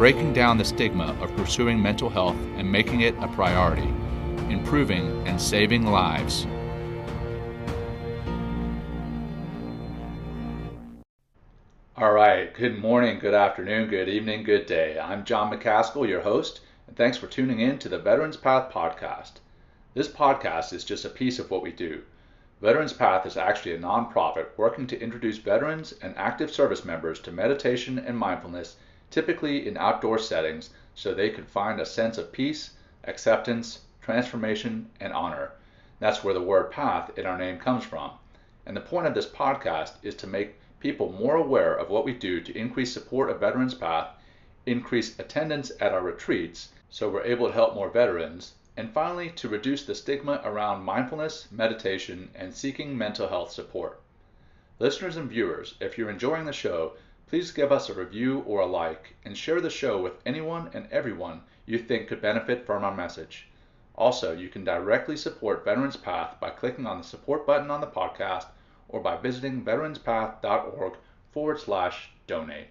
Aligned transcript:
breaking 0.00 0.32
down 0.32 0.56
the 0.56 0.64
stigma 0.64 1.14
of 1.20 1.36
pursuing 1.36 1.78
mental 1.78 2.08
health 2.08 2.34
and 2.56 2.72
making 2.72 3.02
it 3.02 3.14
a 3.20 3.28
priority, 3.28 3.86
improving 4.48 5.06
and 5.28 5.38
saving 5.38 5.84
lives. 5.84 6.46
All 11.98 12.14
right, 12.14 12.54
good 12.54 12.78
morning, 12.78 13.18
good 13.18 13.34
afternoon, 13.34 13.90
good 13.90 14.08
evening, 14.08 14.42
good 14.42 14.64
day. 14.64 14.98
I'm 14.98 15.22
John 15.22 15.52
McCaskill, 15.52 16.08
your 16.08 16.22
host, 16.22 16.62
and 16.86 16.96
thanks 16.96 17.18
for 17.18 17.26
tuning 17.26 17.60
in 17.60 17.78
to 17.80 17.90
the 17.90 17.98
Veterans 17.98 18.38
Path 18.38 18.72
podcast. 18.72 19.32
This 19.92 20.08
podcast 20.08 20.72
is 20.72 20.82
just 20.82 21.04
a 21.04 21.10
piece 21.10 21.38
of 21.38 21.50
what 21.50 21.60
we 21.60 21.72
do. 21.72 22.00
Veterans 22.62 22.94
Path 22.94 23.26
is 23.26 23.36
actually 23.36 23.74
a 23.74 23.78
nonprofit 23.78 24.46
working 24.56 24.86
to 24.86 24.98
introduce 24.98 25.36
veterans 25.36 25.92
and 26.00 26.16
active 26.16 26.50
service 26.50 26.86
members 26.86 27.20
to 27.20 27.30
meditation 27.30 27.98
and 27.98 28.16
mindfulness 28.16 28.76
typically 29.10 29.66
in 29.66 29.76
outdoor 29.76 30.18
settings, 30.18 30.70
so 30.94 31.12
they 31.12 31.30
could 31.30 31.48
find 31.48 31.80
a 31.80 31.86
sense 31.86 32.16
of 32.16 32.32
peace, 32.32 32.70
acceptance, 33.04 33.80
transformation, 34.00 34.90
and 35.00 35.12
honor. 35.12 35.52
That's 35.98 36.24
where 36.24 36.34
the 36.34 36.40
word 36.40 36.70
path 36.70 37.18
in 37.18 37.26
our 37.26 37.36
name 37.36 37.58
comes 37.58 37.84
from. 37.84 38.12
And 38.64 38.76
the 38.76 38.80
point 38.80 39.06
of 39.06 39.14
this 39.14 39.28
podcast 39.28 39.94
is 40.02 40.14
to 40.16 40.26
make 40.26 40.58
people 40.78 41.12
more 41.12 41.36
aware 41.36 41.74
of 41.74 41.90
what 41.90 42.04
we 42.04 42.12
do 42.12 42.40
to 42.40 42.56
increase 42.56 42.92
support 42.92 43.30
of 43.30 43.40
Veterans 43.40 43.74
Path, 43.74 44.08
increase 44.64 45.18
attendance 45.18 45.72
at 45.80 45.92
our 45.92 46.02
retreats 46.02 46.70
so 46.92 47.08
we're 47.08 47.22
able 47.22 47.46
to 47.46 47.54
help 47.54 47.74
more 47.74 47.88
veterans, 47.88 48.54
and 48.76 48.92
finally 48.92 49.30
to 49.30 49.48
reduce 49.48 49.84
the 49.84 49.94
stigma 49.94 50.40
around 50.42 50.82
mindfulness, 50.82 51.46
meditation, 51.52 52.28
and 52.34 52.52
seeking 52.52 52.98
mental 52.98 53.28
health 53.28 53.52
support. 53.52 54.00
Listeners 54.80 55.16
and 55.16 55.30
viewers, 55.30 55.76
if 55.80 55.96
you're 55.96 56.10
enjoying 56.10 56.46
the 56.46 56.52
show, 56.52 56.94
Please 57.30 57.52
give 57.52 57.70
us 57.70 57.88
a 57.88 57.94
review 57.94 58.40
or 58.40 58.58
a 58.58 58.66
like 58.66 59.14
and 59.24 59.38
share 59.38 59.60
the 59.60 59.70
show 59.70 60.02
with 60.02 60.14
anyone 60.26 60.68
and 60.74 60.88
everyone 60.90 61.40
you 61.64 61.78
think 61.78 62.08
could 62.08 62.20
benefit 62.20 62.66
from 62.66 62.82
our 62.82 62.92
message. 62.92 63.46
Also, 63.94 64.36
you 64.36 64.48
can 64.48 64.64
directly 64.64 65.16
support 65.16 65.64
Veterans 65.64 65.96
Path 65.96 66.40
by 66.40 66.50
clicking 66.50 66.86
on 66.86 66.98
the 66.98 67.04
support 67.04 67.46
button 67.46 67.70
on 67.70 67.80
the 67.80 67.86
podcast 67.86 68.46
or 68.88 69.00
by 69.00 69.16
visiting 69.16 69.64
veteranspath.org 69.64 70.94
forward 71.30 71.60
slash 71.60 72.10
donate. 72.26 72.66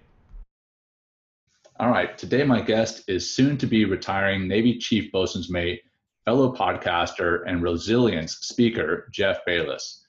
All 1.80 1.89
right, 1.89 2.17
today 2.17 2.43
my 2.43 2.59
guest 2.59 3.03
is 3.07 3.33
soon 3.33 3.57
to 3.59 3.65
be 3.65 3.85
retiring 3.85 4.45
Navy 4.45 4.77
Chief 4.77 5.09
Bosun's 5.13 5.49
Mate, 5.49 5.83
fellow 6.25 6.53
podcaster, 6.53 7.43
and 7.47 7.63
resilience 7.63 8.33
speaker, 8.41 9.07
Jeff 9.13 9.39
Bayless. 9.45 10.05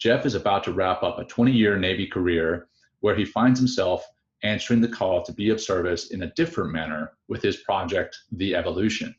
Jeff 0.00 0.26
is 0.26 0.34
about 0.34 0.64
to 0.64 0.72
wrap 0.72 1.04
up 1.04 1.20
a 1.20 1.24
20 1.24 1.52
year 1.52 1.78
Navy 1.78 2.08
career 2.08 2.66
where 3.04 3.14
he 3.14 3.26
finds 3.26 3.60
himself 3.60 4.02
answering 4.44 4.80
the 4.80 4.88
call 4.88 5.22
to 5.22 5.30
be 5.34 5.50
of 5.50 5.60
service 5.60 6.10
in 6.12 6.22
a 6.22 6.32
different 6.36 6.72
manner 6.72 7.12
with 7.28 7.42
his 7.42 7.58
project, 7.58 8.16
The 8.32 8.54
Evolution. 8.54 9.14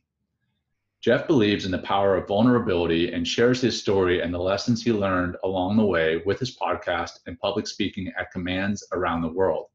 Jeff 1.02 1.28
believes 1.28 1.66
in 1.66 1.72
the 1.72 1.78
power 1.78 2.18
of 2.18 2.28
vulnerability 2.28 3.14
and 3.14 3.28
shares 3.28 3.62
his 3.62 3.80
story 3.80 4.24
and 4.24 4.34
the 4.34 4.40
lessons 4.40 4.84
he 4.84 4.92
learned 4.92 5.38
along 5.44 5.78
the 5.78 5.86
way 5.86 6.20
with 6.26 6.40
his 6.40 6.58
podcast 6.58 7.20
and 7.28 7.40
public 7.40 7.68
speaking 7.68 8.12
at 8.18 8.32
commands 8.32 8.84
around 8.92 9.22
the 9.22 9.32
world. 9.32 9.68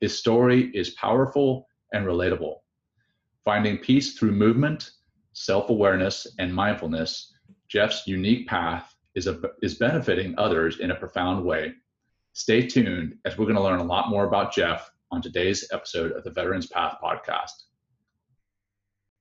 His 0.00 0.18
story 0.18 0.72
is 0.74 0.90
powerful 0.90 1.68
and 1.92 2.04
relatable. 2.04 2.56
Finding 3.44 3.78
peace 3.78 4.18
through 4.18 4.32
movement, 4.32 4.90
self 5.32 5.70
awareness, 5.70 6.26
and 6.40 6.52
mindfulness, 6.52 7.32
Jeff's 7.68 8.04
unique 8.08 8.48
path 8.48 8.96
is, 9.14 9.28
a, 9.28 9.40
is 9.62 9.76
benefiting 9.76 10.34
others 10.38 10.80
in 10.80 10.90
a 10.90 10.96
profound 10.96 11.44
way 11.44 11.74
Stay 12.36 12.66
tuned 12.66 13.16
as 13.24 13.38
we're 13.38 13.44
going 13.44 13.54
to 13.54 13.62
learn 13.62 13.78
a 13.78 13.84
lot 13.84 14.10
more 14.10 14.24
about 14.24 14.52
Jeff 14.52 14.90
on 15.12 15.22
today's 15.22 15.68
episode 15.72 16.10
of 16.10 16.24
the 16.24 16.32
Veterans 16.32 16.66
Path 16.66 16.96
podcast. 17.00 17.62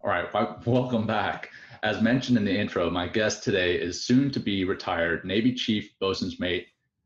All 0.04 0.10
right, 0.10 0.28
welcome 0.66 1.06
back. 1.06 1.52
As 1.84 2.02
mentioned 2.02 2.40
in 2.40 2.46
the 2.46 2.58
intro, 2.58 2.90
my 2.90 3.08
guest 3.08 3.44
today 3.44 3.76
is 3.76 4.04
soon 4.04 4.32
to 4.32 4.40
be 4.40 4.64
retired 4.64 5.26
Navy 5.26 5.54
Chief 5.54 5.94
Bosun's 6.00 6.40
Mate 6.40 6.66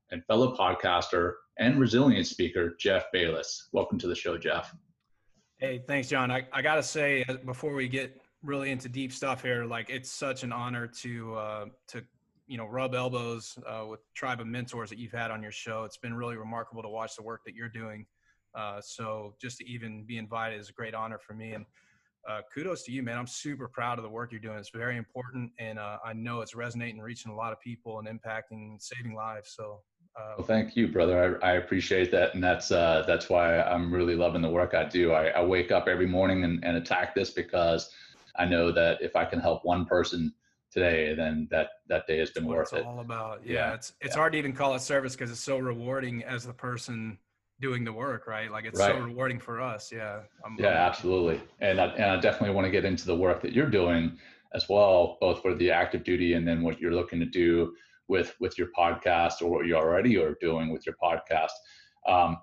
and 0.09 0.23
fellow 0.28 0.56
podcaster 0.56 1.34
and 1.59 1.78
resilience 1.78 2.29
speaker, 2.29 2.78
Jeff 2.79 3.12
Bayless. 3.12 3.67
Welcome 3.73 4.00
to 4.00 4.07
the 4.07 4.16
show, 4.16 4.38
Jeff. 4.38 4.73
Hey, 5.57 5.84
thanks, 5.88 6.07
John. 6.07 6.31
I, 6.31 6.47
I 6.53 6.62
got 6.62 6.75
to 6.75 6.84
say, 6.84 7.25
uh, 7.28 7.34
before 7.46 7.73
we 7.73 7.90
get 7.90 8.22
really 8.44 8.72
into 8.72 8.88
deep 8.88 9.12
stuff 9.12 9.44
here, 9.44 9.66
like 9.66 9.90
it's 9.90 10.09
such 10.09 10.44
an 10.44 10.53
honor 10.53 10.88
to 10.88 11.35
uh, 11.35 11.66
to 11.90 12.06
you 12.47 12.58
know 12.58 12.66
rub 12.66 12.96
elbows 12.96 13.58
uh, 13.68 13.85
with 13.85 14.00
tribe 14.13 14.40
of 14.40 14.47
mentors 14.47 14.90
that 14.90 14.97
you've 14.97 15.12
had 15.12 15.31
on 15.31 15.41
your 15.44 15.52
show. 15.52 15.84
It's 15.84 15.97
been 15.97 16.13
really 16.13 16.38
remarkable 16.38 16.81
to 16.81 16.90
watch 16.90 17.16
the 17.16 17.24
work 17.24 17.41
that 17.46 17.53
you're 17.53 17.69
doing. 17.69 18.06
Uh, 18.56 18.81
so 18.81 19.35
just 19.40 19.58
to 19.59 19.69
even 19.69 20.03
be 20.03 20.18
invited 20.18 20.59
is 20.59 20.69
a 20.69 20.74
great 20.74 20.96
honor 20.96 21.19
for 21.19 21.34
me. 21.34 21.53
And 21.53 21.66
uh, 22.28 22.41
kudos 22.53 22.84
to 22.84 22.91
you, 22.91 23.03
man. 23.03 23.18
I'm 23.18 23.28
super 23.28 23.68
proud 23.68 24.00
of 24.00 24.03
the 24.03 24.09
work 24.09 24.31
you're 24.31 24.41
doing. 24.41 24.58
It's 24.58 24.69
very 24.69 24.97
important, 24.97 25.52
and 25.59 25.80
uh, 25.80 25.97
I 26.03 26.13
know 26.13 26.41
it's 26.41 26.56
resonating, 26.56 27.00
reaching 27.00 27.31
a 27.31 27.35
lot 27.35 27.53
of 27.53 27.59
people, 27.62 28.00
and 28.00 28.08
impacting, 28.08 28.72
and 28.72 28.81
saving 28.81 29.16
lives. 29.16 29.53
So. 29.56 29.81
Uh, 30.19 30.34
well, 30.40 30.47
thank 30.47 30.75
you, 30.75 30.88
brother. 30.88 31.40
I, 31.44 31.52
I 31.52 31.53
appreciate 31.53 32.12
that, 32.12 32.34
and 32.34 32.44
that's 32.44 32.72
uh, 32.72 33.03
that's 33.06 33.29
why 33.29 33.62
I'm 33.62 33.94
really 33.94 34.16
loving 34.16 34.41
the 34.41 34.50
work 34.50 34.74
I 34.74 34.84
do. 34.84 35.14
I, 35.14 35.28
I 35.28 35.44
wake 35.44 35.72
up 35.72 35.88
every 35.88 36.08
morning 36.08 36.44
and, 36.44 36.64
and 36.66 36.75
attack 36.75 37.14
this 37.14 37.29
because 37.29 37.91
I 38.35 38.46
know 38.46 38.72
that 38.72 39.02
if 39.02 39.16
I 39.16 39.25
can 39.25 39.40
help 39.40 39.64
one 39.64 39.85
person 39.85 40.34
today, 40.77 41.15
then 41.15 41.47
that 41.49 41.69
that 41.89 42.05
day 42.07 42.19
has 42.19 42.29
been 42.29 42.45
worth 42.45 42.73
it's 42.73 42.81
it. 42.81 42.85
All 42.85 42.99
about 42.99 43.41
yeah. 43.43 43.53
yeah. 43.53 43.73
It's 43.73 43.93
it's 44.01 44.15
yeah. 44.15 44.19
hard 44.19 44.33
to 44.33 44.39
even 44.39 44.53
call 44.53 44.75
it 44.75 44.81
service 44.81 45.13
because 45.13 45.31
it's 45.31 45.39
so 45.39 45.57
rewarding 45.57 46.23
as 46.23 46.45
the 46.45 46.53
person 46.53 47.17
doing 47.59 47.83
the 47.83 47.93
work, 47.93 48.27
right? 48.27 48.51
Like 48.51 48.65
it's 48.65 48.79
right. 48.79 48.93
so 48.93 49.01
rewarding 49.01 49.39
for 49.39 49.59
us. 49.59 49.91
Yeah. 49.91 50.19
I'm, 50.45 50.55
yeah, 50.59 50.67
I'm, 50.67 50.77
absolutely. 50.77 51.41
And 51.59 51.81
I, 51.81 51.85
and 51.85 52.11
I 52.11 52.19
definitely 52.19 52.55
want 52.55 52.66
to 52.66 52.71
get 52.71 52.85
into 52.85 53.07
the 53.07 53.16
work 53.16 53.41
that 53.41 53.51
you're 53.51 53.69
doing 53.69 54.16
as 54.53 54.69
well, 54.69 55.17
both 55.19 55.41
for 55.41 55.55
the 55.55 55.71
active 55.71 56.03
duty 56.03 56.33
and 56.33 56.47
then 56.47 56.61
what 56.61 56.79
you're 56.79 56.93
looking 56.93 57.19
to 57.19 57.25
do 57.25 57.73
with 58.07 58.35
with 58.39 58.57
your 58.57 58.67
podcast 58.77 59.41
or 59.41 59.49
what 59.49 59.66
you 59.66 59.75
already 59.75 60.17
are 60.17 60.35
doing 60.39 60.71
with 60.71 60.85
your 60.85 60.95
podcast. 61.01 61.55
Um, 62.07 62.37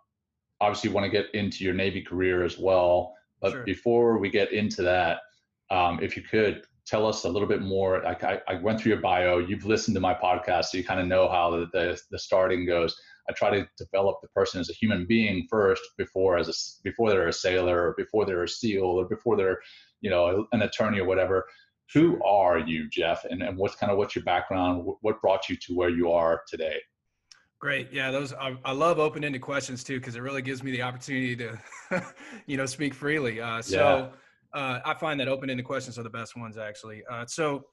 obviously, 0.60 0.90
you 0.90 0.94
want 0.94 1.04
to 1.04 1.10
get 1.10 1.32
into 1.34 1.62
your 1.62 1.74
Navy 1.74 2.02
career 2.02 2.44
as 2.44 2.58
well. 2.58 3.14
But 3.40 3.52
sure. 3.52 3.64
before 3.64 4.18
we 4.18 4.30
get 4.30 4.52
into 4.52 4.82
that, 4.82 5.20
um, 5.70 6.00
if 6.02 6.16
you 6.16 6.22
could 6.22 6.64
tell 6.86 7.06
us 7.06 7.24
a 7.24 7.28
little 7.28 7.48
bit 7.48 7.62
more. 7.62 8.02
Like 8.02 8.24
I, 8.24 8.40
I 8.48 8.54
went 8.54 8.80
through 8.80 8.92
your 8.92 9.00
bio, 9.00 9.38
you've 9.38 9.64
listened 9.64 9.94
to 9.94 10.00
my 10.00 10.14
podcast, 10.14 10.66
so 10.66 10.78
you 10.78 10.84
kind 10.84 11.00
of 11.00 11.06
know 11.06 11.28
how 11.28 11.50
the, 11.50 11.66
the, 11.72 12.00
the 12.10 12.18
starting 12.18 12.66
goes. 12.66 12.96
I 13.28 13.32
try 13.32 13.50
to 13.50 13.66
develop 13.78 14.20
the 14.20 14.28
person 14.28 14.60
as 14.60 14.68
a 14.68 14.74
human 14.74 15.06
being 15.06 15.46
first 15.48 15.82
before 15.96 16.36
as 16.36 16.48
a 16.48 16.52
before 16.82 17.08
they're 17.08 17.28
a 17.28 17.32
sailor 17.32 17.88
or 17.88 17.94
before 17.96 18.26
they're 18.26 18.42
a 18.42 18.48
SEAL 18.48 18.84
or 18.84 19.06
before 19.06 19.36
they're, 19.36 19.60
you 20.02 20.10
know, 20.10 20.46
an 20.52 20.62
attorney 20.62 21.00
or 21.00 21.06
whatever. 21.06 21.46
Who 21.94 22.22
are 22.22 22.58
you, 22.58 22.88
Jeff? 22.90 23.24
And, 23.24 23.42
and 23.42 23.56
what's 23.56 23.76
kind 23.76 23.90
of 23.90 23.96
what's 23.96 24.14
your 24.14 24.24
background? 24.24 24.86
What 25.00 25.22
brought 25.22 25.48
you 25.48 25.56
to 25.56 25.74
where 25.74 25.88
you 25.88 26.12
are 26.12 26.42
today? 26.46 26.76
Great. 27.58 27.90
Yeah, 27.90 28.10
those 28.10 28.34
I, 28.34 28.56
I 28.62 28.72
love 28.72 28.98
open-ended 28.98 29.40
questions 29.40 29.82
too 29.82 29.98
because 29.98 30.16
it 30.16 30.20
really 30.20 30.42
gives 30.42 30.62
me 30.62 30.70
the 30.70 30.82
opportunity 30.82 31.34
to, 31.36 31.58
you 32.46 32.58
know, 32.58 32.66
speak 32.66 32.92
freely. 32.92 33.40
Uh, 33.40 33.62
so. 33.62 34.12
Uh, 34.54 34.80
I 34.84 34.94
find 34.94 35.18
that 35.20 35.28
open-ended 35.28 35.64
questions 35.64 35.98
are 35.98 36.02
the 36.04 36.10
best 36.10 36.36
ones, 36.36 36.56
actually. 36.56 37.02
Uh, 37.10 37.26
so, 37.26 37.64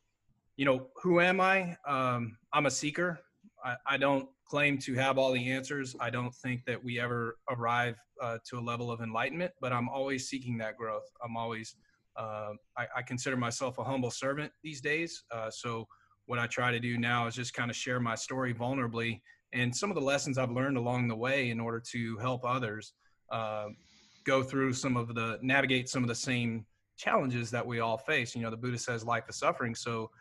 you 0.57 0.65
know, 0.65 0.87
who 1.01 1.21
am 1.21 1.39
I? 1.39 1.77
Um, 1.87 2.37
I'm 2.53 2.65
a 2.65 2.71
seeker. 2.71 3.19
I, 3.63 3.75
I, 3.85 3.97
don't 3.97 4.27
claim 4.45 4.79
to 4.79 4.95
have 4.95 5.19
all 5.19 5.31
the 5.31 5.51
answers. 5.51 5.95
I 5.99 6.09
don't 6.09 6.33
think 6.33 6.65
that 6.65 6.83
we 6.83 6.99
ever 6.99 7.37
arrive 7.49 7.95
uh, 8.21 8.39
to 8.49 8.57
a 8.57 8.61
level 8.61 8.89
of 8.89 9.01
enlightenment, 9.01 9.51
but 9.61 9.71
I'm 9.71 9.89
always 9.89 10.27
seeking 10.27 10.57
that 10.57 10.75
growth. 10.75 11.03
I'm 11.23 11.37
always, 11.37 11.75
uh, 12.17 12.53
I, 12.75 12.87
I, 12.97 13.01
consider 13.03 13.37
myself 13.37 13.77
a 13.77 13.83
humble 13.83 14.09
servant 14.09 14.51
these 14.63 14.81
days. 14.81 15.23
Uh, 15.31 15.51
so, 15.51 15.87
what 16.25 16.39
I 16.39 16.47
try 16.47 16.71
to 16.71 16.79
do 16.79 16.97
now 16.97 17.27
is 17.27 17.35
just 17.35 17.53
kind 17.53 17.69
of 17.69 17.75
share 17.75 17.99
my 17.99 18.15
story 18.15 18.53
vulnerably 18.53 19.21
and 19.53 19.75
some 19.75 19.91
of 19.91 19.95
the 19.95 20.01
lessons 20.01 20.37
I've 20.37 20.51
learned 20.51 20.77
along 20.77 21.07
the 21.07 21.15
way 21.15 21.49
in 21.49 21.59
order 21.59 21.81
to 21.91 22.17
help 22.17 22.45
others 22.45 22.93
uh, 23.31 23.67
go 24.25 24.43
through 24.43 24.73
some 24.73 24.97
of 24.97 25.13
the 25.13 25.39
navigate 25.41 25.89
some 25.89 26.03
of 26.03 26.07
the 26.07 26.15
same 26.15 26.65
challenges 27.01 27.49
that 27.51 27.65
we 27.65 27.79
all 27.79 27.97
face. 27.97 28.35
You 28.35 28.43
know, 28.43 28.51
the 28.51 28.57
Buddha 28.57 28.77
says 28.77 29.03
life 29.03 29.23
is 29.27 29.37
suffering. 29.37 29.73
So 29.73 30.11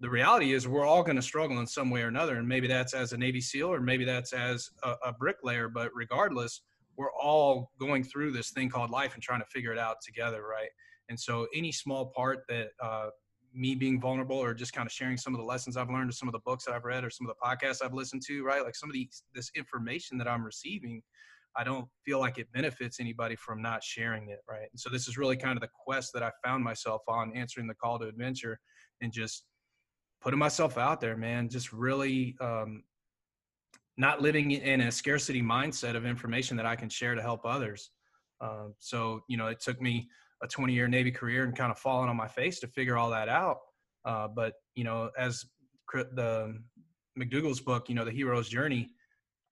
the 0.00 0.10
reality 0.10 0.52
is 0.52 0.68
we're 0.68 0.84
all 0.84 1.02
going 1.02 1.16
to 1.16 1.22
struggle 1.22 1.58
in 1.60 1.66
some 1.66 1.88
way 1.90 2.02
or 2.02 2.08
another. 2.08 2.36
And 2.36 2.46
maybe 2.46 2.68
that's 2.68 2.92
as 2.92 3.12
a 3.12 3.16
Navy 3.16 3.40
SEAL 3.40 3.72
or 3.72 3.80
maybe 3.80 4.04
that's 4.04 4.32
as 4.34 4.70
a, 4.82 4.94
a 5.06 5.12
bricklayer. 5.12 5.68
But 5.68 5.90
regardless, 5.94 6.60
we're 6.96 7.12
all 7.12 7.70
going 7.80 8.04
through 8.04 8.32
this 8.32 8.50
thing 8.50 8.68
called 8.68 8.90
life 8.90 9.14
and 9.14 9.22
trying 9.22 9.40
to 9.40 9.46
figure 9.46 9.72
it 9.72 9.78
out 9.78 9.96
together, 10.04 10.46
right? 10.46 10.68
And 11.08 11.18
so 11.18 11.46
any 11.54 11.72
small 11.72 12.12
part 12.14 12.40
that 12.48 12.68
uh, 12.82 13.08
me 13.54 13.74
being 13.74 13.98
vulnerable 13.98 14.36
or 14.36 14.52
just 14.52 14.74
kind 14.74 14.86
of 14.86 14.92
sharing 14.92 15.16
some 15.16 15.34
of 15.34 15.40
the 15.40 15.46
lessons 15.46 15.76
I've 15.76 15.88
learned 15.88 16.10
or 16.10 16.12
some 16.12 16.28
of 16.28 16.32
the 16.32 16.40
books 16.40 16.66
that 16.66 16.74
I've 16.74 16.84
read 16.84 17.04
or 17.04 17.10
some 17.10 17.26
of 17.26 17.34
the 17.34 17.46
podcasts 17.46 17.82
I've 17.82 17.94
listened 17.94 18.22
to, 18.26 18.44
right? 18.44 18.62
Like 18.62 18.74
some 18.74 18.90
of 18.90 18.94
these 18.94 19.22
this 19.34 19.50
information 19.56 20.18
that 20.18 20.28
I'm 20.28 20.44
receiving, 20.44 21.02
I 21.56 21.64
don't 21.64 21.88
feel 22.04 22.20
like 22.20 22.38
it 22.38 22.52
benefits 22.52 23.00
anybody 23.00 23.36
from 23.36 23.62
not 23.62 23.82
sharing 23.82 24.28
it, 24.28 24.40
right? 24.48 24.68
And 24.70 24.78
so 24.78 24.90
this 24.90 25.08
is 25.08 25.16
really 25.16 25.36
kind 25.36 25.56
of 25.56 25.62
the 25.62 25.70
quest 25.84 26.10
that 26.14 26.22
I 26.22 26.30
found 26.44 26.62
myself 26.62 27.02
on, 27.08 27.32
answering 27.34 27.66
the 27.66 27.74
call 27.74 27.98
to 27.98 28.06
adventure 28.06 28.58
and 29.00 29.12
just 29.12 29.44
putting 30.20 30.38
myself 30.38 30.76
out 30.76 31.00
there, 31.00 31.16
man. 31.16 31.48
Just 31.48 31.72
really 31.72 32.36
um, 32.40 32.82
not 33.96 34.20
living 34.20 34.50
in 34.50 34.82
a 34.82 34.92
scarcity 34.92 35.42
mindset 35.42 35.96
of 35.96 36.04
information 36.04 36.56
that 36.58 36.66
I 36.66 36.76
can 36.76 36.88
share 36.88 37.14
to 37.14 37.22
help 37.22 37.40
others. 37.44 37.90
Um, 38.40 38.74
so 38.78 39.20
you 39.28 39.36
know, 39.36 39.46
it 39.46 39.60
took 39.60 39.80
me 39.80 40.08
a 40.42 40.46
20 40.46 40.72
year 40.72 40.88
Navy 40.88 41.10
career 41.10 41.44
and 41.44 41.56
kind 41.56 41.72
of 41.72 41.78
falling 41.78 42.08
on 42.08 42.16
my 42.16 42.28
face 42.28 42.60
to 42.60 42.66
figure 42.68 42.96
all 42.96 43.10
that 43.10 43.28
out. 43.28 43.58
Uh, 44.04 44.28
but 44.28 44.54
you 44.74 44.84
know, 44.84 45.10
as 45.18 45.44
the 45.92 46.58
McDougall's 47.18 47.60
book, 47.60 47.88
you 47.88 47.94
know, 47.94 48.04
the 48.04 48.10
hero's 48.10 48.48
journey, 48.48 48.90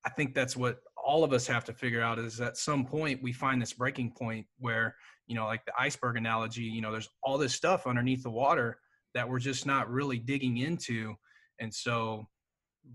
I 0.04 0.10
think 0.10 0.34
that's 0.34 0.56
what 0.56 0.80
all 1.04 1.24
of 1.24 1.32
us 1.32 1.46
have 1.46 1.64
to 1.64 1.72
figure 1.72 2.02
out 2.02 2.18
is 2.18 2.40
at 2.40 2.56
some 2.56 2.84
point 2.84 3.22
we 3.22 3.32
find 3.32 3.60
this 3.60 3.72
breaking 3.72 4.10
point 4.12 4.46
where, 4.58 4.96
you 5.26 5.34
know, 5.34 5.44
like 5.44 5.64
the 5.64 5.72
iceberg 5.78 6.16
analogy, 6.16 6.62
you 6.62 6.80
know, 6.80 6.90
there's 6.90 7.10
all 7.22 7.38
this 7.38 7.54
stuff 7.54 7.86
underneath 7.86 8.22
the 8.22 8.30
water 8.30 8.78
that 9.14 9.28
we're 9.28 9.38
just 9.38 9.66
not 9.66 9.90
really 9.90 10.18
digging 10.18 10.58
into. 10.58 11.14
And 11.60 11.72
so 11.72 12.26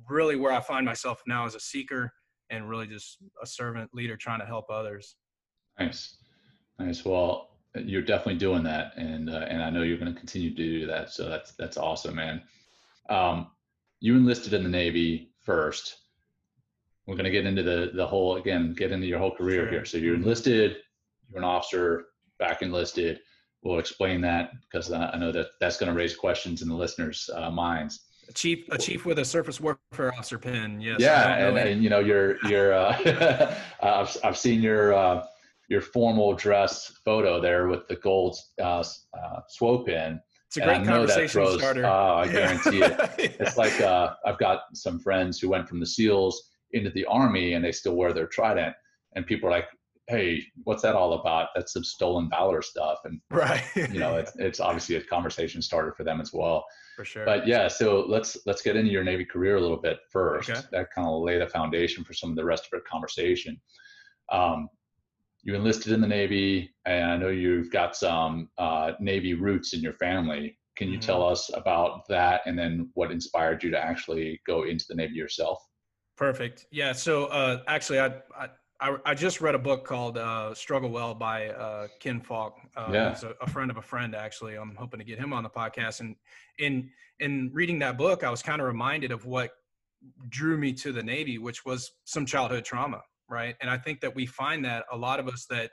really 0.09 0.35
where 0.35 0.51
I 0.51 0.59
find 0.59 0.85
myself 0.85 1.21
now 1.27 1.45
as 1.45 1.55
a 1.55 1.59
seeker 1.59 2.11
and 2.49 2.69
really 2.69 2.87
just 2.87 3.17
a 3.41 3.45
servant 3.45 3.91
leader 3.93 4.17
trying 4.17 4.39
to 4.39 4.45
help 4.45 4.65
others. 4.69 5.15
Nice. 5.79 6.17
Nice. 6.79 7.05
Well, 7.05 7.49
you're 7.75 8.01
definitely 8.01 8.39
doing 8.39 8.63
that, 8.63 8.93
and 8.97 9.29
uh, 9.29 9.45
and 9.47 9.61
I 9.61 9.69
know 9.69 9.83
you're 9.83 9.97
going 9.97 10.11
to 10.11 10.19
continue 10.19 10.49
to 10.49 10.55
do 10.55 10.87
that. 10.87 11.11
So 11.11 11.29
that's 11.29 11.51
that's 11.51 11.77
awesome, 11.77 12.15
man. 12.15 12.41
Um, 13.09 13.47
you 13.99 14.15
enlisted 14.15 14.53
in 14.53 14.63
the 14.63 14.69
Navy 14.69 15.33
first. 15.39 15.97
We're 17.09 17.15
going 17.15 17.25
to 17.25 17.31
get 17.31 17.47
into 17.47 17.63
the 17.63 17.89
the 17.95 18.05
whole 18.05 18.35
again, 18.35 18.75
get 18.77 18.91
into 18.91 19.07
your 19.07 19.17
whole 19.17 19.35
career 19.35 19.63
sure. 19.63 19.71
here. 19.71 19.85
So 19.85 19.97
you're 19.97 20.13
enlisted, 20.13 20.77
you're 21.27 21.39
an 21.39 21.43
officer, 21.43 22.05
back 22.37 22.61
enlisted. 22.61 23.19
We'll 23.63 23.79
explain 23.79 24.21
that 24.21 24.51
because 24.61 24.91
I 24.91 25.17
know 25.17 25.31
that 25.31 25.47
that's 25.59 25.77
going 25.77 25.91
to 25.91 25.97
raise 25.97 26.15
questions 26.15 26.61
in 26.61 26.69
the 26.69 26.75
listeners' 26.75 27.27
uh, 27.35 27.49
minds. 27.49 28.05
A 28.29 28.33
chief, 28.33 28.69
a 28.69 28.77
chief 28.77 29.07
with 29.07 29.17
a 29.17 29.25
surface 29.25 29.59
warfare 29.59 30.13
officer 30.13 30.37
pin. 30.37 30.79
Yes. 30.79 30.99
Yeah, 30.99 31.47
and, 31.47 31.57
and, 31.57 31.83
you 31.83 31.89
know, 31.89 31.99
you're 31.99 32.37
you're. 32.45 32.75
Uh, 32.75 33.55
I've 33.81 34.15
I've 34.23 34.37
seen 34.37 34.61
your 34.61 34.93
uh, 34.93 35.25
your 35.67 35.81
formal 35.81 36.35
dress 36.35 36.93
photo 37.03 37.41
there 37.41 37.69
with 37.69 37.87
the 37.87 37.95
gold 37.95 38.37
uh, 38.61 38.83
uh, 38.83 39.41
SWO 39.59 39.83
pin. 39.83 40.21
It's 40.45 40.57
a 40.57 40.61
great 40.61 40.85
conversation 40.85 41.27
throws, 41.27 41.59
starter. 41.59 41.87
Oh, 41.87 42.17
I 42.17 42.27
guarantee 42.27 42.83
it. 42.83 42.97
yeah. 42.99 43.29
It's 43.39 43.57
like 43.57 43.81
uh, 43.81 44.13
I've 44.27 44.37
got 44.37 44.61
some 44.75 44.99
friends 44.99 45.39
who 45.39 45.49
went 45.49 45.67
from 45.67 45.79
the 45.79 45.87
SEALs 45.87 46.48
into 46.73 46.89
the 46.91 47.05
Army 47.05 47.53
and 47.53 47.63
they 47.63 47.71
still 47.71 47.95
wear 47.95 48.13
their 48.13 48.27
trident, 48.27 48.75
and 49.15 49.25
people 49.25 49.49
are 49.49 49.51
like, 49.51 49.67
"Hey, 50.07 50.43
what's 50.63 50.81
that 50.83 50.95
all 50.95 51.13
about? 51.13 51.49
That's 51.55 51.73
some 51.73 51.83
stolen 51.83 52.29
valor 52.29 52.61
stuff." 52.61 52.99
And 53.05 53.19
right, 53.31 53.63
you 53.75 53.99
know, 53.99 54.17
it's, 54.17 54.31
it's 54.37 54.59
obviously 54.59 54.95
a 54.95 55.03
conversation 55.03 55.61
starter 55.61 55.93
for 55.93 56.03
them 56.03 56.21
as 56.21 56.31
well. 56.33 56.65
For 56.95 57.05
sure. 57.05 57.25
But 57.25 57.47
yeah, 57.47 57.67
so 57.69 58.05
let's 58.07 58.37
let's 58.45 58.61
get 58.61 58.75
into 58.75 58.91
your 58.91 59.03
Navy 59.03 59.25
career 59.25 59.55
a 59.55 59.61
little 59.61 59.81
bit 59.81 59.99
first. 60.11 60.49
Okay. 60.49 60.59
That 60.71 60.91
kind 60.93 61.07
of 61.07 61.21
lay 61.21 61.39
the 61.39 61.47
foundation 61.47 62.03
for 62.03 62.13
some 62.13 62.29
of 62.29 62.35
the 62.35 62.43
rest 62.43 62.65
of 62.65 62.77
our 62.77 62.81
conversation. 62.81 63.59
Um, 64.31 64.67
you 65.41 65.55
enlisted 65.55 65.93
in 65.93 66.01
the 66.01 66.07
Navy, 66.07 66.73
and 66.85 67.11
I 67.11 67.17
know 67.17 67.29
you've 67.29 67.71
got 67.71 67.95
some 67.95 68.49
uh, 68.57 68.91
Navy 68.99 69.33
roots 69.33 69.73
in 69.73 69.81
your 69.81 69.93
family. 69.93 70.57
Can 70.75 70.89
you 70.89 70.97
mm-hmm. 70.97 71.05
tell 71.05 71.25
us 71.25 71.49
about 71.53 72.07
that, 72.09 72.41
and 72.45 72.59
then 72.59 72.89
what 72.93 73.11
inspired 73.11 73.63
you 73.63 73.71
to 73.71 73.79
actually 73.79 74.41
go 74.45 74.63
into 74.63 74.85
the 74.89 74.95
Navy 74.95 75.13
yourself? 75.13 75.59
Perfect. 76.19 76.67
Yeah. 76.71 76.93
So 76.93 77.25
uh, 77.25 77.61
actually, 77.67 77.99
I, 78.01 78.11
I 78.37 78.97
I 79.05 79.13
just 79.15 79.41
read 79.41 79.55
a 79.55 79.59
book 79.59 79.85
called 79.85 80.17
uh, 80.17 80.53
"Struggle 80.53 80.89
Well" 80.89 81.15
by 81.15 81.47
uh, 81.47 81.87
Ken 81.99 82.21
Falke. 82.21 82.53
Uh, 82.75 82.89
yeah. 82.91 83.09
He's 83.09 83.23
a, 83.23 83.33
a, 83.41 83.47
friend 83.47 83.71
of 83.71 83.77
a 83.77 83.81
friend. 83.81 84.13
Actually, 84.13 84.55
I'm 84.55 84.75
hoping 84.75 84.99
to 84.99 85.05
get 85.05 85.17
him 85.17 85.33
on 85.33 85.43
the 85.43 85.49
podcast. 85.49 86.01
And 86.01 86.15
in 86.57 86.91
in 87.19 87.49
reading 87.53 87.79
that 87.79 87.97
book, 87.97 88.23
I 88.23 88.29
was 88.29 88.43
kind 88.43 88.61
of 88.61 88.67
reminded 88.67 89.11
of 89.11 89.25
what 89.25 89.51
drew 90.27 90.57
me 90.57 90.73
to 90.73 90.91
the 90.91 91.01
Navy, 91.01 91.37
which 91.37 91.65
was 91.65 91.91
some 92.05 92.25
childhood 92.25 92.65
trauma 92.65 93.01
right? 93.29 93.55
And 93.61 93.69
I 93.69 93.77
think 93.77 94.01
that 94.01 94.13
we 94.13 94.25
find 94.25 94.65
that 94.65 94.85
a 94.91 94.97
lot 94.97 95.19
of 95.19 95.27
us 95.27 95.45
that 95.49 95.71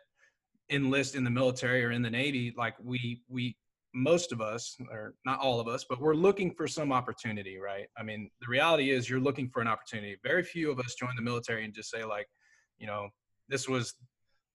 enlist 0.71 1.15
in 1.15 1.25
the 1.25 1.31
military 1.31 1.85
or 1.85 1.91
in 1.91 2.03
the 2.03 2.11
Navy, 2.11 2.55
like 2.57 2.75
we 2.83 3.23
we 3.29 3.57
most 3.97 4.33
of 4.33 4.41
us, 4.41 4.77
or 4.91 5.15
not 5.25 5.41
all 5.41 5.59
of 5.59 5.69
us, 5.69 5.85
but 5.89 6.01
we're 6.01 6.15
looking 6.15 6.53
for 6.55 6.69
some 6.69 6.93
opportunity, 6.93 7.59
right? 7.59 7.87
I 7.97 8.03
mean, 8.03 8.31
the 8.41 8.47
reality 8.49 8.91
is 8.91 9.09
you're 9.09 9.21
looking 9.21 9.49
for 9.49 9.63
an 9.63 9.69
opportunity. 9.69 10.17
Very 10.23 10.43
few 10.43 10.71
of 10.71 10.79
us 10.79 10.95
join 10.95 11.17
the 11.17 11.23
military 11.23 11.65
and 11.65 11.75
just 11.75 11.91
say 11.91 12.05
like, 12.05 12.27
you 12.79 12.87
know, 12.87 13.09
this 13.49 13.69
was 13.69 13.95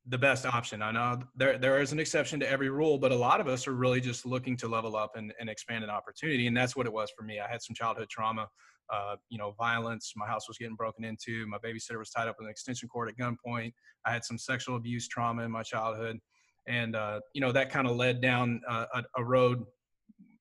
the 0.07 0.17
best 0.17 0.45
option. 0.45 0.81
I 0.81 0.91
know 0.91 1.19
there 1.35 1.57
there 1.57 1.81
is 1.81 1.91
an 1.91 1.99
exception 1.99 2.39
to 2.39 2.49
every 2.49 2.69
rule, 2.69 2.97
but 2.97 3.11
a 3.11 3.15
lot 3.15 3.39
of 3.39 3.47
us 3.47 3.67
are 3.67 3.73
really 3.73 4.01
just 4.01 4.25
looking 4.25 4.57
to 4.57 4.67
level 4.67 4.95
up 4.95 5.15
and, 5.15 5.33
and 5.39 5.49
expand 5.49 5.83
an 5.83 5.89
opportunity. 5.89 6.47
And 6.47 6.57
that's 6.57 6.75
what 6.75 6.85
it 6.85 6.93
was 6.93 7.11
for 7.15 7.23
me. 7.23 7.39
I 7.39 7.47
had 7.47 7.61
some 7.61 7.75
childhood 7.75 8.09
trauma 8.09 8.47
uh, 8.91 9.15
you 9.29 9.37
know, 9.37 9.51
violence. 9.57 10.13
My 10.15 10.27
house 10.27 10.47
was 10.47 10.57
getting 10.57 10.75
broken 10.75 11.05
into. 11.05 11.47
My 11.47 11.57
babysitter 11.57 11.97
was 11.97 12.09
tied 12.09 12.27
up 12.27 12.35
in 12.39 12.45
an 12.45 12.51
extension 12.51 12.89
cord 12.89 13.09
at 13.09 13.17
gunpoint. 13.17 13.73
I 14.05 14.11
had 14.11 14.25
some 14.25 14.37
sexual 14.37 14.75
abuse 14.75 15.07
trauma 15.07 15.43
in 15.43 15.51
my 15.51 15.63
childhood. 15.63 16.19
And, 16.67 16.95
uh, 16.95 17.19
you 17.33 17.41
know, 17.41 17.51
that 17.51 17.69
kind 17.69 17.87
of 17.87 17.95
led 17.95 18.21
down 18.21 18.61
a, 18.67 19.03
a, 19.17 19.23
road 19.23 19.63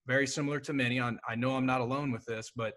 very 0.06 0.26
similar 0.26 0.60
to 0.60 0.72
many. 0.72 0.98
On, 0.98 1.18
I 1.28 1.34
know 1.34 1.56
I'm 1.56 1.66
not 1.66 1.80
alone 1.80 2.12
with 2.12 2.24
this, 2.26 2.50
but 2.54 2.74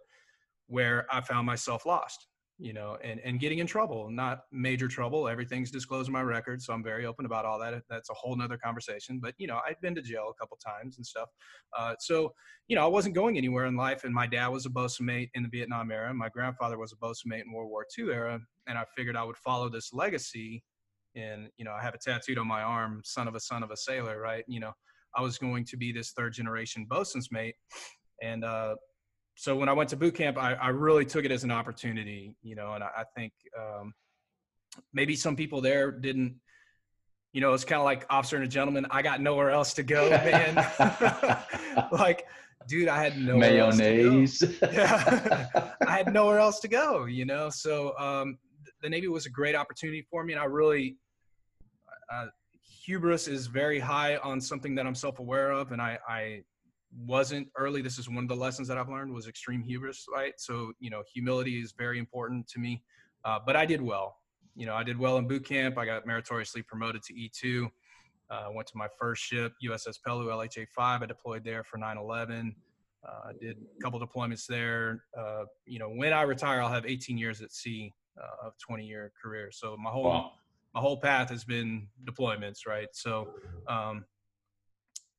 where 0.68 1.06
I 1.12 1.22
found 1.22 1.46
myself 1.46 1.86
lost 1.86 2.28
you 2.60 2.72
know, 2.72 2.98
and, 3.04 3.20
and 3.26 3.40
getting 3.40 3.60
in 3.60 3.68
trouble, 3.68 4.10
not 4.12 4.42
major 4.52 4.88
trouble. 4.88 5.28
Everything's 5.28 5.72
disclosed 5.72 6.08
in 6.08 6.14
my 6.14 6.22
record. 6.22 6.62
So 6.62 6.72
I'm 6.72 6.84
very 6.84 7.06
open 7.06 7.26
about 7.26 7.46
all 7.46 7.60
that. 7.60 7.74
That's 7.90 8.10
a 8.10 8.14
whole 8.14 8.36
nother 8.36 8.58
conversation, 8.58 9.20
but 9.20 9.34
you 9.38 9.48
know, 9.48 9.60
I'd 9.68 9.80
been 9.82 9.96
to 9.96 10.02
jail 10.02 10.32
a 10.32 10.34
couple 10.40 10.58
times 10.66 10.98
and 10.98 11.06
stuff. 11.06 11.30
Uh, 11.78 11.96
so, 12.00 12.34
you 12.68 12.76
know, 12.76 12.84
I 12.84 12.88
wasn't 12.88 13.16
going 13.16 13.38
anywhere 13.38 13.66
in 13.66 13.76
life 13.76 14.04
and 14.04 14.14
my 14.14 14.28
dad 14.28 14.48
was 14.48 14.66
a 14.66 14.70
bosun 14.70 15.06
mate 15.06 15.30
in 15.34 15.44
the 15.44 15.50
Vietnam 15.50 15.92
era. 15.92 16.14
My 16.14 16.30
grandfather 16.30 16.78
was 16.78 16.94
a 16.94 16.98
bosun 16.98 17.30
mate 17.30 17.44
in 17.46 17.52
World 17.52 17.70
War 17.70 17.86
II 17.98 18.12
era. 18.14 18.40
And 18.68 18.78
I 18.78 18.86
figured 18.96 19.18
I 19.18 19.24
would 19.24 19.38
follow 19.38 19.68
this 19.68 19.92
legacy 19.92 20.64
and, 21.16 21.50
you 21.58 21.66
know, 21.66 21.72
I 21.72 21.82
have 21.82 21.94
a 21.94 21.98
tattooed 21.98 22.38
on 22.38 22.48
my 22.48 22.62
arm, 22.62 23.02
son 23.04 23.28
of 23.28 23.36
a 23.36 23.40
son 23.40 23.64
of 23.64 23.72
a 23.72 23.78
sailor, 23.78 24.20
right? 24.20 24.44
You 24.48 24.60
know, 24.60 24.72
I 25.16 25.22
was 25.22 25.38
going 25.38 25.66
to 25.66 25.78
be 25.78 25.92
this 25.92 26.12
third 26.12 26.34
generation 26.34 26.86
bosun's 26.90 27.32
mate. 27.32 27.56
And, 28.22 28.44
uh, 28.44 28.76
so 29.36 29.56
when 29.56 29.68
I 29.68 29.74
went 29.74 29.90
to 29.90 29.98
boot 29.98 30.16
camp, 30.16 30.38
I, 30.38 30.54
I 30.54 30.70
really 30.70 31.06
took 31.06 31.26
it 31.26 31.32
as 31.32 31.44
an 31.44 31.52
opportunity, 31.52 32.36
you 32.44 32.56
know, 32.56 32.74
and 32.74 32.84
I, 32.84 32.90
I 32.98 33.04
think 33.16 33.34
um, 33.60 33.94
maybe 34.94 35.16
some 35.16 35.36
people 35.36 35.62
there 35.62 35.92
didn't, 35.92 36.36
you 37.32 37.42
know, 37.42 37.54
it's 37.54 37.66
kind 37.66 37.80
of 37.80 37.86
like 37.86 38.06
officer 38.10 38.36
and 38.36 38.46
a 38.46 38.48
gentleman. 38.48 38.86
I 38.92 39.02
got 39.02 39.22
nowhere 39.22 39.50
else 39.50 39.74
to 39.74 39.84
go, 39.84 40.10
man. 40.10 40.56
like, 41.92 42.28
dude, 42.68 42.88
I 42.88 43.02
had 43.04 43.18
nowhere 43.18 43.50
mayonnaise. 43.50 44.44
Else 44.44 44.52
to 44.52 44.68
go. 44.68 44.72
Yeah, 44.72 45.72
I 45.88 45.98
had 45.98 46.14
nowhere 46.14 46.40
else 46.40 46.60
to 46.60 46.68
go, 46.68 47.06
you 47.06 47.26
know. 47.26 47.50
So 47.50 47.98
um, 47.98 48.38
the 48.84 48.90
Navy 48.90 49.08
was 49.08 49.26
a 49.26 49.32
great 49.32 49.56
opportunity 49.56 50.06
for 50.12 50.24
me, 50.24 50.34
and 50.34 50.42
I 50.42 50.46
really, 50.46 50.98
uh, 52.12 52.28
hubris 52.86 53.28
is 53.28 53.48
very 53.48 53.80
high 53.80 54.18
on 54.18 54.42
something 54.42 54.76
that 54.76 54.86
I'm 54.86 54.96
self-aware 54.96 55.52
of, 55.52 55.72
and 55.72 55.82
I, 55.82 55.98
I 56.08 56.44
wasn't 57.06 57.48
early. 57.58 57.82
This 57.82 57.98
is 57.98 58.10
one 58.10 58.24
of 58.24 58.28
the 58.28 58.36
lessons 58.36 58.68
that 58.68 58.78
i've 58.78 58.90
learned 58.90 59.12
was 59.12 59.28
extreme 59.28 59.64
hubris 59.64 60.06
right? 60.14 60.34
So 60.38 60.74
you 60.80 60.90
know 60.90 61.04
humility 61.12 61.60
is 61.60 61.74
very 61.78 62.00
important 62.00 62.48
to 62.50 62.60
me 62.60 62.84
uh, 63.26 63.40
but 63.46 63.56
i 63.56 63.66
did 63.66 63.82
well. 63.82 64.18
You 64.56 64.66
know 64.66 64.76
i 64.76 64.84
did 64.84 64.98
well 64.98 65.18
in 65.18 65.28
boot 65.28 65.46
camp. 65.46 65.78
I 65.78 65.86
got 65.86 66.06
meritoriously 66.06 66.62
promoted 66.62 67.02
to 67.04 67.14
e2 67.14 67.70
uh, 68.30 68.48
went 68.54 68.68
to 68.68 68.78
my 68.78 68.88
first 69.00 69.24
ship 69.24 69.54
uss 69.64 69.98
Peleliu 70.06 70.36
lha-5 70.36 70.68
i 70.78 71.06
deployed 71.06 71.44
there 71.44 71.64
for 71.64 71.78
9-11 71.78 72.54
uh, 73.08 73.34
did 73.42 73.58
a 73.58 73.84
couple 73.84 74.00
deployments 74.00 74.46
there. 74.46 75.04
Uh, 75.18 75.44
you 75.66 75.80
know 75.80 75.90
when 75.90 76.14
i 76.14 76.22
retire 76.22 76.62
i'll 76.62 76.70
have 76.70 76.86
18 76.86 77.18
years 77.18 77.42
at 77.42 77.52
sea 77.52 77.92
uh, 78.22 78.48
of 78.48 78.54
20 78.60 78.86
year 78.86 79.12
career. 79.22 79.50
So 79.52 79.76
my 79.78 79.90
whole 79.90 80.04
wow. 80.04 80.32
My 80.74 80.82
whole 80.82 80.98
path 80.98 81.30
has 81.30 81.44
been 81.44 81.88
deployments 82.06 82.66
right 82.68 82.88
so 82.94 83.30
um, 83.68 84.06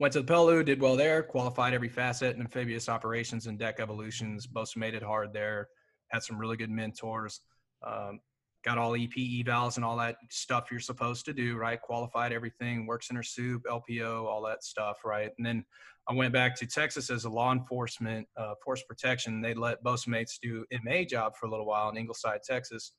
Went 0.00 0.12
to 0.14 0.23
the 0.23 0.32
Peleliu, 0.32 0.64
did 0.64 0.80
well 0.80 0.96
there, 0.96 1.23
qualified 1.23 1.73
every 1.73 1.88
facet 1.88 2.34
in 2.34 2.42
amphibious 2.42 2.88
operations 2.88 3.46
and 3.46 3.58
deck 3.58 3.78
evolutions. 3.78 4.44
Both 4.44 4.76
made 4.76 4.94
it 4.94 5.04
hard 5.04 5.32
there. 5.32 5.68
Had 6.08 6.25
some 6.25 6.37
really 6.37 6.56
good 6.56 6.70
mentors. 6.70 7.40
Um, 7.87 8.18
got 8.64 8.76
all 8.76 8.96
EP 8.96 9.11
evals 9.11 9.76
and 9.76 9.84
all 9.84 9.96
that 9.99 10.16
stuff 10.30 10.68
you're 10.70 10.80
supposed 10.80 11.25
to 11.26 11.32
do, 11.32 11.56
right? 11.56 11.80
Qualified 11.80 12.32
everything, 12.32 12.87
work 12.87 13.04
center 13.04 13.23
soup, 13.23 13.62
LPO, 13.70 14.25
all 14.25 14.42
that 14.42 14.64
stuff, 14.64 15.04
right? 15.04 15.30
And 15.38 15.46
then 15.46 15.64
I 16.08 16.14
went 16.14 16.32
back 16.32 16.56
to 16.56 16.66
Texas 16.66 17.08
as 17.08 17.25
a 17.25 17.30
law 17.30 17.52
enforcement 17.52 18.26
uh, 18.37 18.54
force 18.64 18.82
protection. 18.82 19.40
They 19.40 19.54
let 19.54 19.82
bosun 19.84 20.11
mates 20.11 20.40
do 20.42 20.64
MA 20.82 21.04
job 21.04 21.37
for 21.37 21.46
a 21.46 21.50
little 21.50 21.66
while 21.66 21.88
in 21.90 21.96
Ingleside, 21.96 22.40
Texas. 22.42 22.92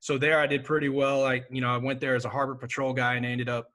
So 0.00 0.18
there 0.18 0.38
I 0.38 0.46
did 0.46 0.64
pretty 0.64 0.88
well. 0.88 1.24
I, 1.24 1.42
you 1.50 1.60
know, 1.60 1.72
I 1.72 1.78
went 1.78 2.00
there 2.00 2.14
as 2.14 2.24
a 2.24 2.28
harbor 2.28 2.54
patrol 2.54 2.92
guy 2.92 3.14
and 3.14 3.26
I 3.26 3.30
ended 3.30 3.48
up 3.48 3.68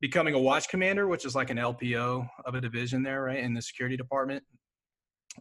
becoming 0.00 0.34
a 0.34 0.38
watch 0.38 0.68
commander, 0.68 1.08
which 1.08 1.24
is 1.24 1.34
like 1.34 1.50
an 1.50 1.58
LPO 1.58 2.28
of 2.44 2.54
a 2.54 2.60
division 2.60 3.02
there, 3.02 3.24
right, 3.24 3.38
in 3.38 3.54
the 3.54 3.62
security 3.62 3.96
department. 3.96 4.42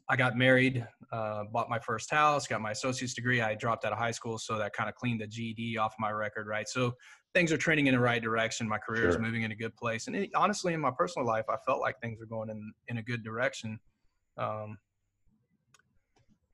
I 0.10 0.16
got 0.16 0.38
married, 0.38 0.86
uh, 1.12 1.46
bought 1.52 1.70
my 1.70 1.80
first 1.80 2.12
house, 2.12 2.46
got 2.46 2.62
my 2.62 2.72
associate's 2.72 3.14
degree. 3.14 3.42
I 3.42 3.56
dropped 3.56 3.86
out 3.86 3.94
of 3.94 3.98
high 3.98 4.12
school, 4.12 4.38
so 4.38 4.58
that 4.58 4.74
kind 4.74 4.90
of 4.90 4.96
cleaned 4.96 5.22
the 5.22 5.28
GED 5.28 5.78
off 5.78 5.96
my 5.98 6.12
record, 6.12 6.48
right? 6.48 6.68
So 6.68 6.94
things 7.34 7.52
are 7.52 7.58
trending 7.58 7.88
in 7.88 7.94
the 7.94 8.00
right 8.00 8.22
direction. 8.22 8.68
My 8.68 8.78
career 8.78 9.04
sure. 9.04 9.10
is 9.10 9.18
moving 9.18 9.44
in 9.44 9.52
a 9.52 9.56
good 9.56 9.76
place, 9.76 10.08
and 10.08 10.16
it, 10.16 10.30
honestly, 10.36 10.74
in 10.74 10.80
my 10.80 10.92
personal 10.96 11.28
life, 11.28 11.46
I 11.50 11.56
felt 11.66 11.80
like 11.80 12.00
things 12.00 12.20
were 12.20 12.26
going 12.26 12.50
in 12.50 12.74
in 12.90 12.98
a 12.98 13.02
good 13.02 13.24
direction. 13.24 13.80
Um, 14.38 14.78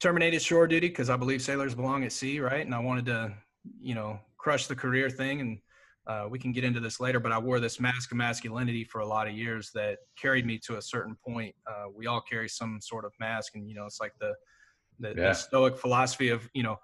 terminated 0.03 0.41
shore 0.41 0.67
duty 0.67 0.89
because 0.89 1.09
I 1.09 1.15
believe 1.15 1.41
sailors 1.41 1.73
belong 1.73 2.03
at 2.03 2.11
sea, 2.11 2.41
right? 2.41 2.65
And 2.65 2.75
I 2.75 2.79
wanted 2.79 3.05
to, 3.05 3.33
you 3.81 3.95
know, 3.95 4.19
crush 4.37 4.67
the 4.67 4.75
career 4.75 5.09
thing 5.09 5.39
and 5.39 5.59
uh, 6.05 6.27
we 6.29 6.37
can 6.37 6.51
get 6.51 6.65
into 6.65 6.81
this 6.81 6.99
later, 6.99 7.21
but 7.21 7.31
I 7.31 7.39
wore 7.39 7.61
this 7.61 7.79
mask 7.79 8.11
of 8.11 8.17
masculinity 8.17 8.83
for 8.83 8.99
a 8.99 9.07
lot 9.07 9.25
of 9.25 9.33
years 9.33 9.71
that 9.73 9.99
carried 10.17 10.45
me 10.45 10.59
to 10.65 10.75
a 10.75 10.81
certain 10.81 11.15
point. 11.25 11.55
Uh, 11.65 11.85
we 11.95 12.07
all 12.07 12.19
carry 12.19 12.49
some 12.49 12.79
sort 12.81 13.05
of 13.05 13.13
mask, 13.21 13.55
and 13.55 13.69
you 13.69 13.75
know, 13.75 13.85
it's 13.85 14.01
like 14.01 14.11
the 14.19 14.33
the, 14.99 15.09
yeah. 15.09 15.29
the, 15.29 15.33
stoic 15.33 15.77
philosophy 15.77 16.27
of 16.27 16.49
you 16.53 16.61
know, 16.61 16.75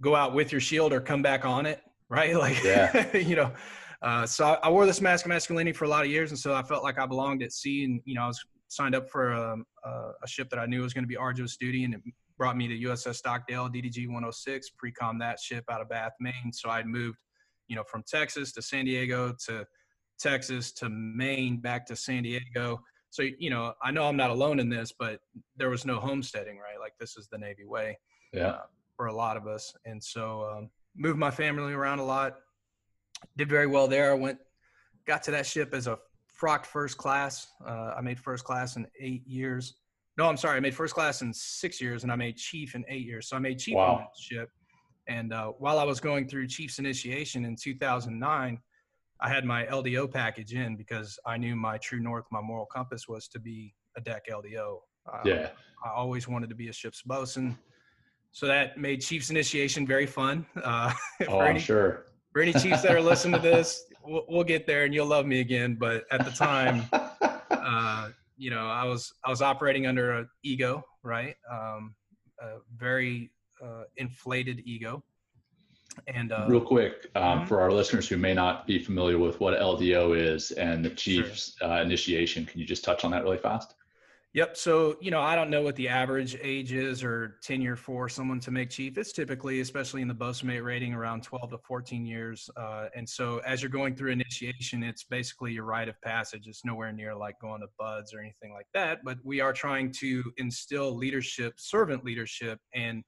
go 0.00 0.16
out 0.16 0.34
with 0.34 0.50
your 0.50 0.60
shield 0.60 0.92
or 0.92 1.00
come 1.00 1.22
back 1.22 1.44
on 1.44 1.66
it, 1.66 1.80
right? 2.08 2.34
Like, 2.36 2.62
yeah. 2.64 3.16
you 3.16 3.36
know. 3.36 3.52
Uh, 4.02 4.26
so 4.26 4.44
I, 4.44 4.54
I, 4.66 4.70
wore 4.70 4.86
this 4.86 5.00
mask 5.00 5.24
of 5.24 5.28
masculinity 5.28 5.72
for 5.72 5.84
a 5.84 5.88
lot 5.88 6.04
of 6.04 6.10
years, 6.10 6.30
and 6.30 6.38
so 6.38 6.54
I 6.54 6.62
felt 6.62 6.82
like 6.82 6.98
I 6.98 7.06
belonged 7.06 7.44
at 7.44 7.52
sea. 7.52 7.84
And 7.84 8.00
you 8.04 8.16
know, 8.16 8.22
I 8.22 8.26
was 8.26 8.44
signed 8.66 8.96
up 8.96 9.08
for 9.08 9.30
a, 9.30 9.56
a, 9.84 9.90
a 10.22 10.26
ship 10.26 10.50
that 10.50 10.58
I 10.58 10.66
knew 10.66 10.82
was 10.82 10.94
going 10.94 11.04
to 11.04 11.08
be 11.08 11.16
arduous 11.16 11.56
duty, 11.56 11.84
and 11.84 11.94
it 11.94 12.00
brought 12.38 12.56
me 12.56 12.68
to 12.68 12.88
USS 12.88 13.16
Stockdale, 13.16 13.68
DDG 13.68 14.06
106, 14.06 14.70
pre-com 14.70 15.18
that 15.18 15.40
ship 15.40 15.64
out 15.70 15.80
of 15.80 15.88
Bath, 15.88 16.12
Maine. 16.20 16.52
So 16.52 16.70
I'd 16.70 16.86
moved 16.86 17.18
you 17.68 17.76
know, 17.76 17.84
from 17.84 18.02
Texas 18.02 18.52
to 18.52 18.62
San 18.62 18.86
Diego 18.86 19.34
to 19.46 19.64
Texas 20.18 20.72
to 20.72 20.88
Maine 20.88 21.58
back 21.58 21.86
to 21.86 21.96
San 21.96 22.24
Diego. 22.24 22.82
So, 23.10 23.22
you 23.38 23.50
know, 23.50 23.74
I 23.82 23.90
know 23.90 24.08
I'm 24.08 24.16
not 24.16 24.30
alone 24.30 24.58
in 24.58 24.68
this, 24.68 24.92
but 24.98 25.20
there 25.56 25.70
was 25.70 25.86
no 25.86 26.00
homesteading, 26.00 26.58
right? 26.58 26.80
Like 26.80 26.94
this 26.98 27.16
is 27.16 27.28
the 27.28 27.38
Navy 27.38 27.64
way 27.64 27.98
yeah. 28.32 28.48
Uh, 28.48 28.62
for 28.96 29.06
a 29.06 29.14
lot 29.14 29.36
of 29.36 29.46
us. 29.46 29.72
And 29.86 30.02
so 30.02 30.50
um, 30.50 30.70
moved 30.96 31.18
my 31.18 31.30
family 31.30 31.72
around 31.72 32.00
a 32.00 32.04
lot, 32.04 32.36
did 33.36 33.48
very 33.48 33.66
well 33.66 33.86
there. 33.86 34.10
I 34.10 34.14
went, 34.14 34.38
got 35.06 35.22
to 35.24 35.30
that 35.30 35.46
ship 35.46 35.72
as 35.72 35.86
a 35.86 35.98
frocked 36.26 36.66
first 36.66 36.98
class. 36.98 37.46
Uh, 37.64 37.94
I 37.96 38.00
made 38.02 38.18
first 38.18 38.44
class 38.44 38.76
in 38.76 38.86
eight 39.00 39.26
years. 39.26 39.74
No, 40.18 40.26
I'm 40.26 40.36
sorry. 40.36 40.56
I 40.56 40.60
made 40.60 40.74
first 40.74 40.94
class 40.94 41.22
in 41.22 41.32
six 41.32 41.80
years 41.80 42.02
and 42.02 42.10
I 42.10 42.16
made 42.16 42.36
chief 42.36 42.74
in 42.74 42.84
eight 42.88 43.06
years. 43.06 43.28
So 43.28 43.36
I 43.36 43.38
made 43.38 43.60
chief 43.60 43.76
wow. 43.76 43.92
on 43.92 43.98
that 43.98 44.20
ship. 44.20 44.50
And 45.06 45.32
uh, 45.32 45.52
while 45.58 45.78
I 45.78 45.84
was 45.84 46.00
going 46.00 46.28
through 46.28 46.48
Chiefs 46.48 46.80
initiation 46.80 47.44
in 47.44 47.54
2009, 47.56 48.58
I 49.20 49.28
had 49.28 49.44
my 49.44 49.64
LDO 49.66 50.12
package 50.12 50.54
in 50.54 50.76
because 50.76 51.18
I 51.24 51.36
knew 51.38 51.54
my 51.54 51.78
true 51.78 52.00
north, 52.00 52.24
my 52.32 52.40
moral 52.40 52.66
compass 52.66 53.08
was 53.08 53.28
to 53.28 53.38
be 53.38 53.74
a 53.96 54.00
deck 54.00 54.26
LDO. 54.28 54.78
Um, 55.10 55.20
yeah. 55.24 55.50
I 55.84 55.90
always 55.90 56.26
wanted 56.26 56.50
to 56.50 56.56
be 56.56 56.68
a 56.68 56.72
ship's 56.72 57.02
bosun. 57.02 57.56
So 58.32 58.46
that 58.46 58.76
made 58.76 59.00
Chiefs 59.00 59.30
initiation 59.30 59.86
very 59.86 60.06
fun. 60.06 60.44
Uh, 60.62 60.92
oh, 61.28 61.40
any, 61.40 61.50
I'm 61.50 61.58
sure. 61.58 62.06
For 62.32 62.42
any 62.42 62.52
Chiefs 62.52 62.82
that 62.82 62.90
are 62.90 63.00
listening 63.00 63.40
to 63.40 63.48
this, 63.48 63.84
we'll, 64.04 64.24
we'll, 64.28 64.44
get 64.44 64.66
there 64.66 64.84
and 64.84 64.92
you'll 64.92 65.06
love 65.06 65.26
me 65.26 65.40
again. 65.40 65.76
But 65.76 66.04
at 66.10 66.24
the 66.24 66.32
time, 66.32 66.84
uh, 66.92 68.10
you 68.38 68.50
know, 68.50 68.66
I 68.66 68.84
was 68.84 69.12
I 69.24 69.30
was 69.30 69.42
operating 69.42 69.86
under 69.86 70.12
an 70.12 70.28
ego, 70.42 70.82
right? 71.02 71.34
Um, 71.50 71.94
a 72.40 72.58
very 72.76 73.30
uh, 73.62 73.82
inflated 73.96 74.62
ego. 74.64 75.02
And 76.06 76.30
uh, 76.30 76.46
real 76.48 76.60
quick, 76.60 77.08
um, 77.16 77.22
mm-hmm. 77.22 77.48
for 77.48 77.60
our 77.60 77.72
listeners 77.72 78.08
who 78.08 78.16
may 78.16 78.32
not 78.32 78.66
be 78.66 78.78
familiar 78.78 79.18
with 79.18 79.40
what 79.40 79.58
LDO 79.58 80.16
is 80.16 80.52
and 80.52 80.84
the 80.84 80.90
chief's 80.90 81.56
sure. 81.58 81.68
uh, 81.68 81.82
initiation, 81.82 82.46
can 82.46 82.60
you 82.60 82.66
just 82.66 82.84
touch 82.84 83.04
on 83.04 83.10
that 83.10 83.24
really 83.24 83.38
fast? 83.38 83.74
Yep. 84.34 84.58
So, 84.58 84.98
you 85.00 85.10
know, 85.10 85.22
I 85.22 85.34
don't 85.34 85.48
know 85.48 85.62
what 85.62 85.74
the 85.76 85.88
average 85.88 86.36
age 86.42 86.72
is 86.72 87.02
or 87.02 87.38
tenure 87.42 87.76
for 87.76 88.10
someone 88.10 88.40
to 88.40 88.50
make 88.50 88.68
chief. 88.68 88.98
It's 88.98 89.12
typically, 89.12 89.60
especially 89.60 90.02
in 90.02 90.08
the 90.08 90.14
bosunmate 90.14 90.62
rating, 90.62 90.92
around 90.92 91.22
12 91.22 91.50
to 91.50 91.58
14 91.66 92.04
years. 92.04 92.50
Uh, 92.54 92.88
and 92.94 93.08
so, 93.08 93.38
as 93.46 93.62
you're 93.62 93.70
going 93.70 93.96
through 93.96 94.10
initiation, 94.10 94.82
it's 94.82 95.04
basically 95.04 95.52
your 95.52 95.64
rite 95.64 95.88
of 95.88 95.98
passage. 96.02 96.46
It's 96.46 96.62
nowhere 96.62 96.92
near 96.92 97.14
like 97.14 97.40
going 97.40 97.62
to 97.62 97.68
BUD/S 97.78 98.12
or 98.12 98.20
anything 98.20 98.52
like 98.52 98.66
that. 98.74 98.98
But 99.02 99.16
we 99.24 99.40
are 99.40 99.54
trying 99.54 99.92
to 100.00 100.22
instill 100.36 100.94
leadership, 100.94 101.54
servant 101.56 102.04
leadership, 102.04 102.58
and 102.74 103.02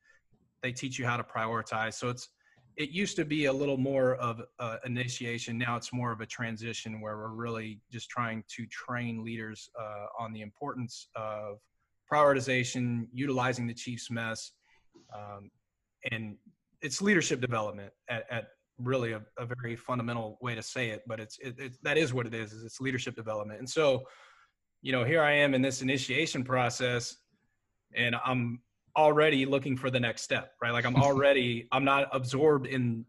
they 0.62 0.72
teach 0.72 0.98
you 0.98 1.04
how 1.04 1.18
to 1.18 1.24
prioritize. 1.24 1.94
So 1.94 2.08
it's 2.08 2.30
it 2.80 2.88
used 2.88 3.14
to 3.16 3.26
be 3.26 3.44
a 3.44 3.52
little 3.52 3.76
more 3.76 4.14
of 4.14 4.40
uh, 4.58 4.78
initiation. 4.86 5.58
Now 5.58 5.76
it's 5.76 5.92
more 5.92 6.12
of 6.12 6.22
a 6.22 6.26
transition 6.26 6.98
where 7.02 7.18
we're 7.18 7.28
really 7.28 7.78
just 7.92 8.08
trying 8.08 8.42
to 8.56 8.64
train 8.68 9.22
leaders 9.22 9.68
uh, 9.78 10.06
on 10.18 10.32
the 10.32 10.40
importance 10.40 11.08
of 11.14 11.58
prioritization, 12.10 13.06
utilizing 13.12 13.66
the 13.66 13.74
chief's 13.74 14.10
mess, 14.10 14.52
um, 15.14 15.50
and 16.10 16.36
it's 16.80 17.02
leadership 17.02 17.42
development 17.42 17.92
at, 18.08 18.24
at 18.30 18.48
really 18.78 19.12
a, 19.12 19.20
a, 19.36 19.44
very 19.60 19.76
fundamental 19.76 20.38
way 20.40 20.54
to 20.54 20.62
say 20.62 20.88
it. 20.88 21.02
But 21.06 21.20
it's 21.20 21.38
it, 21.38 21.58
it, 21.58 21.72
that 21.82 21.98
is 21.98 22.14
what 22.14 22.26
it 22.26 22.32
is. 22.32 22.54
Is 22.54 22.64
it's 22.64 22.80
leadership 22.80 23.14
development. 23.14 23.58
And 23.58 23.68
so, 23.68 24.04
you 24.80 24.92
know, 24.92 25.04
here 25.04 25.20
I 25.20 25.32
am 25.32 25.52
in 25.52 25.60
this 25.60 25.82
initiation 25.82 26.44
process, 26.44 27.14
and 27.94 28.16
I'm 28.24 28.62
already 28.96 29.46
looking 29.46 29.76
for 29.76 29.90
the 29.90 30.00
next 30.00 30.22
step, 30.22 30.52
right? 30.62 30.72
Like 30.72 30.84
I'm 30.84 30.96
already, 31.02 31.68
I'm 31.72 31.84
not 31.84 32.08
absorbed 32.12 32.66
in 32.66 33.04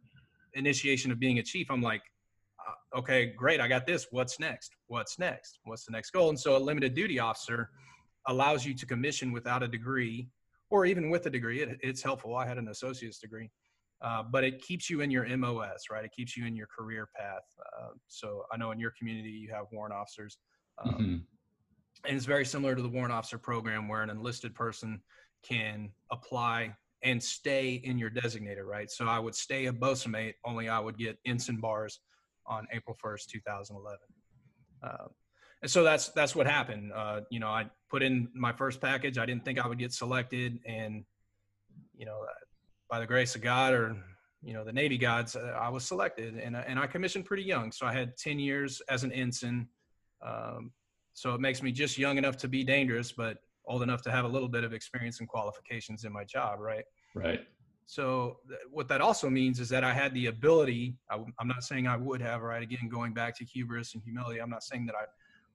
initiation 0.53 1.11
of 1.11 1.19
being 1.19 1.39
a 1.39 1.43
chief. 1.43 1.69
I'm 1.69 1.81
like, 1.81 2.01
uh, 2.67 3.00
okay, 3.00 3.33
great, 3.38 3.59
I 3.59 3.67
got 3.67 3.85
this. 3.85 4.07
What's 4.11 4.39
next? 4.39 4.75
What's 4.88 5.17
next? 5.19 5.59
What's 5.63 5.85
the 5.85 5.91
next 5.91 6.11
goal? 6.11 6.29
And 6.29 6.39
so 6.39 6.57
a 6.57 6.59
limited 6.59 6.93
duty 6.93 7.19
officer 7.19 7.69
allows 8.27 8.65
you 8.65 8.73
to 8.75 8.85
commission 8.85 9.31
without 9.31 9.63
a 9.63 9.67
degree, 9.67 10.27
or 10.69 10.85
even 10.85 11.09
with 11.09 11.25
a 11.25 11.29
degree. 11.29 11.61
It, 11.61 11.77
it's 11.81 12.01
helpful. 12.01 12.35
I 12.35 12.45
had 12.45 12.57
an 12.57 12.67
associate's 12.69 13.19
degree. 13.19 13.50
Uh, 14.01 14.23
but 14.23 14.43
it 14.43 14.59
keeps 14.61 14.89
you 14.89 15.01
in 15.01 15.11
your 15.11 15.25
MOS, 15.38 15.85
right? 15.91 16.03
It 16.03 16.11
keeps 16.11 16.35
you 16.35 16.45
in 16.47 16.55
your 16.55 16.67
career 16.67 17.07
path. 17.15 17.43
Uh, 17.79 17.89
so 18.07 18.45
I 18.51 18.57
know 18.57 18.71
in 18.71 18.79
your 18.79 18.93
community 18.97 19.29
you 19.29 19.51
have 19.53 19.65
warrant 19.71 19.93
officers, 19.93 20.39
um, 20.83 20.93
mm-hmm. 20.93 21.15
and 22.07 22.17
it's 22.17 22.25
very 22.25 22.45
similar 22.45 22.75
to 22.75 22.81
the 22.81 22.89
warrant 22.89 23.13
officer 23.13 23.38
program, 23.38 23.88
where 23.88 24.01
an 24.01 24.09
enlisted 24.09 24.55
person 24.55 25.00
can 25.43 25.91
apply 26.12 26.75
and 27.03 27.21
stay 27.21 27.81
in 27.83 27.98
your 27.98 28.10
designator, 28.10 28.63
right? 28.65 28.89
So 28.89 29.05
I 29.05 29.19
would 29.19 29.36
stay 29.36 29.65
a 29.65 29.74
bosunmate, 29.74 30.36
only 30.45 30.69
I 30.69 30.79
would 30.79 30.98
get 30.98 31.17
ensign 31.25 31.57
bars 31.57 32.00
on 32.45 32.67
April 32.71 32.95
1st, 33.03 33.27
2011. 33.27 33.98
Uh, 34.83 35.07
and 35.62 35.69
so 35.69 35.83
that's 35.83 36.10
that's 36.10 36.36
what 36.36 36.48
happened. 36.48 36.91
Uh, 36.93 37.21
you 37.29 37.39
know, 37.39 37.48
I 37.48 37.69
put 37.89 38.01
in 38.01 38.29
my 38.33 38.51
first 38.51 38.81
package. 38.81 39.17
I 39.17 39.25
didn't 39.25 39.45
think 39.45 39.60
I 39.60 39.67
would 39.67 39.77
get 39.77 39.93
selected, 39.93 40.60
and 40.65 41.03
you 41.95 42.05
know, 42.05 42.25
by 42.89 43.00
the 43.00 43.05
grace 43.05 43.36
of 43.36 43.41
God 43.41 43.74
or 43.74 43.95
you 44.41 44.53
know 44.53 44.63
the 44.63 44.74
Navy 44.74 44.98
gods, 44.98 45.36
uh, 45.36 45.55
I 45.60 45.69
was 45.69 45.86
selected, 45.86 46.36
and 46.36 46.55
and 46.55 46.79
I 46.79 46.88
commissioned 46.88 47.25
pretty 47.25 47.43
young. 47.43 47.71
So 47.71 47.86
I 47.86 47.93
had 47.93 48.17
10 48.17 48.39
years 48.39 48.81
as 48.89 49.03
an 49.03 49.12
ensign. 49.12 49.67
Um, 50.25 50.71
so 51.13 51.36
it 51.36 51.41
makes 51.41 51.62
me 51.62 51.71
just 51.71 51.98
young 51.98 52.17
enough 52.17 52.38
to 52.38 52.48
be 52.48 52.63
dangerous, 52.63 53.12
but 53.12 53.38
old 53.67 53.83
enough 53.83 54.01
to 54.03 54.11
have 54.11 54.25
a 54.25 54.27
little 54.27 54.49
bit 54.49 54.63
of 54.63 54.73
experience 54.73 55.19
and 55.19 55.29
qualifications 55.29 56.03
in 56.03 56.11
my 56.11 56.23
job, 56.23 56.59
right? 56.59 56.83
Right. 57.15 57.41
So 57.85 58.37
th- 58.47 58.59
what 58.71 58.87
that 58.87 59.01
also 59.01 59.29
means 59.29 59.59
is 59.59 59.69
that 59.69 59.83
I 59.83 59.93
had 59.93 60.13
the 60.13 60.27
ability. 60.27 60.95
I, 61.09 61.15
am 61.15 61.47
not 61.47 61.63
saying 61.63 61.87
I 61.87 61.97
would 61.97 62.21
have, 62.21 62.41
right? 62.41 62.63
Again, 62.63 62.89
going 62.89 63.13
back 63.13 63.37
to 63.37 63.45
hubris 63.45 63.93
and 63.93 64.03
humility, 64.03 64.39
I'm 64.39 64.49
not 64.49 64.63
saying 64.63 64.85
that 64.87 64.95
I 64.95 65.05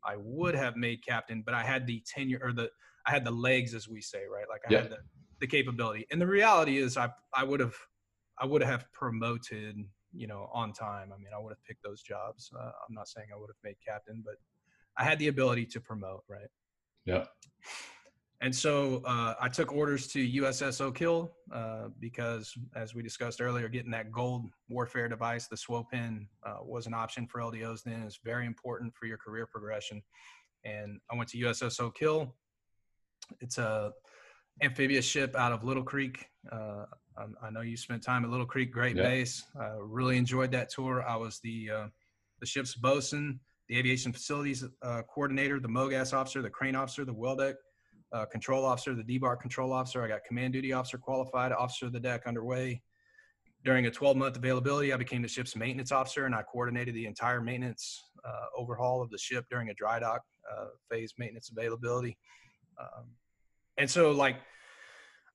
I 0.05 0.17
would 0.19 0.55
have 0.55 0.77
made 0.77 1.05
captain, 1.05 1.43
but 1.45 1.55
I 1.55 1.65
had 1.65 1.87
the 1.87 2.03
tenure 2.07 2.41
or 2.43 2.53
the 2.53 2.71
I 3.07 3.11
had 3.11 3.25
the 3.25 3.31
legs, 3.31 3.75
as 3.75 3.89
we 3.89 4.01
say, 4.01 4.23
right? 4.33 4.45
Like 4.49 4.61
I 4.69 4.73
yeah. 4.73 4.83
had 4.83 4.91
the, 4.91 4.99
the 5.41 5.47
capability. 5.47 6.07
And 6.11 6.21
the 6.21 6.27
reality 6.27 6.79
is, 6.79 6.97
I 6.97 7.09
I 7.35 7.45
would 7.45 7.61
have 7.61 7.75
I 8.39 8.47
would 8.47 8.63
have 8.63 8.91
promoted, 8.93 9.77
you 10.15 10.27
know, 10.27 10.49
on 10.53 10.73
time. 10.73 11.13
I 11.15 11.19
mean, 11.19 11.33
I 11.35 11.41
would 11.41 11.51
have 11.51 11.65
picked 11.65 11.83
those 11.83 12.03
jobs. 12.03 12.51
Uh, 12.55 12.71
I'm 12.87 12.95
not 12.95 13.09
saying 13.09 13.29
I 13.35 13.39
would 13.39 13.49
have 13.49 13.57
made 13.65 13.77
captain, 13.87 14.23
but 14.25 14.35
I 14.99 15.05
had 15.05 15.19
the 15.19 15.29
ability 15.29 15.67
to 15.67 15.81
promote, 15.81 16.23
right? 16.29 16.49
Yeah. 17.05 17.25
And 18.43 18.55
so 18.55 19.03
uh, 19.07 19.35
I 19.41 19.49
took 19.49 19.73
orders 19.73 20.09
to 20.09 20.19
USS 20.43 20.81
Oak 20.81 20.99
Hill 20.99 21.33
uh, 21.53 21.89
because, 21.99 22.53
as 22.75 22.95
we 22.95 23.03
discussed 23.03 23.41
earlier, 23.41 23.69
getting 23.69 23.91
that 23.93 24.13
gold 24.13 24.51
warfare 24.69 25.09
device, 25.09 25.47
the 25.49 25.57
SWO 25.57 25.85
pin, 25.91 26.29
uh, 26.45 26.57
was 26.63 26.87
an 26.87 26.93
option 26.93 27.27
for 27.27 27.41
LDOs 27.41 27.83
then. 27.83 28.03
It's 28.03 28.21
very 28.23 28.47
important 28.47 28.95
for 28.95 29.07
your 29.07 29.17
career 29.17 29.47
progression. 29.47 30.03
And 30.65 31.01
I 31.11 31.17
went 31.17 31.31
to 31.31 31.39
USS 31.39 31.81
Oak 31.81 31.97
Hill. 31.99 32.35
It's 33.41 33.57
a 33.57 33.93
amphibious 34.63 35.05
ship 35.05 35.35
out 35.35 35.53
of 35.53 35.65
Little 35.65 35.83
Creek. 35.83 36.27
Uh, 36.53 36.85
I 37.43 37.51
know 37.51 37.63
you 37.63 37.79
spent 37.79 38.03
time 38.03 38.25
at 38.25 38.31
Little 38.31 38.47
Creek, 38.47 38.71
great 38.71 38.97
base. 38.97 39.45
really 39.81 40.19
enjoyed 40.19 40.53
that 40.53 40.69
tour. 40.69 41.03
I 41.09 41.17
was 41.17 41.41
the 41.43 41.71
uh, 41.75 41.87
the 42.41 42.47
ship's 42.47 42.75
bosun, 42.75 43.41
the 43.71 43.79
aviation 43.79 44.13
facilities 44.13 44.63
uh, 44.83 45.03
coordinator, 45.09 45.59
the 45.59 45.69
MOGAS 45.69 46.13
officer, 46.13 46.43
the 46.43 46.51
crane 46.51 46.77
officer, 46.77 47.07
the 47.07 47.15
well 47.15 47.37
deck 47.37 47.57
uh, 48.13 48.25
control 48.27 48.65
officer, 48.65 48.95
the 48.95 49.03
DBAR 49.03 49.41
control 49.41 49.73
officer. 49.73 50.03
I 50.03 50.09
got 50.09 50.25
command 50.25 50.53
duty 50.53 50.73
officer 50.73 50.99
qualified, 50.99 51.53
officer 51.53 51.87
of 51.87 51.93
the 51.93 52.01
deck 52.01 52.23
underway. 52.27 52.83
during 53.65 53.87
a 53.87 53.91
12 53.91 54.17
month 54.17 54.37
availability, 54.37 54.93
I 54.93 54.97
became 54.97 55.23
the 55.23 55.29
ship's 55.29 55.57
maintenance 55.57 55.91
officer 55.91 56.27
and 56.27 56.35
I 56.35 56.43
coordinated 56.43 56.95
the 56.95 57.07
entire 57.07 57.41
maintenance 57.41 58.01
uh, 58.25 58.47
overhaul 58.57 59.03
of 59.03 59.11
the 59.11 59.19
ship 59.19 59.45
during 59.51 59.71
a 59.71 59.75
dry 59.75 59.99
dock 59.99 60.23
uh, 60.51 60.67
phase 60.91 61.15
maintenance 61.19 61.51
availability. 61.51 62.17
Um, 62.81 63.07
and 63.79 63.91
so, 63.91 64.11
like, 64.11 64.37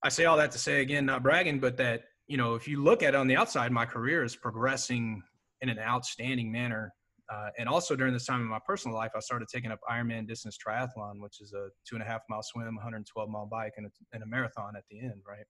I 0.03 0.09
say 0.09 0.25
all 0.25 0.37
that 0.37 0.51
to 0.51 0.57
say 0.57 0.81
again, 0.81 1.05
not 1.05 1.23
bragging, 1.23 1.59
but 1.59 1.77
that, 1.77 2.03
you 2.27 2.37
know, 2.37 2.55
if 2.55 2.67
you 2.67 2.81
look 2.81 3.03
at 3.03 3.09
it 3.09 3.15
on 3.15 3.27
the 3.27 3.35
outside, 3.35 3.71
my 3.71 3.85
career 3.85 4.23
is 4.23 4.35
progressing 4.35 5.21
in 5.61 5.69
an 5.69 5.77
outstanding 5.79 6.51
manner. 6.51 6.93
Uh, 7.31 7.49
and 7.57 7.69
also 7.69 7.95
during 7.95 8.13
this 8.13 8.25
time 8.25 8.41
in 8.41 8.47
my 8.47 8.59
personal 8.65 8.95
life, 8.95 9.11
I 9.15 9.19
started 9.19 9.47
taking 9.47 9.71
up 9.71 9.79
Ironman 9.89 10.27
distance 10.27 10.57
triathlon, 10.57 11.19
which 11.19 11.39
is 11.39 11.53
a 11.53 11.69
two 11.87 11.95
and 11.95 12.03
a 12.03 12.05
half 12.05 12.21
mile 12.29 12.43
swim, 12.43 12.75
112 12.75 13.29
mile 13.29 13.45
bike, 13.45 13.73
and 13.77 13.85
a, 13.85 13.89
and 14.11 14.21
a 14.21 14.25
marathon 14.25 14.75
at 14.75 14.83
the 14.89 14.99
end, 14.99 15.21
right? 15.25 15.45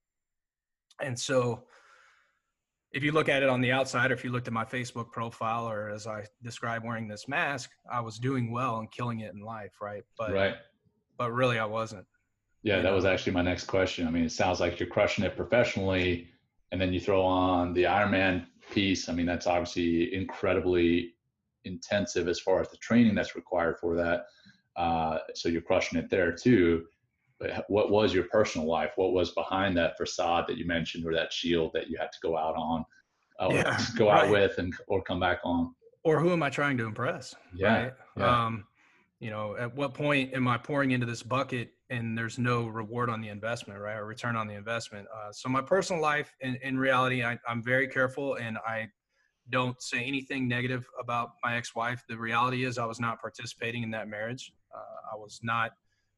And 1.02 1.18
so, 1.18 1.64
if 2.92 3.04
you 3.04 3.14
look 3.14 3.30
at 3.30 3.42
it 3.42 3.50
on 3.50 3.62
the 3.62 3.72
outside, 3.72 4.12
or 4.12 4.14
if 4.14 4.24
you 4.24 4.32
looked 4.32 4.48
at 4.48 4.54
my 4.54 4.66
Facebook 4.66 5.12
profile, 5.12 5.68
or 5.68 5.90
as 5.90 6.06
I 6.06 6.26
described 6.44 6.86
wearing 6.86 7.08
this 7.08 7.28
mask, 7.28 7.72
I 7.92 8.02
was 8.02 8.20
doing 8.20 8.52
well 8.52 8.78
and 8.78 8.92
killing 8.92 9.22
it 9.22 9.34
in 9.34 9.40
life, 9.40 9.74
right? 9.82 10.04
But 10.18 10.34
right. 10.34 10.56
But 11.18 11.32
really, 11.32 11.58
I 11.58 11.66
wasn't. 11.66 12.06
Yeah, 12.64 12.78
that 12.78 12.84
know? 12.84 12.96
was 12.96 13.06
actually 13.06 13.34
my 13.34 13.42
next 13.42 13.66
question. 13.66 14.08
I 14.08 14.12
mean, 14.12 14.24
it 14.26 14.32
sounds 14.32 14.60
like 14.60 14.80
you're 14.80 14.90
crushing 14.90 15.24
it 15.24 15.36
professionally, 15.36 16.28
and 16.72 16.80
then 16.80 16.94
you 16.94 17.00
throw 17.00 17.24
on 17.24 17.74
the 17.74 17.84
Ironman 17.84 18.46
piece. 18.72 19.10
I 19.10 19.14
mean, 19.14 19.26
that's 19.26 19.48
obviously 19.48 20.14
incredibly 20.14 21.16
intensive 21.66 22.28
as 22.28 22.40
far 22.40 22.62
as 22.62 22.70
the 22.70 22.78
training 22.78 23.16
that's 23.16 23.36
required 23.36 23.78
for 23.80 23.96
that. 23.96 24.26
Uh, 24.76 25.20
so 25.34 25.50
you're 25.50 25.62
crushing 25.62 26.00
it 26.00 26.10
there 26.10 26.32
too. 26.32 26.86
But 27.40 27.66
what 27.70 27.90
was 27.90 28.14
your 28.14 28.26
personal 28.26 28.68
life? 28.68 28.92
What 28.96 29.14
was 29.14 29.32
behind 29.32 29.76
that 29.78 29.98
facade 29.98 30.46
that 30.48 30.58
you 30.58 30.66
mentioned, 30.66 31.06
or 31.06 31.14
that 31.14 31.34
shield 31.34 31.72
that 31.74 31.90
you 31.90 31.98
had 32.00 32.12
to 32.12 32.18
go 32.22 32.38
out 32.38 32.56
on, 32.56 32.86
uh, 33.40 33.50
yeah, 33.52 33.80
go 33.98 34.10
right. 34.10 34.26
out 34.26 34.32
with, 34.32 34.58
and 34.60 34.74
or 34.88 35.02
come 35.02 35.20
back 35.20 35.40
on? 35.44 35.74
Or 36.04 36.20
who 36.20 36.32
am 36.32 36.44
I 36.44 36.50
trying 36.50 36.78
to 36.78 36.86
impress? 36.86 37.36
Yeah, 37.54 37.84
right? 37.84 37.94
yeah. 38.18 38.46
Um, 38.46 38.66
you 39.20 39.30
know, 39.30 39.56
at 39.56 39.74
what 39.76 39.94
point 39.94 40.34
am 40.34 40.48
I 40.48 40.58
pouring 40.58 40.92
into 40.92 41.06
this 41.06 41.22
bucket 41.22 41.72
and 41.92 42.18
there's 42.18 42.40
no 42.40 42.66
reward 42.66 43.10
on 43.10 43.22
the 43.22 43.30
investment, 43.30 43.80
right, 43.80 43.96
or 43.96 44.06
return 44.06 44.36
on 44.36 44.48
the 44.48 44.56
investment? 44.56 45.08
Uh, 45.16 45.32
so 45.32 45.48
my 45.48 45.62
personal 45.62 46.02
life, 46.02 46.34
in, 46.42 46.58
in 46.64 46.78
reality, 46.78 47.24
I, 47.24 47.38
I'm 47.48 47.64
very 47.64 47.88
careful, 47.88 48.36
and 48.36 48.58
I 48.68 48.88
don't 49.50 49.82
say 49.82 50.04
anything 50.04 50.48
negative 50.48 50.88
about 51.00 51.32
my 51.44 51.58
ex-wife. 51.58 52.04
The 52.08 52.18
reality 52.18 52.64
is, 52.64 52.78
I 52.78 52.86
was 52.86 53.00
not 53.00 53.20
participating 53.20 53.84
in 53.84 53.92
that 53.92 54.08
marriage. 54.08 54.54
Uh, 54.74 55.14
I 55.14 55.18
was 55.18 55.40
not 55.44 55.72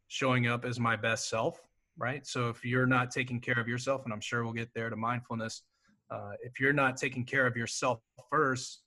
showing 0.07 0.47
up 0.47 0.65
as 0.65 0.79
my 0.79 0.95
best 0.95 1.29
self, 1.29 1.59
right? 1.97 2.25
So 2.27 2.49
if 2.49 2.63
you're 2.63 2.85
not 2.85 3.09
taking 3.09 3.39
care 3.39 3.59
of 3.59 3.67
yourself, 3.67 4.03
and 4.03 4.13
I'm 4.13 4.21
sure 4.21 4.43
we'll 4.43 4.53
get 4.53 4.69
there 4.75 4.89
to 4.89 4.95
mindfulness, 4.95 5.63
uh, 6.11 6.33
if 6.41 6.59
you're 6.59 6.73
not 6.73 6.97
taking 6.97 7.25
care 7.25 7.47
of 7.47 7.57
yourself 7.57 7.99
first 8.29 8.83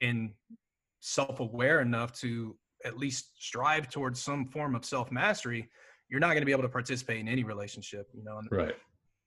and 0.00 0.30
self-aware 1.00 1.80
enough 1.80 2.12
to 2.20 2.56
at 2.84 2.96
least 2.96 3.32
strive 3.38 3.90
towards 3.90 4.22
some 4.22 4.46
form 4.46 4.74
of 4.74 4.84
self-mastery, 4.84 5.68
you're 6.08 6.20
not 6.20 6.28
going 6.28 6.40
to 6.40 6.46
be 6.46 6.52
able 6.52 6.62
to 6.62 6.68
participate 6.68 7.20
in 7.20 7.28
any 7.28 7.44
relationship, 7.44 8.08
you 8.14 8.24
know. 8.24 8.38
And 8.38 8.48
right. 8.50 8.76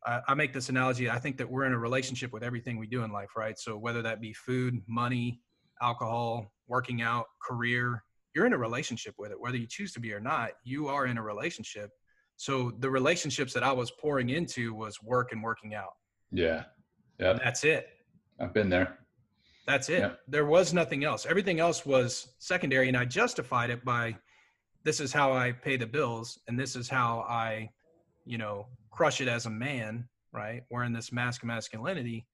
I, 0.05 0.21
I 0.29 0.33
make 0.33 0.53
this 0.53 0.69
analogy. 0.69 1.09
I 1.09 1.19
think 1.19 1.37
that 1.37 1.49
we're 1.49 1.65
in 1.65 1.73
a 1.73 1.79
relationship 1.79 2.33
with 2.33 2.43
everything 2.43 2.77
we 2.77 2.87
do 2.87 3.03
in 3.03 3.11
life, 3.11 3.35
right? 3.35 3.57
So 3.57 3.77
whether 3.77 4.01
that 4.01 4.21
be 4.21 4.33
food, 4.33 4.81
money, 4.87 5.41
alcohol, 5.81 6.51
working 6.67 7.01
out, 7.01 7.27
career, 7.41 8.03
you're 8.33 8.45
in 8.45 8.53
a 8.53 8.57
relationship 8.57 9.15
with 9.17 9.31
it 9.31 9.39
whether 9.39 9.57
you 9.57 9.67
choose 9.67 9.91
to 9.93 9.99
be 9.99 10.13
or 10.13 10.19
not 10.19 10.51
you 10.63 10.87
are 10.87 11.05
in 11.05 11.17
a 11.17 11.21
relationship. 11.21 11.91
So 12.37 12.71
the 12.79 12.89
relationships 12.89 13.53
that 13.53 13.63
i 13.63 13.71
was 13.71 13.91
pouring 13.91 14.29
into 14.29 14.73
was 14.73 15.01
work 15.01 15.31
and 15.31 15.43
working 15.43 15.75
out. 15.75 15.93
Yeah. 16.31 16.63
Yeah 17.19 17.33
that's 17.33 17.63
it. 17.63 17.89
I've 18.39 18.53
been 18.53 18.69
there. 18.69 18.97
That's 19.67 19.89
it. 19.89 19.99
Yeah. 19.99 20.11
there 20.27 20.45
was 20.45 20.73
nothing 20.73 21.03
else. 21.03 21.25
Everything 21.25 21.59
else 21.59 21.85
was 21.85 22.29
secondary 22.39 22.87
and 22.87 22.97
i 22.97 23.05
justified 23.05 23.69
it 23.69 23.83
by 23.85 24.15
this 24.83 24.99
is 24.99 25.13
how 25.13 25.31
i 25.33 25.51
pay 25.51 25.77
the 25.77 25.85
bills 25.85 26.39
and 26.47 26.59
this 26.59 26.75
is 26.75 26.89
how 26.89 27.25
i 27.29 27.69
you 28.25 28.37
know 28.37 28.67
crush 28.91 29.21
it 29.21 29.27
as 29.27 29.45
a 29.45 29.49
man 29.49 30.07
right 30.33 30.63
wearing 30.69 30.93
this 30.93 31.11
mask 31.11 31.43
of 31.43 31.47
masculinity 31.47 32.25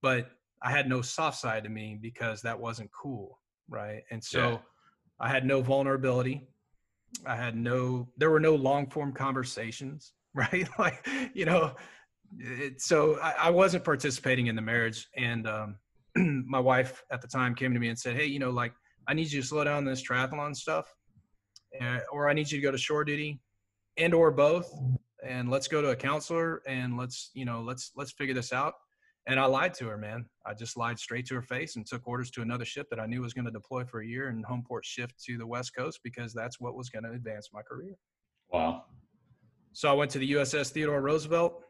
but 0.00 0.30
i 0.62 0.70
had 0.70 0.88
no 0.88 1.02
soft 1.02 1.38
side 1.38 1.64
to 1.64 1.70
me 1.70 1.98
because 2.00 2.42
that 2.42 2.58
wasn't 2.58 2.90
cool 2.92 3.38
right 3.68 4.02
and 4.10 4.22
so 4.22 4.50
yeah 4.50 4.58
I 5.22 5.28
had 5.28 5.46
no 5.46 5.62
vulnerability. 5.62 6.42
I 7.24 7.36
had 7.36 7.56
no, 7.56 8.08
there 8.16 8.30
were 8.30 8.40
no 8.40 8.56
long 8.56 8.90
form 8.90 9.12
conversations, 9.12 10.12
right? 10.34 10.68
like, 10.78 11.06
you 11.32 11.46
know, 11.46 11.74
it, 12.38 12.80
so 12.80 13.18
I, 13.20 13.34
I, 13.38 13.50
wasn't 13.50 13.84
participating 13.84 14.48
in 14.48 14.56
the 14.56 14.62
marriage. 14.62 15.06
And 15.16 15.46
um, 15.46 15.76
my 16.16 16.58
wife 16.58 17.04
at 17.12 17.20
the 17.20 17.28
time 17.28 17.54
came 17.54 17.72
to 17.72 17.78
me 17.78 17.88
and 17.88 17.98
said, 17.98 18.16
Hey, 18.16 18.26
you 18.26 18.38
know, 18.38 18.50
like, 18.50 18.72
I 19.06 19.14
need 19.14 19.30
you 19.30 19.42
to 19.42 19.46
slow 19.46 19.64
down 19.64 19.84
this 19.84 20.02
triathlon 20.02 20.56
stuff, 20.56 20.86
uh, 21.80 21.98
or 22.10 22.28
I 22.28 22.32
need 22.32 22.50
you 22.50 22.58
to 22.58 22.62
go 22.62 22.70
to 22.70 22.78
shore 22.78 23.04
duty 23.04 23.40
and 23.96 24.14
or 24.14 24.30
both. 24.30 24.72
And 25.26 25.50
let's 25.50 25.68
go 25.68 25.80
to 25.80 25.90
a 25.90 25.96
counselor 25.96 26.62
and 26.66 26.96
let's, 26.96 27.30
you 27.34 27.44
know, 27.44 27.62
let's, 27.62 27.92
let's 27.96 28.12
figure 28.12 28.34
this 28.34 28.52
out. 28.52 28.74
And 29.26 29.38
I 29.38 29.44
lied 29.44 29.72
to 29.74 29.86
her, 29.86 29.96
man. 29.96 30.26
I 30.44 30.54
just 30.54 30.76
lied 30.76 30.98
straight 30.98 31.26
to 31.26 31.34
her 31.36 31.42
face 31.42 31.76
and 31.76 31.86
took 31.86 32.08
orders 32.08 32.30
to 32.32 32.42
another 32.42 32.64
ship 32.64 32.88
that 32.90 32.98
I 32.98 33.06
knew 33.06 33.22
was 33.22 33.32
going 33.32 33.44
to 33.44 33.52
deploy 33.52 33.84
for 33.84 34.00
a 34.00 34.06
year 34.06 34.28
and 34.28 34.44
home 34.44 34.64
port 34.66 34.84
shift 34.84 35.22
to 35.24 35.38
the 35.38 35.46
West 35.46 35.76
Coast 35.76 36.00
because 36.02 36.32
that's 36.32 36.58
what 36.58 36.74
was 36.74 36.88
going 36.88 37.04
to 37.04 37.12
advance 37.12 37.50
my 37.52 37.62
career. 37.62 37.94
Wow. 38.52 38.84
So 39.72 39.88
I 39.88 39.92
went 39.92 40.10
to 40.12 40.18
the 40.18 40.32
USS 40.32 40.70
Theodore 40.70 41.00
Roosevelt 41.00 41.62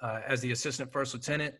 uh, 0.00 0.20
as 0.26 0.40
the 0.40 0.52
assistant 0.52 0.92
first 0.92 1.12
lieutenant. 1.12 1.56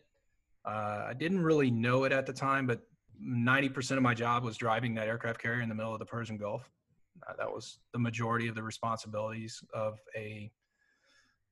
Uh, 0.65 1.05
I 1.09 1.13
didn't 1.13 1.41
really 1.41 1.71
know 1.71 2.05
it 2.05 2.13
at 2.13 2.25
the 2.25 2.33
time, 2.33 2.65
but 2.65 2.81
90% 3.21 3.97
of 3.97 4.03
my 4.03 4.13
job 4.13 4.43
was 4.43 4.55
driving 4.55 4.95
that 4.95 5.07
aircraft 5.07 5.41
carrier 5.41 5.61
in 5.61 5.69
the 5.69 5.75
middle 5.75 5.93
of 5.93 5.99
the 5.99 6.05
Persian 6.05 6.37
Gulf. 6.37 6.69
Uh, 7.27 7.33
that 7.37 7.49
was 7.49 7.79
the 7.91 7.99
majority 7.99 8.47
of 8.47 8.55
the 8.55 8.63
responsibilities 8.63 9.61
of 9.73 9.99
a 10.15 10.49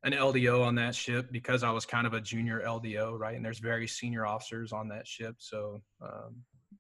an 0.03 0.13
LDO 0.13 0.63
on 0.63 0.75
that 0.75 0.95
ship 0.95 1.29
because 1.31 1.63
I 1.63 1.71
was 1.71 1.85
kind 1.85 2.05
of 2.05 2.13
a 2.13 2.21
junior 2.21 2.61
LDO, 2.65 3.17
right? 3.17 3.35
And 3.35 3.43
there's 3.43 3.59
very 3.59 3.87
senior 3.87 4.25
officers 4.25 4.71
on 4.71 4.87
that 4.89 5.07
ship, 5.07 5.35
so 5.39 5.81
um, 6.01 6.35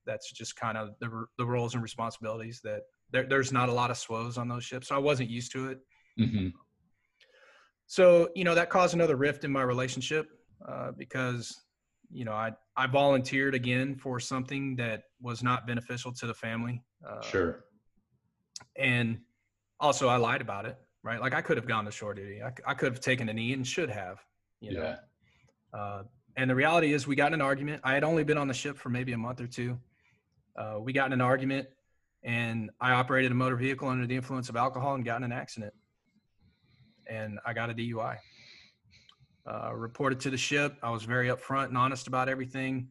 that's 0.05 0.31
just 0.31 0.55
kind 0.55 0.77
of 0.77 0.91
the 0.99 1.25
the 1.37 1.45
roles 1.45 1.73
and 1.73 1.83
responsibilities 1.83 2.61
that 2.63 2.81
there, 3.11 3.25
there's 3.27 3.51
not 3.51 3.69
a 3.69 3.73
lot 3.73 3.89
of 3.91 3.97
SWOs 3.97 4.37
on 4.37 4.47
those 4.47 4.63
ships, 4.63 4.87
so 4.87 4.95
I 4.95 4.99
wasn't 4.99 5.29
used 5.29 5.51
to 5.53 5.69
it. 5.69 5.79
Mm-hmm. 6.19 6.47
So 7.87 8.29
you 8.35 8.43
know 8.43 8.55
that 8.55 8.69
caused 8.69 8.93
another 8.93 9.15
rift 9.15 9.43
in 9.43 9.51
my 9.51 9.63
relationship 9.63 10.27
uh, 10.67 10.91
because 10.97 11.59
you 12.11 12.25
know 12.25 12.33
I 12.33 12.51
I 12.75 12.87
volunteered 12.87 13.55
again 13.55 13.95
for 13.95 14.19
something 14.19 14.75
that 14.75 15.03
was 15.21 15.41
not 15.41 15.65
beneficial 15.65 16.13
to 16.13 16.27
the 16.27 16.33
family. 16.33 16.83
Uh, 17.07 17.21
sure. 17.21 17.65
And 18.75 19.19
also 19.79 20.07
I 20.07 20.17
lied 20.17 20.41
about 20.41 20.65
it 20.65 20.77
right? 21.07 21.21
Like 21.21 21.33
I 21.33 21.41
could 21.41 21.55
have 21.55 21.65
gone 21.65 21.85
to 21.85 21.91
shore 21.91 22.13
duty. 22.13 22.43
I, 22.43 22.51
I 22.65 22.73
could 22.73 22.91
have 22.91 22.99
taken 22.99 23.29
a 23.29 23.33
knee 23.33 23.53
and 23.53 23.65
should 23.65 23.89
have, 23.89 24.19
you 24.59 24.73
know. 24.73 24.95
Yeah. 25.73 25.79
Uh, 25.79 26.03
and 26.35 26.49
the 26.49 26.55
reality 26.55 26.93
is, 26.93 27.07
we 27.07 27.15
got 27.15 27.27
in 27.27 27.35
an 27.35 27.41
argument. 27.41 27.81
I 27.83 27.93
had 27.93 28.03
only 28.03 28.23
been 28.23 28.37
on 28.37 28.47
the 28.47 28.53
ship 28.53 28.77
for 28.77 28.89
maybe 28.89 29.13
a 29.13 29.17
month 29.17 29.39
or 29.39 29.47
two. 29.47 29.79
Uh, 30.55 30.77
we 30.79 30.91
got 30.91 31.07
in 31.07 31.13
an 31.13 31.21
argument, 31.21 31.67
and 32.23 32.69
I 32.81 32.91
operated 32.91 33.31
a 33.31 33.35
motor 33.35 33.55
vehicle 33.55 33.87
under 33.87 34.05
the 34.05 34.15
influence 34.15 34.49
of 34.49 34.55
alcohol 34.55 34.95
and 34.95 35.05
got 35.05 35.17
in 35.17 35.23
an 35.23 35.31
accident. 35.31 35.73
And 37.09 37.39
I 37.45 37.53
got 37.53 37.69
a 37.69 37.73
DUI. 37.73 38.17
Uh, 39.49 39.73
reported 39.73 40.19
to 40.19 40.29
the 40.29 40.37
ship. 40.37 40.75
I 40.83 40.89
was 40.89 41.03
very 41.03 41.29
upfront 41.29 41.69
and 41.69 41.77
honest 41.77 42.07
about 42.07 42.27
everything. 42.27 42.89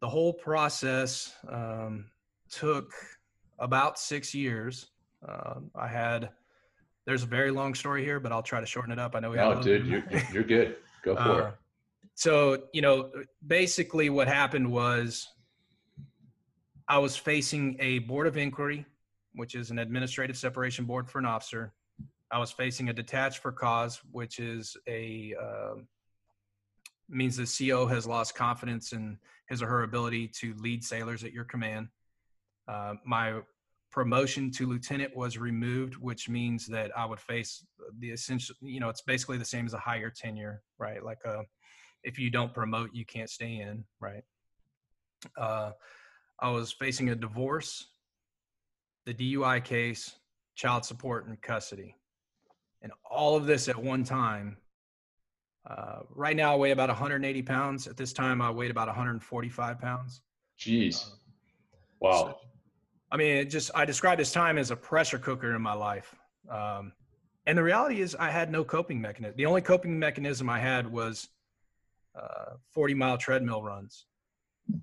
The 0.00 0.08
whole 0.08 0.32
process 0.32 1.32
um, 1.48 2.06
took 2.50 2.92
about 3.60 4.00
six 4.00 4.34
years. 4.34 4.88
Uh, 5.26 5.60
I 5.76 5.86
had 5.86 6.30
there's 7.06 7.22
a 7.22 7.26
very 7.26 7.50
long 7.50 7.74
story 7.74 8.04
here, 8.04 8.20
but 8.20 8.32
I'll 8.32 8.42
try 8.42 8.60
to 8.60 8.66
shorten 8.66 8.92
it 8.92 8.98
up. 8.98 9.14
I 9.14 9.20
know 9.20 9.30
we 9.30 9.38
have. 9.38 9.58
Oh, 9.58 9.62
dude, 9.62 9.86
you're, 9.86 10.04
you're 10.32 10.42
good. 10.42 10.76
Go 11.02 11.14
for 11.16 11.20
uh, 11.20 11.48
it. 11.48 11.54
So, 12.14 12.64
you 12.72 12.80
know, 12.80 13.10
basically 13.46 14.08
what 14.08 14.28
happened 14.28 14.70
was 14.70 15.26
I 16.88 16.98
was 16.98 17.16
facing 17.16 17.76
a 17.80 18.00
board 18.00 18.26
of 18.26 18.36
inquiry, 18.36 18.86
which 19.34 19.54
is 19.54 19.70
an 19.70 19.78
administrative 19.78 20.36
separation 20.36 20.84
board 20.84 21.10
for 21.10 21.18
an 21.18 21.26
officer. 21.26 21.72
I 22.30 22.38
was 22.38 22.52
facing 22.52 22.88
a 22.88 22.92
detached 22.92 23.38
for 23.38 23.52
cause, 23.52 24.00
which 24.12 24.38
is 24.38 24.76
a 24.88 25.34
uh, 25.40 25.74
means 27.08 27.36
the 27.36 27.68
CO 27.68 27.86
has 27.86 28.06
lost 28.06 28.34
confidence 28.34 28.92
in 28.92 29.18
his 29.48 29.62
or 29.62 29.66
her 29.66 29.82
ability 29.82 30.28
to 30.40 30.54
lead 30.58 30.84
sailors 30.84 31.24
at 31.24 31.32
your 31.32 31.44
command. 31.44 31.88
Uh, 32.66 32.94
my 33.04 33.40
promotion 33.94 34.50
to 34.50 34.66
lieutenant 34.66 35.16
was 35.16 35.38
removed, 35.38 35.94
which 36.08 36.28
means 36.28 36.66
that 36.66 36.90
I 36.98 37.06
would 37.06 37.20
face 37.20 37.64
the 38.00 38.10
essential, 38.10 38.56
you 38.60 38.80
know, 38.80 38.88
it's 38.88 39.02
basically 39.02 39.38
the 39.38 39.44
same 39.44 39.66
as 39.66 39.72
a 39.72 39.78
higher 39.78 40.10
tenure, 40.10 40.62
right? 40.78 41.00
Like 41.10 41.20
uh, 41.24 41.44
if 42.02 42.18
you 42.18 42.28
don't 42.28 42.52
promote, 42.52 42.90
you 42.92 43.04
can't 43.06 43.30
stay 43.30 43.60
in, 43.60 43.84
right? 44.00 44.24
Uh, 45.38 45.70
I 46.40 46.50
was 46.50 46.72
facing 46.72 47.10
a 47.10 47.14
divorce, 47.14 47.86
the 49.06 49.14
DUI 49.14 49.62
case, 49.62 50.16
child 50.56 50.84
support, 50.84 51.28
and 51.28 51.40
custody. 51.40 51.94
And 52.82 52.90
all 53.08 53.36
of 53.36 53.46
this 53.46 53.68
at 53.68 53.76
one 53.76 54.02
time, 54.04 54.56
Uh, 55.74 56.00
right 56.24 56.36
now, 56.36 56.52
I 56.52 56.56
weigh 56.56 56.72
about 56.72 56.90
180 56.90 57.42
pounds. 57.42 57.86
At 57.86 57.96
this 57.96 58.12
time, 58.12 58.42
I 58.42 58.50
weighed 58.50 58.70
about 58.70 58.88
145 58.88 59.80
pounds. 59.80 60.20
Jeez. 60.58 61.06
Uh, 61.06 61.16
wow. 62.00 62.12
So, 62.12 62.38
I 63.14 63.16
mean, 63.16 63.36
it 63.36 63.44
just 63.44 63.70
I 63.76 63.84
describe 63.84 64.18
this 64.18 64.32
time 64.32 64.58
as 64.58 64.72
a 64.72 64.76
pressure 64.76 65.20
cooker 65.20 65.54
in 65.54 65.62
my 65.62 65.72
life. 65.72 66.16
Um, 66.50 66.92
and 67.46 67.56
the 67.56 67.62
reality 67.62 68.00
is, 68.00 68.16
I 68.18 68.28
had 68.28 68.50
no 68.50 68.64
coping 68.64 69.00
mechanism. 69.00 69.36
The 69.36 69.46
only 69.46 69.60
coping 69.60 69.96
mechanism 69.96 70.50
I 70.50 70.58
had 70.58 70.90
was 70.90 71.28
uh, 72.20 72.56
40 72.72 72.94
mile 72.94 73.16
treadmill 73.16 73.62
runs, 73.62 74.06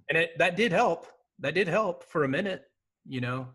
and 0.07 0.17
it 0.17 0.37
that 0.37 0.55
did 0.55 0.71
help. 0.71 1.07
That 1.39 1.55
did 1.55 1.67
help 1.67 2.05
for 2.05 2.23
a 2.23 2.27
minute, 2.29 2.63
you 3.05 3.19
know. 3.19 3.49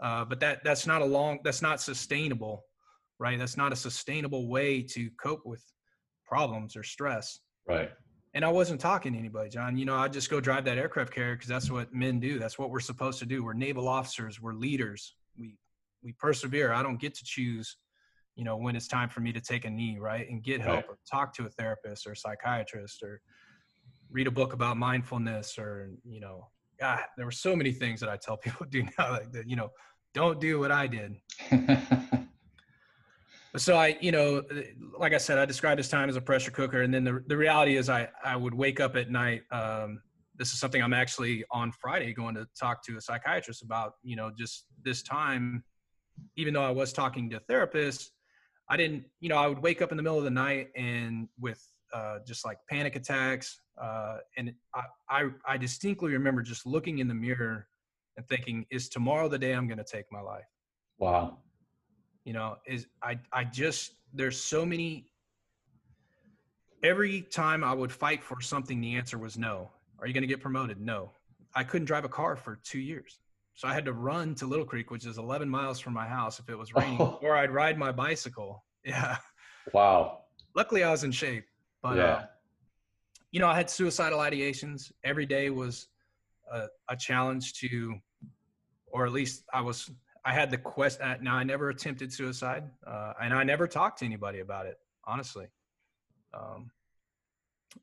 Uh, 0.00 0.24
but 0.24 0.40
that 0.40 0.64
that's 0.64 0.86
not 0.86 1.02
a 1.02 1.04
long. 1.04 1.40
That's 1.44 1.60
not 1.60 1.82
sustainable, 1.82 2.64
right? 3.18 3.38
That's 3.38 3.58
not 3.58 3.74
a 3.74 3.76
sustainable 3.76 4.48
way 4.48 4.80
to 4.94 5.10
cope 5.22 5.44
with 5.44 5.62
problems 6.24 6.76
or 6.76 6.82
stress. 6.82 7.40
Right. 7.68 7.90
And 8.34 8.44
I 8.44 8.48
wasn't 8.48 8.80
talking 8.80 9.12
to 9.12 9.18
anybody, 9.18 9.48
John. 9.48 9.76
You 9.76 9.84
know, 9.84 9.94
I 9.94 10.08
just 10.08 10.28
go 10.28 10.40
drive 10.40 10.64
that 10.64 10.76
aircraft 10.76 11.14
carrier 11.14 11.36
because 11.36 11.48
that's 11.48 11.70
what 11.70 11.94
men 11.94 12.18
do. 12.18 12.40
That's 12.40 12.58
what 12.58 12.70
we're 12.70 12.80
supposed 12.80 13.20
to 13.20 13.26
do. 13.26 13.44
We're 13.44 13.52
naval 13.52 13.86
officers. 13.86 14.40
We're 14.40 14.54
leaders. 14.54 15.14
We 15.38 15.56
we 16.02 16.12
persevere. 16.12 16.72
I 16.72 16.82
don't 16.82 17.00
get 17.00 17.14
to 17.14 17.24
choose, 17.24 17.76
you 18.34 18.44
know, 18.44 18.56
when 18.56 18.74
it's 18.74 18.88
time 18.88 19.08
for 19.08 19.20
me 19.20 19.32
to 19.32 19.40
take 19.40 19.64
a 19.64 19.70
knee, 19.70 19.98
right, 20.00 20.28
and 20.28 20.42
get 20.42 20.60
help 20.60 20.74
right. 20.74 20.84
or 20.88 20.98
talk 21.08 21.32
to 21.36 21.46
a 21.46 21.48
therapist 21.48 22.06
or 22.08 22.12
a 22.12 22.16
psychiatrist 22.16 23.02
or 23.04 23.20
read 24.10 24.26
a 24.26 24.32
book 24.32 24.52
about 24.52 24.76
mindfulness 24.76 25.56
or 25.56 25.90
you 26.04 26.18
know, 26.18 26.48
God, 26.80 27.00
there 27.16 27.26
were 27.26 27.32
so 27.32 27.54
many 27.54 27.70
things 27.70 28.00
that 28.00 28.08
I 28.08 28.16
tell 28.16 28.36
people 28.44 28.66
to 28.66 28.70
do 28.70 28.82
now, 28.98 29.12
like 29.12 29.30
that. 29.30 29.48
You 29.48 29.54
know, 29.54 29.70
don't 30.12 30.40
do 30.40 30.58
what 30.58 30.72
I 30.72 30.88
did. 30.88 31.16
so 33.56 33.76
I, 33.76 33.96
you 34.00 34.10
know, 34.10 34.42
like 34.98 35.12
I 35.12 35.18
said, 35.18 35.38
I 35.38 35.44
described 35.44 35.78
this 35.78 35.88
time 35.88 36.08
as 36.08 36.16
a 36.16 36.20
pressure 36.20 36.50
cooker, 36.50 36.82
and 36.82 36.92
then 36.92 37.04
the 37.04 37.22
the 37.26 37.36
reality 37.36 37.76
is, 37.76 37.88
I 37.88 38.08
I 38.24 38.36
would 38.36 38.54
wake 38.54 38.80
up 38.80 38.96
at 38.96 39.10
night. 39.10 39.42
Um, 39.52 40.00
this 40.36 40.52
is 40.52 40.58
something 40.58 40.82
I'm 40.82 40.92
actually 40.92 41.44
on 41.52 41.70
Friday 41.70 42.12
going 42.12 42.34
to 42.34 42.46
talk 42.58 42.84
to 42.86 42.96
a 42.96 43.00
psychiatrist 43.00 43.62
about. 43.62 43.92
You 44.02 44.16
know, 44.16 44.30
just 44.36 44.66
this 44.84 45.02
time, 45.02 45.62
even 46.36 46.54
though 46.54 46.64
I 46.64 46.70
was 46.70 46.92
talking 46.92 47.30
to 47.30 47.40
therapists, 47.48 48.06
I 48.68 48.76
didn't. 48.76 49.04
You 49.20 49.28
know, 49.28 49.38
I 49.38 49.46
would 49.46 49.60
wake 49.60 49.82
up 49.82 49.92
in 49.92 49.96
the 49.96 50.02
middle 50.02 50.18
of 50.18 50.24
the 50.24 50.30
night 50.30 50.70
and 50.74 51.28
with 51.38 51.62
uh, 51.92 52.18
just 52.26 52.44
like 52.44 52.58
panic 52.68 52.96
attacks, 52.96 53.60
uh, 53.80 54.16
and 54.36 54.52
I, 54.74 54.82
I 55.08 55.28
I 55.46 55.56
distinctly 55.58 56.12
remember 56.12 56.42
just 56.42 56.66
looking 56.66 56.98
in 56.98 57.06
the 57.06 57.14
mirror 57.14 57.68
and 58.16 58.26
thinking, 58.26 58.66
"Is 58.70 58.88
tomorrow 58.88 59.28
the 59.28 59.38
day 59.38 59.52
I'm 59.52 59.68
going 59.68 59.78
to 59.78 59.84
take 59.84 60.06
my 60.10 60.20
life?" 60.20 60.44
Wow 60.98 61.38
you 62.24 62.32
know 62.32 62.56
is 62.66 62.86
i 63.02 63.18
i 63.32 63.44
just 63.44 63.92
there's 64.12 64.40
so 64.40 64.64
many 64.64 65.06
every 66.82 67.22
time 67.22 67.62
i 67.62 67.72
would 67.72 67.92
fight 67.92 68.22
for 68.22 68.40
something 68.40 68.80
the 68.80 68.94
answer 68.94 69.18
was 69.18 69.38
no. 69.38 69.70
Are 70.00 70.06
you 70.06 70.12
going 70.12 70.22
to 70.22 70.28
get 70.28 70.40
promoted? 70.40 70.80
No. 70.80 71.12
I 71.54 71.64
couldn't 71.64 71.86
drive 71.86 72.04
a 72.04 72.08
car 72.08 72.36
for 72.36 72.58
two 72.62 72.80
years. 72.80 73.20
So 73.54 73.68
i 73.68 73.74
had 73.74 73.84
to 73.84 73.92
run 73.92 74.34
to 74.36 74.46
little 74.46 74.64
creek 74.64 74.90
which 74.90 75.06
is 75.06 75.18
11 75.18 75.48
miles 75.48 75.78
from 75.80 75.92
my 75.92 76.06
house 76.06 76.40
if 76.40 76.48
it 76.48 76.58
was 76.58 76.74
raining 76.74 77.00
oh. 77.00 77.18
or 77.22 77.36
i'd 77.36 77.50
ride 77.50 77.78
my 77.78 77.92
bicycle. 77.92 78.64
Yeah. 78.84 79.16
Wow. 79.72 80.24
Luckily 80.54 80.84
i 80.84 80.90
was 80.90 81.04
in 81.04 81.12
shape 81.12 81.46
but 81.82 81.96
yeah. 81.96 82.04
Uh, 82.04 82.26
you 83.32 83.40
know 83.40 83.48
i 83.48 83.54
had 83.54 83.70
suicidal 83.70 84.18
ideations. 84.18 84.92
Every 85.04 85.26
day 85.26 85.48
was 85.50 85.88
a, 86.52 86.66
a 86.90 86.96
challenge 86.96 87.54
to 87.60 87.94
or 88.88 89.06
at 89.06 89.12
least 89.12 89.44
i 89.54 89.60
was 89.60 89.90
I 90.24 90.32
had 90.32 90.50
the 90.50 90.58
quest. 90.58 91.00
Uh, 91.00 91.16
now 91.20 91.36
I 91.36 91.44
never 91.44 91.68
attempted 91.68 92.12
suicide, 92.12 92.64
uh, 92.86 93.12
and 93.20 93.34
I 93.34 93.44
never 93.44 93.66
talked 93.66 93.98
to 93.98 94.04
anybody 94.04 94.40
about 94.40 94.66
it, 94.66 94.78
honestly. 95.04 95.46
Um, 96.32 96.70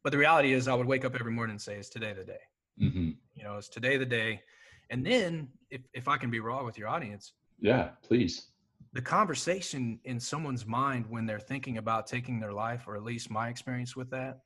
but 0.04 0.12
the 0.12 0.18
reality 0.18 0.54
is, 0.54 0.68
I 0.68 0.74
would 0.74 0.88
wake 0.88 1.06
up 1.06 1.16
every 1.16 1.32
morning 1.32 1.52
and 1.52 1.62
say, 1.62 1.78
"Is 1.78 1.90
today 1.90 2.14
the 2.14 2.24
day?" 2.24 2.40
Mm-hmm. 2.82 3.12
You 3.36 3.44
know, 3.44 3.58
"Is 3.58 3.70
today 3.70 3.98
the 3.98 4.06
day?" 4.06 4.42
And 4.90 5.06
then, 5.06 5.50
if 5.70 5.82
if 5.94 6.08
I 6.08 6.18
can 6.18 6.32
be 6.32 6.40
raw 6.40 6.66
with 6.66 6.78
your 6.78 6.88
audience, 6.88 7.34
yeah, 7.60 7.90
please. 8.02 8.48
The 8.94 9.02
conversation 9.02 10.00
in 10.04 10.20
someone's 10.20 10.66
mind 10.66 11.06
when 11.08 11.26
they're 11.26 11.40
thinking 11.40 11.78
about 11.78 12.08
taking 12.08 12.40
their 12.40 12.52
life, 12.52 12.88
or 12.88 12.96
at 12.96 13.04
least 13.04 13.30
my 13.30 13.48
experience 13.48 13.96
with 13.96 14.10
that, 14.10 14.40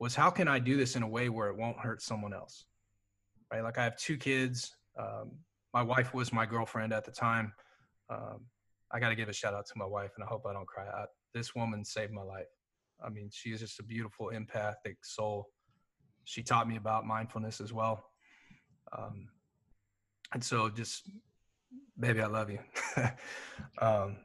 was 0.00 0.14
how 0.14 0.30
can 0.30 0.48
I 0.48 0.58
do 0.58 0.76
this 0.76 0.96
in 0.96 1.02
a 1.02 1.08
way 1.08 1.28
where 1.28 1.48
it 1.48 1.56
won't 1.56 1.78
hurt 1.78 2.02
someone 2.02 2.32
else? 2.32 2.64
Right? 3.52 3.62
Like 3.62 3.78
I 3.78 3.84
have 3.84 3.96
two 3.96 4.16
kids. 4.16 4.74
Um, 4.98 5.32
my 5.74 5.82
wife 5.82 6.14
was 6.14 6.32
my 6.32 6.46
girlfriend 6.46 6.92
at 6.92 7.04
the 7.04 7.10
time. 7.10 7.52
Um, 8.10 8.46
I 8.90 9.00
got 9.00 9.10
to 9.10 9.14
give 9.14 9.28
a 9.28 9.32
shout 9.32 9.54
out 9.54 9.66
to 9.66 9.72
my 9.76 9.84
wife, 9.84 10.12
and 10.16 10.24
I 10.24 10.26
hope 10.26 10.44
I 10.48 10.52
don't 10.52 10.66
cry. 10.66 10.86
I, 10.86 11.04
this 11.34 11.54
woman 11.54 11.84
saved 11.84 12.12
my 12.12 12.22
life. 12.22 12.46
I 13.04 13.10
mean, 13.10 13.28
she 13.32 13.50
is 13.50 13.60
just 13.60 13.78
a 13.80 13.82
beautiful, 13.82 14.30
empathic 14.30 15.04
soul. 15.04 15.48
She 16.24 16.42
taught 16.42 16.68
me 16.68 16.76
about 16.76 17.06
mindfulness 17.06 17.60
as 17.60 17.72
well. 17.72 18.04
Um, 18.96 19.28
and 20.32 20.42
so, 20.42 20.68
just 20.68 21.10
baby, 21.98 22.22
I 22.22 22.26
love 22.26 22.50
you. 22.50 22.58
um, 23.80 24.16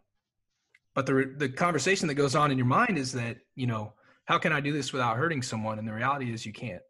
but 0.96 1.06
the 1.06 1.34
the 1.38 1.50
conversation 1.50 2.08
that 2.08 2.16
goes 2.16 2.36
on 2.36 2.52
in 2.52 2.58
your 2.58 2.68
mind 2.68 2.98
is 2.98 3.12
that 3.14 3.38
you 3.56 3.68
know, 3.68 3.94
how 4.26 4.38
can 4.38 4.52
I 4.54 4.60
do 4.60 4.72
this 4.72 4.94
without 4.94 5.18
hurting 5.18 5.42
someone? 5.42 5.80
And 5.80 5.88
the 5.88 5.94
reality 5.94 6.34
is, 6.34 6.46
you 6.46 6.54
can't 6.54 6.82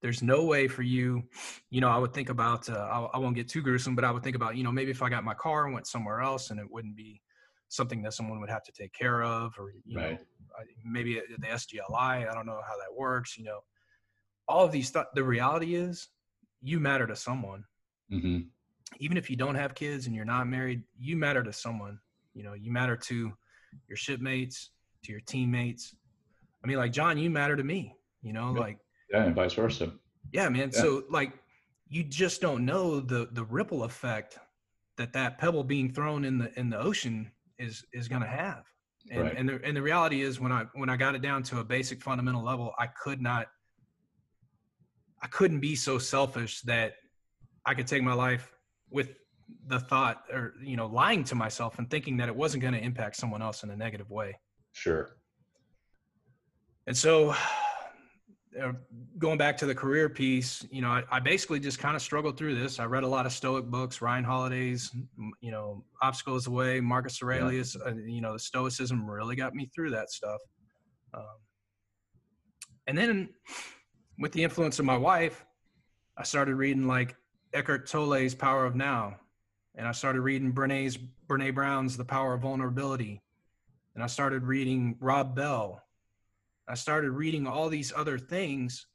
there's 0.00 0.22
no 0.22 0.44
way 0.44 0.66
for 0.68 0.82
you 0.82 1.22
you 1.70 1.80
know 1.80 1.88
i 1.88 1.98
would 1.98 2.12
think 2.12 2.28
about 2.28 2.68
uh, 2.68 2.74
I, 2.74 3.00
I, 3.14 3.18
won't 3.18 3.34
get 3.34 3.48
too 3.48 3.62
gruesome 3.62 3.94
but 3.94 4.04
i 4.04 4.10
would 4.10 4.22
think 4.22 4.36
about 4.36 4.56
you 4.56 4.64
know 4.64 4.72
maybe 4.72 4.90
if 4.90 5.02
i 5.02 5.08
got 5.08 5.24
my 5.24 5.34
car 5.34 5.64
and 5.64 5.74
went 5.74 5.86
somewhere 5.86 6.20
else 6.20 6.50
and 6.50 6.58
it 6.58 6.70
wouldn't 6.70 6.96
be 6.96 7.20
something 7.68 8.02
that 8.02 8.14
someone 8.14 8.40
would 8.40 8.50
have 8.50 8.64
to 8.64 8.72
take 8.72 8.92
care 8.92 9.22
of 9.22 9.54
or 9.58 9.72
you 9.84 9.98
right. 9.98 10.12
know 10.12 10.18
maybe 10.84 11.20
the 11.38 11.46
sgli 11.48 11.80
i 11.92 12.34
don't 12.34 12.46
know 12.46 12.60
how 12.66 12.76
that 12.76 12.94
works 12.94 13.38
you 13.38 13.44
know 13.44 13.60
all 14.48 14.64
of 14.64 14.72
these 14.72 14.90
th- 14.90 15.06
the 15.14 15.22
reality 15.22 15.74
is 15.74 16.08
you 16.60 16.80
matter 16.80 17.06
to 17.06 17.14
someone 17.14 17.64
mm-hmm. 18.12 18.40
even 18.98 19.16
if 19.16 19.30
you 19.30 19.36
don't 19.36 19.54
have 19.54 19.74
kids 19.74 20.06
and 20.06 20.14
you're 20.14 20.24
not 20.24 20.46
married 20.46 20.82
you 20.98 21.16
matter 21.16 21.42
to 21.42 21.52
someone 21.52 21.98
you 22.34 22.42
know 22.42 22.54
you 22.54 22.72
matter 22.72 22.96
to 22.96 23.32
your 23.88 23.96
shipmates 23.96 24.70
to 25.04 25.12
your 25.12 25.20
teammates 25.20 25.94
i 26.64 26.66
mean 26.66 26.76
like 26.76 26.92
john 26.92 27.16
you 27.16 27.30
matter 27.30 27.56
to 27.56 27.64
me 27.64 27.94
you 28.22 28.32
know 28.32 28.50
like 28.52 28.78
yeah, 29.10 29.24
and 29.24 29.34
vice 29.34 29.54
versa. 29.54 29.92
Yeah, 30.32 30.48
man. 30.48 30.70
Yeah. 30.72 30.80
So 30.80 31.04
like, 31.10 31.32
you 31.88 32.04
just 32.04 32.40
don't 32.40 32.64
know 32.64 33.00
the 33.00 33.28
the 33.32 33.44
ripple 33.44 33.84
effect 33.84 34.38
that 34.96 35.12
that 35.12 35.38
pebble 35.38 35.64
being 35.64 35.90
thrown 35.92 36.24
in 36.24 36.38
the 36.38 36.58
in 36.58 36.70
the 36.70 36.78
ocean 36.78 37.30
is 37.58 37.84
is 37.92 38.08
going 38.08 38.22
to 38.22 38.28
have. 38.28 38.64
And 39.10 39.22
right. 39.22 39.34
and 39.36 39.48
the 39.48 39.60
and 39.64 39.76
the 39.76 39.82
reality 39.82 40.22
is 40.22 40.40
when 40.40 40.52
I 40.52 40.66
when 40.74 40.88
I 40.88 40.96
got 40.96 41.14
it 41.14 41.22
down 41.22 41.42
to 41.44 41.60
a 41.60 41.64
basic 41.64 42.02
fundamental 42.02 42.44
level, 42.44 42.74
I 42.78 42.86
could 42.86 43.20
not. 43.20 43.48
I 45.22 45.26
couldn't 45.26 45.60
be 45.60 45.76
so 45.76 45.98
selfish 45.98 46.62
that 46.62 46.94
I 47.66 47.74
could 47.74 47.86
take 47.86 48.02
my 48.02 48.14
life 48.14 48.50
with 48.88 49.10
the 49.66 49.80
thought 49.80 50.24
or 50.32 50.54
you 50.62 50.76
know 50.76 50.86
lying 50.86 51.24
to 51.24 51.34
myself 51.34 51.78
and 51.78 51.90
thinking 51.90 52.16
that 52.18 52.28
it 52.28 52.36
wasn't 52.36 52.62
going 52.62 52.74
to 52.74 52.80
impact 52.80 53.16
someone 53.16 53.42
else 53.42 53.62
in 53.62 53.70
a 53.70 53.76
negative 53.76 54.10
way. 54.10 54.38
Sure. 54.72 55.16
And 56.86 56.96
so 56.96 57.34
going 59.18 59.38
back 59.38 59.56
to 59.58 59.66
the 59.66 59.74
career 59.74 60.08
piece, 60.08 60.66
you 60.70 60.82
know, 60.82 60.88
I, 60.88 61.04
I 61.10 61.20
basically 61.20 61.60
just 61.60 61.78
kind 61.78 61.94
of 61.94 62.02
struggled 62.02 62.36
through 62.36 62.56
this. 62.56 62.80
I 62.80 62.84
read 62.84 63.04
a 63.04 63.08
lot 63.08 63.24
of 63.24 63.32
Stoic 63.32 63.66
books, 63.66 64.02
Ryan 64.02 64.24
Holiday's, 64.24 64.90
you 65.40 65.50
know, 65.52 65.84
Obstacle 66.02 66.36
Is 66.36 66.44
the 66.44 66.50
Way, 66.50 66.80
Marcus 66.80 67.22
Aurelius. 67.22 67.76
Yeah. 67.76 67.92
Uh, 67.92 67.94
you 67.94 68.20
know, 68.20 68.32
the 68.32 68.38
Stoicism 68.38 69.08
really 69.08 69.36
got 69.36 69.54
me 69.54 69.70
through 69.74 69.90
that 69.90 70.10
stuff. 70.10 70.40
Um, 71.14 71.24
and 72.86 72.98
then 72.98 73.28
with 74.18 74.32
the 74.32 74.42
influence 74.42 74.78
of 74.80 74.84
my 74.84 74.96
wife, 74.96 75.44
I 76.16 76.24
started 76.24 76.56
reading 76.56 76.86
like 76.86 77.14
Eckhart 77.54 77.86
Tolle's 77.86 78.34
Power 78.34 78.66
of 78.66 78.74
Now, 78.74 79.16
and 79.76 79.86
I 79.86 79.92
started 79.92 80.22
reading 80.22 80.50
Brene's 80.50 80.98
Brene 81.28 81.54
Brown's 81.54 81.96
The 81.96 82.04
Power 82.04 82.34
of 82.34 82.42
Vulnerability, 82.42 83.22
and 83.94 84.02
I 84.02 84.08
started 84.08 84.42
reading 84.42 84.96
Rob 85.00 85.36
Bell 85.36 85.82
I 86.70 86.74
started 86.74 87.10
reading 87.10 87.48
all 87.48 87.68
these 87.68 87.92
other 87.96 88.16
things 88.16 88.86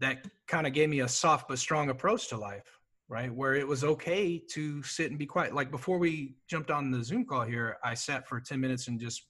that 0.00 0.26
kind 0.46 0.66
of 0.66 0.74
gave 0.74 0.90
me 0.90 1.00
a 1.00 1.08
soft 1.08 1.48
but 1.48 1.58
strong 1.58 1.88
approach 1.88 2.28
to 2.28 2.36
life, 2.36 2.78
right? 3.08 3.34
Where 3.34 3.54
it 3.54 3.66
was 3.66 3.82
okay 3.82 4.38
to 4.50 4.82
sit 4.82 5.08
and 5.08 5.18
be 5.18 5.24
quiet. 5.24 5.54
Like 5.54 5.70
before 5.70 5.96
we 5.96 6.34
jumped 6.48 6.70
on 6.70 6.90
the 6.90 7.02
Zoom 7.02 7.24
call 7.24 7.44
here, 7.44 7.78
I 7.82 7.94
sat 7.94 8.28
for 8.28 8.40
10 8.40 8.60
minutes 8.60 8.88
and 8.88 9.00
just 9.00 9.22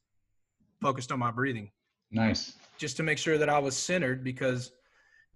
focused 0.81 1.13
on 1.13 1.21
my 1.21 1.31
breathing. 1.31 1.71
Nice. 2.11 2.55
Just 2.79 2.97
to 2.97 3.05
make 3.05 3.17
sure 3.17 3.39
that 3.39 3.49
I 3.49 3.61
was 3.61 3.77
centered 3.77 4.25
because 4.25 4.73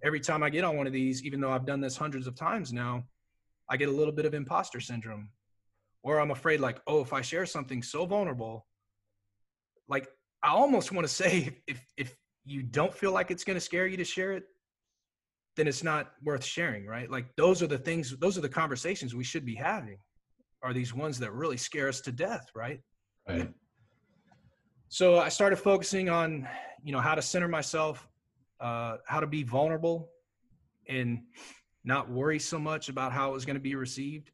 every 0.03 0.19
time 0.19 0.43
I 0.43 0.49
get 0.49 0.65
on 0.65 0.75
one 0.75 0.85
of 0.85 0.91
these, 0.91 1.23
even 1.23 1.39
though 1.39 1.51
I've 1.51 1.65
done 1.65 1.79
this 1.79 1.95
hundreds 1.95 2.27
of 2.27 2.35
times 2.35 2.73
now, 2.73 3.05
I 3.69 3.77
get 3.77 3.87
a 3.87 3.93
little 3.93 4.13
bit 4.13 4.25
of 4.25 4.33
imposter 4.33 4.81
syndrome. 4.81 5.29
Or 6.03 6.19
I'm 6.19 6.31
afraid, 6.31 6.59
like, 6.59 6.81
oh, 6.87 6.99
if 6.99 7.13
I 7.13 7.21
share 7.21 7.45
something 7.45 7.81
so 7.81 8.05
vulnerable, 8.05 8.67
like 9.87 10.09
I 10.43 10.49
almost 10.49 10.91
want 10.91 11.07
to 11.07 11.13
say 11.13 11.57
if 11.67 11.85
if 11.97 12.15
you 12.45 12.63
don't 12.63 12.93
feel 12.93 13.11
like 13.11 13.29
it's 13.29 13.43
going 13.43 13.55
to 13.55 13.61
scare 13.61 13.87
you 13.87 13.97
to 13.97 14.05
share 14.05 14.31
it, 14.31 14.43
then 15.57 15.67
it's 15.67 15.83
not 15.83 16.13
worth 16.23 16.45
sharing, 16.45 16.85
right? 16.85 17.09
Like 17.11 17.35
those 17.35 17.61
are 17.61 17.67
the 17.67 17.77
things, 17.77 18.15
those 18.19 18.37
are 18.37 18.41
the 18.41 18.49
conversations 18.49 19.13
we 19.13 19.23
should 19.23 19.45
be 19.45 19.55
having. 19.55 19.97
Are 20.63 20.71
these 20.71 20.93
ones 20.93 21.19
that 21.19 21.33
really 21.33 21.57
scare 21.57 21.89
us 21.89 21.99
to 22.01 22.11
death, 22.11 22.49
right? 22.55 22.79
Right. 23.27 23.49
so 24.87 25.19
I 25.19 25.27
started 25.27 25.57
focusing 25.57 26.09
on, 26.09 26.47
you 26.81 26.93
know, 26.93 27.01
how 27.01 27.13
to 27.13 27.21
center 27.21 27.49
myself, 27.49 28.07
uh, 28.61 28.97
how 29.05 29.19
to 29.19 29.27
be 29.27 29.43
vulnerable, 29.43 30.09
and 30.87 31.23
not 31.83 32.09
worry 32.09 32.39
so 32.39 32.57
much 32.57 32.87
about 32.87 33.11
how 33.11 33.29
it 33.29 33.33
was 33.33 33.43
going 33.43 33.57
to 33.57 33.61
be 33.61 33.75
received. 33.75 34.31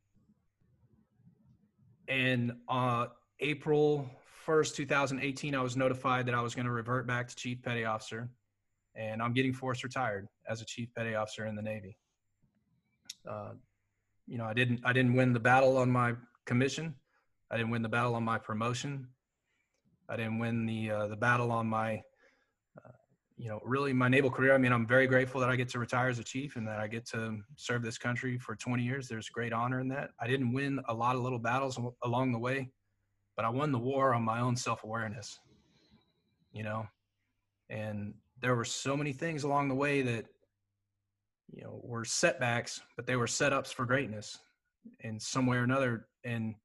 And 2.08 2.54
uh, 2.70 3.08
April 3.40 4.08
1st, 4.46 4.76
2018, 4.76 5.56
I 5.56 5.62
was 5.62 5.78
notified 5.78 6.26
that 6.26 6.36
I 6.36 6.42
was 6.42 6.56
going 6.56 6.66
to 6.66 6.72
revert 6.72 7.08
back 7.08 7.28
to 7.28 7.36
Chief 7.36 7.62
Petty 7.62 7.86
Officer, 7.86 8.30
and 8.96 9.22
I'm 9.22 9.34
getting 9.34 9.54
forced 9.54 9.84
retired 9.84 10.28
as 10.50 10.62
a 10.62 10.66
Chief 10.66 10.90
Petty 10.96 11.16
Officer 11.16 11.46
in 11.46 11.56
the 11.56 11.62
Navy. 11.62 11.98
Uh, 13.30 13.52
you 14.28 14.38
know, 14.38 14.46
I 14.46 14.54
didn't 14.54 14.82
I 14.84 14.94
didn't 14.94 15.14
win 15.14 15.34
the 15.34 15.40
battle 15.40 15.78
on 15.78 15.90
my 15.90 16.14
commission. 16.46 16.96
I 17.52 17.58
didn't 17.58 17.72
win 17.72 17.82
the 17.82 17.90
battle 17.90 18.16
on 18.16 18.24
my 18.24 18.38
promotion. 18.38 19.08
I 20.10 20.16
didn't 20.16 20.40
win 20.40 20.66
the 20.66 20.92
uh, 20.92 21.08
the 21.08 21.16
battle 21.16 21.52
on 21.52 21.68
my, 21.68 22.02
uh, 22.84 22.92
you 23.38 23.50
know, 23.50 23.62
really 23.64 23.94
my 23.94 24.10
naval 24.10 24.30
career. 24.30 24.54
I 24.54 24.58
mean, 24.58 24.74
I'm 24.74 24.88
very 24.88 25.08
grateful 25.08 25.40
that 25.42 25.50
I 25.50 25.56
get 25.56 25.70
to 25.70 25.80
retire 25.80 26.10
as 26.10 26.20
a 26.20 26.24
chief 26.24 26.56
and 26.56 26.68
that 26.68 26.80
I 26.80 26.88
get 26.88 27.06
to 27.08 27.40
serve 27.56 27.82
this 27.82 27.98
country 27.98 28.38
for 28.38 28.56
20 28.56 28.84
years. 28.84 29.08
There's 29.08 29.30
great 29.30 29.54
honor 29.54 29.80
in 29.80 29.88
that. 29.90 30.12
I 30.20 30.28
didn't 30.28 30.54
win 30.54 30.82
a 30.88 30.94
lot 30.94 31.16
of 31.16 31.22
little 31.22 31.40
battles 31.40 31.80
along 32.04 32.32
the 32.32 32.40
way, 32.40 32.70
but 33.36 33.46
I 33.46 33.50
won 33.50 33.72
the 33.72 33.80
war 33.80 34.14
on 34.14 34.24
my 34.24 34.40
own 34.40 34.56
self 34.56 34.84
awareness. 34.84 35.40
You 36.52 36.64
know, 36.64 36.88
and 37.70 38.14
there 38.42 38.56
were 38.56 38.66
so 38.66 38.96
many 38.96 39.14
things 39.14 39.44
along 39.44 39.70
the 39.70 39.76
way 39.76 40.02
that 40.02 40.26
you 41.52 41.64
know 41.64 41.80
were 41.84 42.06
setbacks 42.06 42.82
but 42.96 43.06
they 43.06 43.16
were 43.16 43.26
setups 43.26 43.74
for 43.74 43.86
greatness 43.86 44.40
in 45.02 45.20
some 45.20 45.46
way 45.46 45.58
or 45.58 45.64
another 45.64 46.08
and 46.26 46.56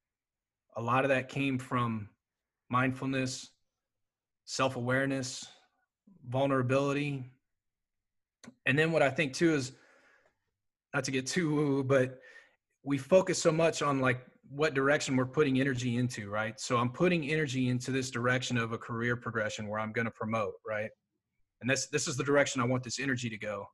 a 0.77 0.83
lot 0.83 1.05
of 1.05 1.09
that 1.09 1.29
came 1.29 1.59
from 1.59 2.09
mindfulness 2.69 3.51
self-awareness 4.45 5.47
vulnerability 6.29 7.25
and 8.67 8.79
then 8.79 8.93
what 8.93 9.03
i 9.03 9.11
think 9.11 9.33
too 9.33 9.55
is 9.55 9.73
not 10.95 11.05
to 11.05 11.11
get 11.11 11.27
too 11.27 11.55
woo 11.55 11.85
but 11.85 12.19
we 12.83 12.97
focus 12.97 13.41
so 13.41 13.53
much 13.53 13.83
on 13.83 14.01
like 14.01 14.25
what 14.51 14.75
direction 14.75 15.17
we're 15.17 15.27
putting 15.27 15.61
energy 15.61 15.97
into 15.97 16.31
right? 16.31 16.59
So 16.59 16.77
i'm 16.79 16.91
putting 16.91 17.29
energy 17.31 17.69
into 17.69 17.91
this 17.91 18.11
direction 18.11 18.57
of 18.57 18.73
a 18.73 18.79
career 18.79 19.17
progression 19.17 19.69
where 19.69 19.81
i'm 19.81 19.93
going 19.93 20.07
to 20.07 20.11
promote 20.13 20.55
right? 20.67 20.91
And 21.61 21.69
this 21.69 21.89
this 21.89 22.09
is 22.09 22.17
the 22.17 22.25
direction 22.25 22.61
i 22.61 22.65
want 22.65 22.83
this 22.83 23.01
energy 23.01 23.29
to 23.31 23.39
go. 23.39 23.67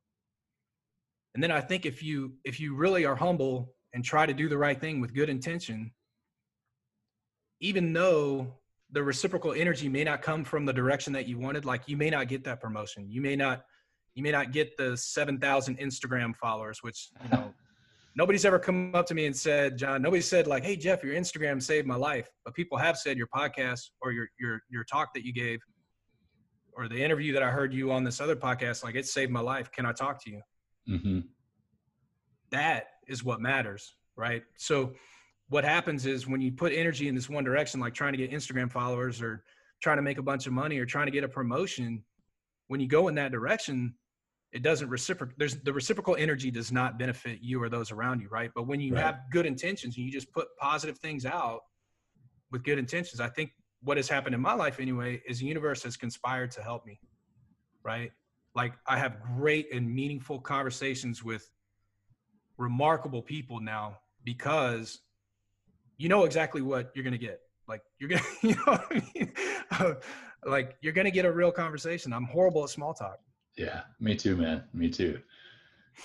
And 1.33 1.43
then 1.43 1.51
i 1.51 1.61
think 1.61 1.85
if 1.85 2.03
you 2.03 2.33
if 2.43 2.59
you 2.59 2.75
really 2.75 3.05
are 3.05 3.15
humble 3.15 3.73
and 3.93 4.03
try 4.03 4.25
to 4.25 4.33
do 4.33 4.49
the 4.49 4.57
right 4.57 4.79
thing 4.79 4.99
with 4.99 5.13
good 5.13 5.29
intention 5.29 5.91
even 7.61 7.93
though 7.93 8.53
the 8.91 9.01
reciprocal 9.01 9.53
energy 9.53 9.89
may 9.89 10.03
not 10.03 10.21
come 10.21 10.43
from 10.43 10.65
the 10.65 10.73
direction 10.73 11.11
that 11.13 11.27
you 11.27 11.37
wanted 11.37 11.65
like 11.65 11.83
you 11.87 11.97
may 11.97 12.09
not 12.09 12.27
get 12.27 12.43
that 12.43 12.61
promotion. 12.61 13.09
You 13.09 13.21
may 13.21 13.35
not 13.35 13.63
you 14.13 14.23
may 14.23 14.31
not 14.31 14.51
get 14.51 14.77
the 14.77 14.95
7000 14.95 15.77
instagram 15.79 16.33
followers 16.37 16.79
which 16.81 17.09
you 17.23 17.29
know 17.29 17.53
nobody's 18.15 18.45
ever 18.45 18.59
come 18.59 18.93
up 18.95 19.05
to 19.05 19.13
me 19.13 19.25
and 19.25 19.35
said 19.35 19.77
john 19.77 20.01
nobody 20.01 20.21
said 20.21 20.47
like 20.47 20.63
hey 20.63 20.75
jeff 20.75 21.03
your 21.03 21.13
instagram 21.13 21.61
saved 21.61 21.87
my 21.87 21.95
life 21.95 22.29
but 22.43 22.53
people 22.53 22.77
have 22.77 22.97
said 22.97 23.17
your 23.17 23.27
podcast 23.27 23.89
or 24.01 24.11
your 24.11 24.27
your 24.39 24.61
your 24.69 24.83
talk 24.83 25.13
that 25.13 25.25
you 25.25 25.33
gave 25.33 25.59
or 26.73 26.87
the 26.87 27.01
interview 27.01 27.33
that 27.33 27.43
i 27.43 27.49
heard 27.49 27.73
you 27.73 27.91
on 27.91 28.03
this 28.03 28.19
other 28.19 28.35
podcast 28.35 28.83
like 28.83 28.95
it 28.95 29.05
saved 29.05 29.31
my 29.31 29.39
life 29.39 29.71
can 29.71 29.85
i 29.85 29.91
talk 29.91 30.23
to 30.23 30.31
you 30.31 30.41
Mm-hmm. 30.89 31.19
That 32.51 32.85
is 33.07 33.23
what 33.23 33.41
matters, 33.41 33.95
right? 34.15 34.43
So, 34.57 34.93
what 35.49 35.63
happens 35.63 36.05
is 36.05 36.27
when 36.27 36.41
you 36.41 36.51
put 36.51 36.73
energy 36.73 37.07
in 37.07 37.13
this 37.13 37.29
one 37.29 37.43
direction, 37.43 37.79
like 37.79 37.93
trying 37.93 38.13
to 38.13 38.17
get 38.17 38.31
Instagram 38.31 38.71
followers 38.71 39.21
or 39.21 39.43
trying 39.81 39.97
to 39.97 40.01
make 40.01 40.17
a 40.17 40.23
bunch 40.23 40.47
of 40.47 40.53
money 40.53 40.79
or 40.79 40.85
trying 40.85 41.05
to 41.05 41.11
get 41.11 41.23
a 41.23 41.27
promotion, 41.27 42.03
when 42.67 42.79
you 42.79 42.87
go 42.87 43.07
in 43.09 43.15
that 43.15 43.31
direction, 43.31 43.93
it 44.51 44.63
doesn't 44.63 44.89
reciprocate. 44.89 45.37
There's 45.37 45.55
the 45.55 45.73
reciprocal 45.73 46.15
energy 46.15 46.51
does 46.51 46.71
not 46.71 46.97
benefit 46.97 47.39
you 47.41 47.61
or 47.61 47.69
those 47.69 47.91
around 47.91 48.21
you, 48.21 48.29
right? 48.29 48.51
But 48.55 48.67
when 48.67 48.79
you 48.79 48.93
right. 48.93 49.03
have 49.03 49.19
good 49.31 49.45
intentions 49.45 49.97
and 49.97 50.05
you 50.05 50.11
just 50.11 50.31
put 50.31 50.47
positive 50.59 50.97
things 50.99 51.25
out 51.25 51.61
with 52.51 52.63
good 52.63 52.79
intentions, 52.79 53.19
I 53.19 53.29
think 53.29 53.51
what 53.81 53.97
has 53.97 54.07
happened 54.07 54.33
in 54.33 54.41
my 54.41 54.53
life 54.53 54.79
anyway 54.79 55.21
is 55.27 55.39
the 55.39 55.45
universe 55.45 55.83
has 55.83 55.97
conspired 55.97 56.51
to 56.51 56.63
help 56.63 56.85
me, 56.85 56.99
right? 57.83 58.11
like 58.55 58.73
I 58.87 58.97
have 58.97 59.17
great 59.37 59.71
and 59.73 59.93
meaningful 59.93 60.39
conversations 60.39 61.23
with 61.23 61.49
remarkable 62.57 63.21
people 63.21 63.59
now 63.59 63.97
because 64.23 65.01
you 65.97 66.09
know 66.09 66.23
exactly 66.23 66.61
what 66.61 66.91
you're 66.95 67.03
going 67.03 67.13
to 67.13 67.19
get. 67.19 67.41
Like 67.67 67.81
you're 67.99 68.09
going 68.09 68.21
to, 68.41 68.47
you 68.47 68.55
know 68.55 68.63
what 68.65 68.87
I 68.89 69.03
mean? 69.13 69.95
like 70.45 70.77
you're 70.81 70.93
going 70.93 71.05
to 71.05 71.11
get 71.11 71.25
a 71.25 71.31
real 71.31 71.51
conversation. 71.51 72.13
I'm 72.13 72.23
horrible 72.25 72.63
at 72.63 72.69
small 72.69 72.93
talk. 72.93 73.19
Yeah, 73.57 73.81
me 73.99 74.15
too, 74.15 74.35
man. 74.35 74.63
Me 74.73 74.89
too. 74.89 75.19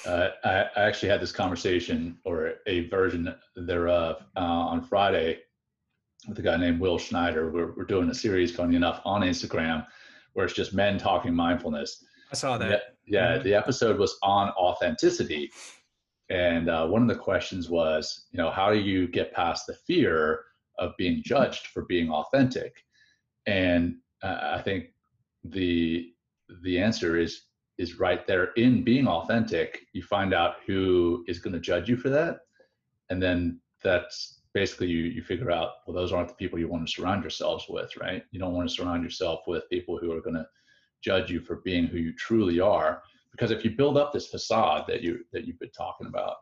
Uh, 0.07 0.29
I, 0.45 0.67
I, 0.77 0.83
actually 0.83 1.09
had 1.09 1.21
this 1.21 1.33
conversation 1.33 2.17
or 2.25 2.55
a 2.69 2.89
version 2.89 3.35
thereof 3.57 4.23
uh, 4.37 4.41
on 4.41 4.83
Friday 4.83 5.41
with 6.29 6.39
a 6.39 6.43
guy 6.43 6.57
named 6.57 6.79
Will 6.79 6.97
Schneider. 6.97 7.51
We're, 7.51 7.73
we're 7.73 7.85
doing 7.85 8.09
a 8.09 8.15
series, 8.15 8.55
funny 8.55 8.77
enough, 8.77 9.01
on 9.05 9.23
Instagram 9.23 9.85
where 10.35 10.47
it's 10.47 10.55
just 10.55 10.75
men 10.75 10.97
talking 10.97 11.35
mindfulness. 11.35 12.05
I 12.31 12.37
saw 12.37 12.57
that. 12.59 12.97
Yeah, 13.05 13.35
yeah 13.35 13.43
the 13.43 13.55
episode 13.55 13.99
was 13.99 14.17
on 14.23 14.51
authenticity. 14.51 15.51
And 16.29 16.71
uh, 16.71 16.87
one 16.87 17.03
of 17.03 17.09
the 17.09 17.17
questions 17.17 17.69
was, 17.69 18.27
you 18.31 18.39
know, 18.39 18.51
how 18.51 18.73
do 18.73 18.79
you 18.79 19.09
get 19.09 19.33
past 19.33 19.67
the 19.67 19.75
fear 19.75 20.45
of 20.79 20.97
being 20.97 21.23
judged 21.25 21.67
for 21.69 21.85
being 21.87 22.11
authentic? 22.11 22.85
And 23.47 23.97
uh, 24.23 24.39
I 24.57 24.63
think 24.63 24.91
the 25.43 26.13
the 26.63 26.79
answer 26.79 27.17
is 27.17 27.43
is 27.79 27.99
right 27.99 28.27
there 28.27 28.53
in 28.57 28.85
being 28.85 29.07
authentic. 29.09 29.87
You 29.95 30.03
find 30.03 30.35
out 30.35 30.57
who 30.67 31.25
is 31.27 31.39
going 31.39 31.55
to 31.55 31.61
judge 31.61 31.89
you 31.89 31.97
for 31.97 32.11
that, 32.11 32.41
and 33.09 33.23
then 33.23 33.61
that's 33.83 34.41
basically 34.53 34.89
you 34.89 35.05
you 35.05 35.23
figure 35.23 35.51
out 35.51 35.71
well 35.87 35.95
those 35.95 36.13
aren't 36.13 36.29
the 36.29 36.35
people 36.35 36.59
you 36.59 36.69
want 36.69 36.87
to 36.87 36.93
surround 36.93 37.23
yourselves 37.23 37.67
with, 37.69 37.97
right? 37.97 38.25
You 38.33 38.41
don't 38.41 38.55
want 38.55 38.69
to 38.69 38.75
surround 38.75 39.03
yourself 39.03 39.41
with 39.47 39.69
people 39.71 39.99
who 39.99 40.13
are 40.13 40.21
going 40.21 40.37
to 40.37 40.47
judge 41.03 41.31
you 41.31 41.41
for 41.41 41.57
being 41.57 41.87
who 41.87 41.99
you 41.99 42.15
truly 42.15 42.61
are. 42.61 43.03
Because 43.33 43.51
if 43.51 43.65
you 43.65 43.71
build 43.71 43.97
up 43.97 44.13
this 44.13 44.29
facade 44.29 44.85
that 44.89 45.03
you 45.03 45.21
that 45.33 45.47
you've 45.47 45.59
been 45.59 45.71
talking 45.71 46.07
about, 46.07 46.37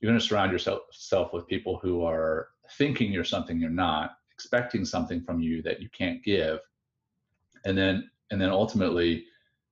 you're 0.00 0.10
going 0.10 0.20
to 0.20 0.24
surround 0.24 0.52
yourself, 0.52 1.32
with 1.32 1.46
people 1.46 1.78
who 1.82 2.04
are 2.04 2.48
thinking 2.78 3.12
you're 3.12 3.24
something 3.24 3.60
you're 3.60 3.70
not, 3.70 4.12
expecting 4.32 4.84
something 4.84 5.20
from 5.22 5.40
you 5.40 5.60
that 5.62 5.82
you 5.82 5.88
can't 5.90 6.22
give, 6.24 6.60
and 7.64 7.76
then 7.76 8.08
and 8.30 8.40
then 8.40 8.50
ultimately 8.50 9.24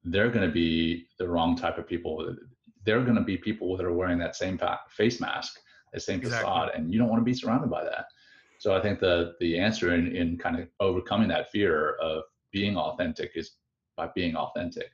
they're 0.05 0.31
going 0.31 0.47
to 0.47 0.53
be 0.53 1.07
the 1.19 1.29
wrong 1.29 1.57
type 1.57 1.79
of 1.79 1.87
people. 1.87 2.35
They're 2.85 3.03
going 3.03 3.17
to 3.17 3.23
be 3.23 3.37
people 3.37 3.77
that 3.77 3.87
are 3.87 3.93
wearing 3.93 4.19
that 4.19 4.37
same 4.37 4.59
face 4.91 5.21
mask, 5.21 5.59
the 5.93 6.01
same 6.01 6.21
exactly. 6.21 6.49
facade, 6.49 6.71
and 6.75 6.93
you 6.93 6.99
don't 6.99 7.09
want 7.09 7.21
to 7.21 7.25
be 7.25 7.35
surrounded 7.35 7.71
by 7.71 7.85
that. 7.85 8.07
So 8.59 8.77
I 8.77 8.81
think 8.81 9.01
the 9.01 9.35
the 9.41 9.59
answer 9.59 9.95
in, 9.95 10.15
in 10.15 10.37
kind 10.37 10.59
of 10.59 10.69
overcoming 10.81 11.29
that 11.29 11.51
fear 11.51 11.95
of 12.01 12.25
being 12.53 12.77
authentic 12.77 13.33
is 13.35 13.53
by 13.97 14.09
being 14.15 14.37
authentic. 14.37 14.91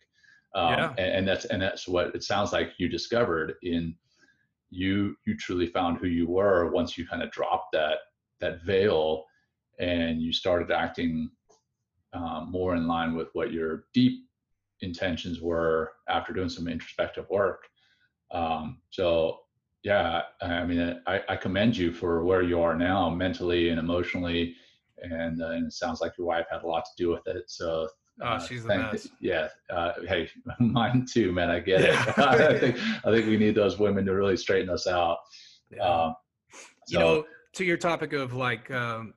Um, 0.55 0.73
yeah. 0.73 0.95
and, 0.99 1.13
and 1.17 1.29
that's 1.29 1.45
and 1.47 1.61
that's 1.61 1.89
what 1.89 2.15
it 2.15 2.23
sounds 2.23 2.53
like 2.53 2.73
you 2.79 2.89
discovered 2.89 3.55
in 3.63 3.95
you 4.71 5.17
you 5.27 5.37
truly 5.37 5.67
found 5.67 5.99
who 5.99 6.07
you 6.07 6.27
were 6.27 6.71
once 6.71 6.99
you 6.99 7.07
kind 7.07 7.23
of 7.23 7.31
dropped 7.31 7.73
that 7.73 7.99
that 8.41 8.63
veil 8.65 9.25
and 9.79 10.21
you 10.21 10.33
started 10.33 10.71
acting 10.71 11.31
um, 12.13 12.49
more 12.51 12.77
in 12.77 12.87
line 12.87 13.15
with 13.15 13.29
what 13.33 13.53
your 13.53 13.85
deep 13.93 14.24
intentions 14.85 15.41
were 15.41 15.93
after 16.09 16.33
doing 16.33 16.49
some 16.49 16.69
introspective 16.69 17.27
work 17.31 17.65
um, 18.31 18.81
so 18.91 19.41
yeah 19.83 20.23
i 20.43 20.65
mean 20.65 21.01
I, 21.07 21.21
I, 21.29 21.37
commend 21.37 21.77
you 21.77 21.93
for 21.93 22.25
where 22.25 22.43
you 22.43 22.61
are 22.61 22.75
now 22.75 23.11
mentally 23.11 23.69
and 23.69 23.79
emotionally 23.79 24.55
and, 25.03 25.43
uh, 25.43 25.49
and 25.49 25.67
it 25.67 25.73
sounds 25.73 26.01
like 26.01 26.13
your 26.17 26.27
wife 26.27 26.47
had 26.51 26.63
a 26.63 26.67
lot 26.67 26.85
to 26.85 27.03
do 27.03 27.11
with 27.11 27.27
it 27.27 27.45
so 27.49 27.89
Oh, 28.23 28.27
uh, 28.27 28.39
she's 28.39 28.63
the 28.63 28.69
best. 28.69 29.09
Yeah. 29.21 29.49
Uh, 29.71 29.93
hey, 30.07 30.31
mine 30.61 31.07
too, 31.11 31.33
man. 31.33 31.51
I 31.51 31.59
get 31.59 31.81
it. 31.81 32.19
I 32.19 32.59
think 32.59 32.79
I 33.05 33.11
think 33.11 33.27
we 33.27 33.37
need 33.37 33.55
those 33.55 33.79
women 33.79 34.05
to 34.07 34.15
really 34.15 34.37
straighten 34.37 34.71
us 34.71 34.87
out. 34.87 35.19
Yeah. 35.75 35.83
Um, 35.83 36.15
so. 36.87 36.99
You 36.99 36.99
know, 36.99 37.25
to 37.55 37.65
your 37.65 37.77
topic 37.77 38.13
of 38.13 38.35
like, 38.35 38.71
um, 38.71 39.15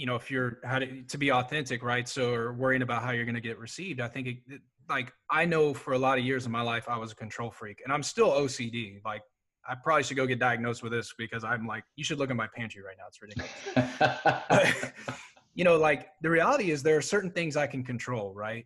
you 0.00 0.06
know, 0.06 0.16
if 0.16 0.30
you're 0.30 0.60
how 0.64 0.78
to, 0.78 1.02
to 1.02 1.18
be 1.18 1.30
authentic, 1.30 1.82
right? 1.82 2.08
So, 2.08 2.32
or 2.32 2.54
worrying 2.54 2.80
about 2.80 3.02
how 3.02 3.10
you're 3.10 3.26
going 3.26 3.34
to 3.34 3.40
get 3.42 3.58
received. 3.58 4.00
I 4.00 4.08
think, 4.08 4.26
it, 4.28 4.36
it, 4.48 4.62
like, 4.88 5.12
I 5.28 5.44
know 5.44 5.74
for 5.74 5.92
a 5.92 5.98
lot 5.98 6.18
of 6.18 6.24
years 6.24 6.46
of 6.46 6.52
my 6.52 6.62
life, 6.62 6.88
I 6.88 6.96
was 6.96 7.12
a 7.12 7.14
control 7.14 7.50
freak, 7.50 7.82
and 7.84 7.92
I'm 7.92 8.02
still 8.02 8.30
OCD. 8.30 9.04
Like, 9.04 9.20
I 9.68 9.74
probably 9.74 10.04
should 10.04 10.16
go 10.16 10.26
get 10.26 10.38
diagnosed 10.38 10.82
with 10.82 10.92
this 10.92 11.12
because 11.18 11.44
I'm 11.44 11.66
like, 11.66 11.84
you 11.96 12.04
should 12.04 12.18
look 12.18 12.30
in 12.30 12.36
my 12.38 12.48
pantry 12.56 12.82
right 12.82 12.96
now. 12.96 13.04
It's 13.08 13.20
ridiculous. 13.20 14.92
you 15.54 15.64
know, 15.64 15.76
like 15.76 16.08
the 16.22 16.30
reality 16.30 16.70
is 16.70 16.82
there 16.82 16.96
are 16.96 17.02
certain 17.02 17.30
things 17.30 17.54
I 17.54 17.66
can 17.66 17.84
control, 17.84 18.32
right? 18.32 18.64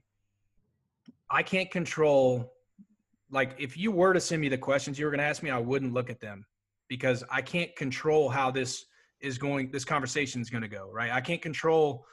I 1.29 1.43
can't 1.43 1.69
control, 1.69 2.53
like, 3.29 3.57
if 3.59 3.77
you 3.77 3.91
were 3.91 4.15
to 4.15 4.21
send 4.21 4.41
me 4.41 4.49
the 4.49 4.57
questions 4.57 5.01
you 5.01 5.05
were 5.05 5.11
going 5.11 5.19
to 5.19 5.25
ask 5.25 5.43
me, 5.43 5.51
I 5.51 5.59
wouldn't 5.59 5.93
look 5.93 6.11
at 6.11 6.21
them 6.21 6.47
because 6.89 7.25
I 7.29 7.43
can't 7.43 7.75
control 7.75 8.29
how 8.29 8.53
this 8.53 8.85
is 9.25 9.39
going, 9.39 9.71
this 9.71 9.85
conversation 9.85 10.41
is 10.41 10.51
going 10.51 10.63
to 10.63 10.69
go, 10.69 10.91
right? 10.93 11.11
I 11.11 11.21
can't 11.21 11.43
control 11.43 12.07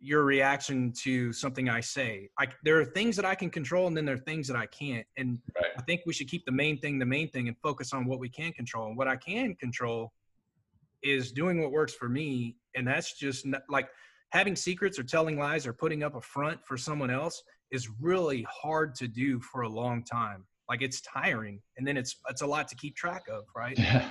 your 0.00 0.24
reaction 0.24 0.92
to 1.02 1.32
something 1.32 1.68
I 1.68 1.80
say. 1.80 2.30
I, 2.38 2.48
there 2.64 2.80
are 2.80 2.84
things 2.84 3.16
that 3.16 3.24
I 3.24 3.34
can 3.34 3.50
control, 3.50 3.86
and 3.86 3.96
then 3.96 4.04
there 4.04 4.14
are 4.14 4.18
things 4.18 4.48
that 4.48 4.56
I 4.56 4.66
can't. 4.66 5.06
And 5.16 5.38
right. 5.54 5.72
I 5.78 5.82
think 5.82 6.02
we 6.06 6.12
should 6.12 6.28
keep 6.28 6.44
the 6.46 6.52
main 6.52 6.78
thing 6.78 6.98
the 6.98 7.06
main 7.06 7.28
thing 7.28 7.48
and 7.48 7.56
focus 7.62 7.92
on 7.92 8.06
what 8.06 8.18
we 8.18 8.28
can 8.28 8.52
control. 8.52 8.88
And 8.88 8.96
what 8.96 9.08
I 9.08 9.16
can 9.16 9.54
control 9.56 10.12
is 11.02 11.32
doing 11.32 11.60
what 11.62 11.70
works 11.70 11.94
for 11.94 12.08
me, 12.08 12.56
and 12.74 12.86
that's 12.86 13.18
just 13.18 13.46
not, 13.46 13.62
like 13.68 13.88
having 14.30 14.56
secrets 14.56 14.98
or 14.98 15.02
telling 15.02 15.38
lies 15.38 15.66
or 15.66 15.72
putting 15.72 16.02
up 16.02 16.14
a 16.14 16.20
front 16.20 16.60
for 16.66 16.76
someone 16.76 17.10
else 17.10 17.42
is 17.70 17.88
really 18.00 18.46
hard 18.50 18.94
to 18.96 19.06
do 19.06 19.38
for 19.40 19.62
a 19.62 19.68
long 19.68 20.02
time. 20.02 20.46
Like 20.68 20.82
it's 20.82 21.00
tiring, 21.02 21.60
and 21.76 21.86
then 21.86 21.96
it's 21.96 22.16
it's 22.28 22.42
a 22.42 22.46
lot 22.46 22.68
to 22.68 22.76
keep 22.76 22.96
track 22.96 23.24
of, 23.30 23.44
right? 23.54 23.78
Yeah. 23.78 24.08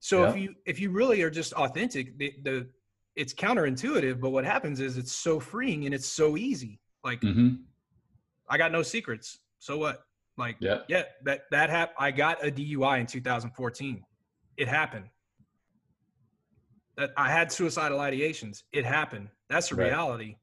So 0.00 0.22
yeah. 0.22 0.30
if 0.30 0.36
you 0.36 0.54
if 0.66 0.80
you 0.80 0.90
really 0.90 1.22
are 1.22 1.30
just 1.30 1.52
authentic, 1.54 2.16
the, 2.18 2.34
the 2.42 2.68
it's 3.16 3.32
counterintuitive, 3.32 4.20
but 4.20 4.30
what 4.30 4.44
happens 4.44 4.80
is 4.80 4.98
it's 4.98 5.12
so 5.12 5.40
freeing 5.40 5.86
and 5.86 5.94
it's 5.94 6.06
so 6.06 6.36
easy. 6.36 6.80
Like 7.02 7.20
mm-hmm. 7.22 7.56
I 8.48 8.58
got 8.58 8.72
no 8.72 8.82
secrets. 8.82 9.38
So 9.58 9.78
what? 9.78 10.04
Like 10.36 10.56
yeah, 10.60 10.80
yeah 10.88 11.04
that 11.24 11.42
that 11.50 11.70
happened. 11.70 11.96
I 11.98 12.10
got 12.10 12.46
a 12.46 12.50
DUI 12.50 13.00
in 13.00 13.06
2014. 13.06 14.04
It 14.56 14.68
happened. 14.68 15.06
That 16.96 17.12
I 17.16 17.30
had 17.30 17.50
suicidal 17.50 17.98
ideations. 17.98 18.62
It 18.72 18.84
happened. 18.84 19.28
That's 19.48 19.68
the 19.68 19.76
right. 19.76 19.88
reality. 19.88 20.36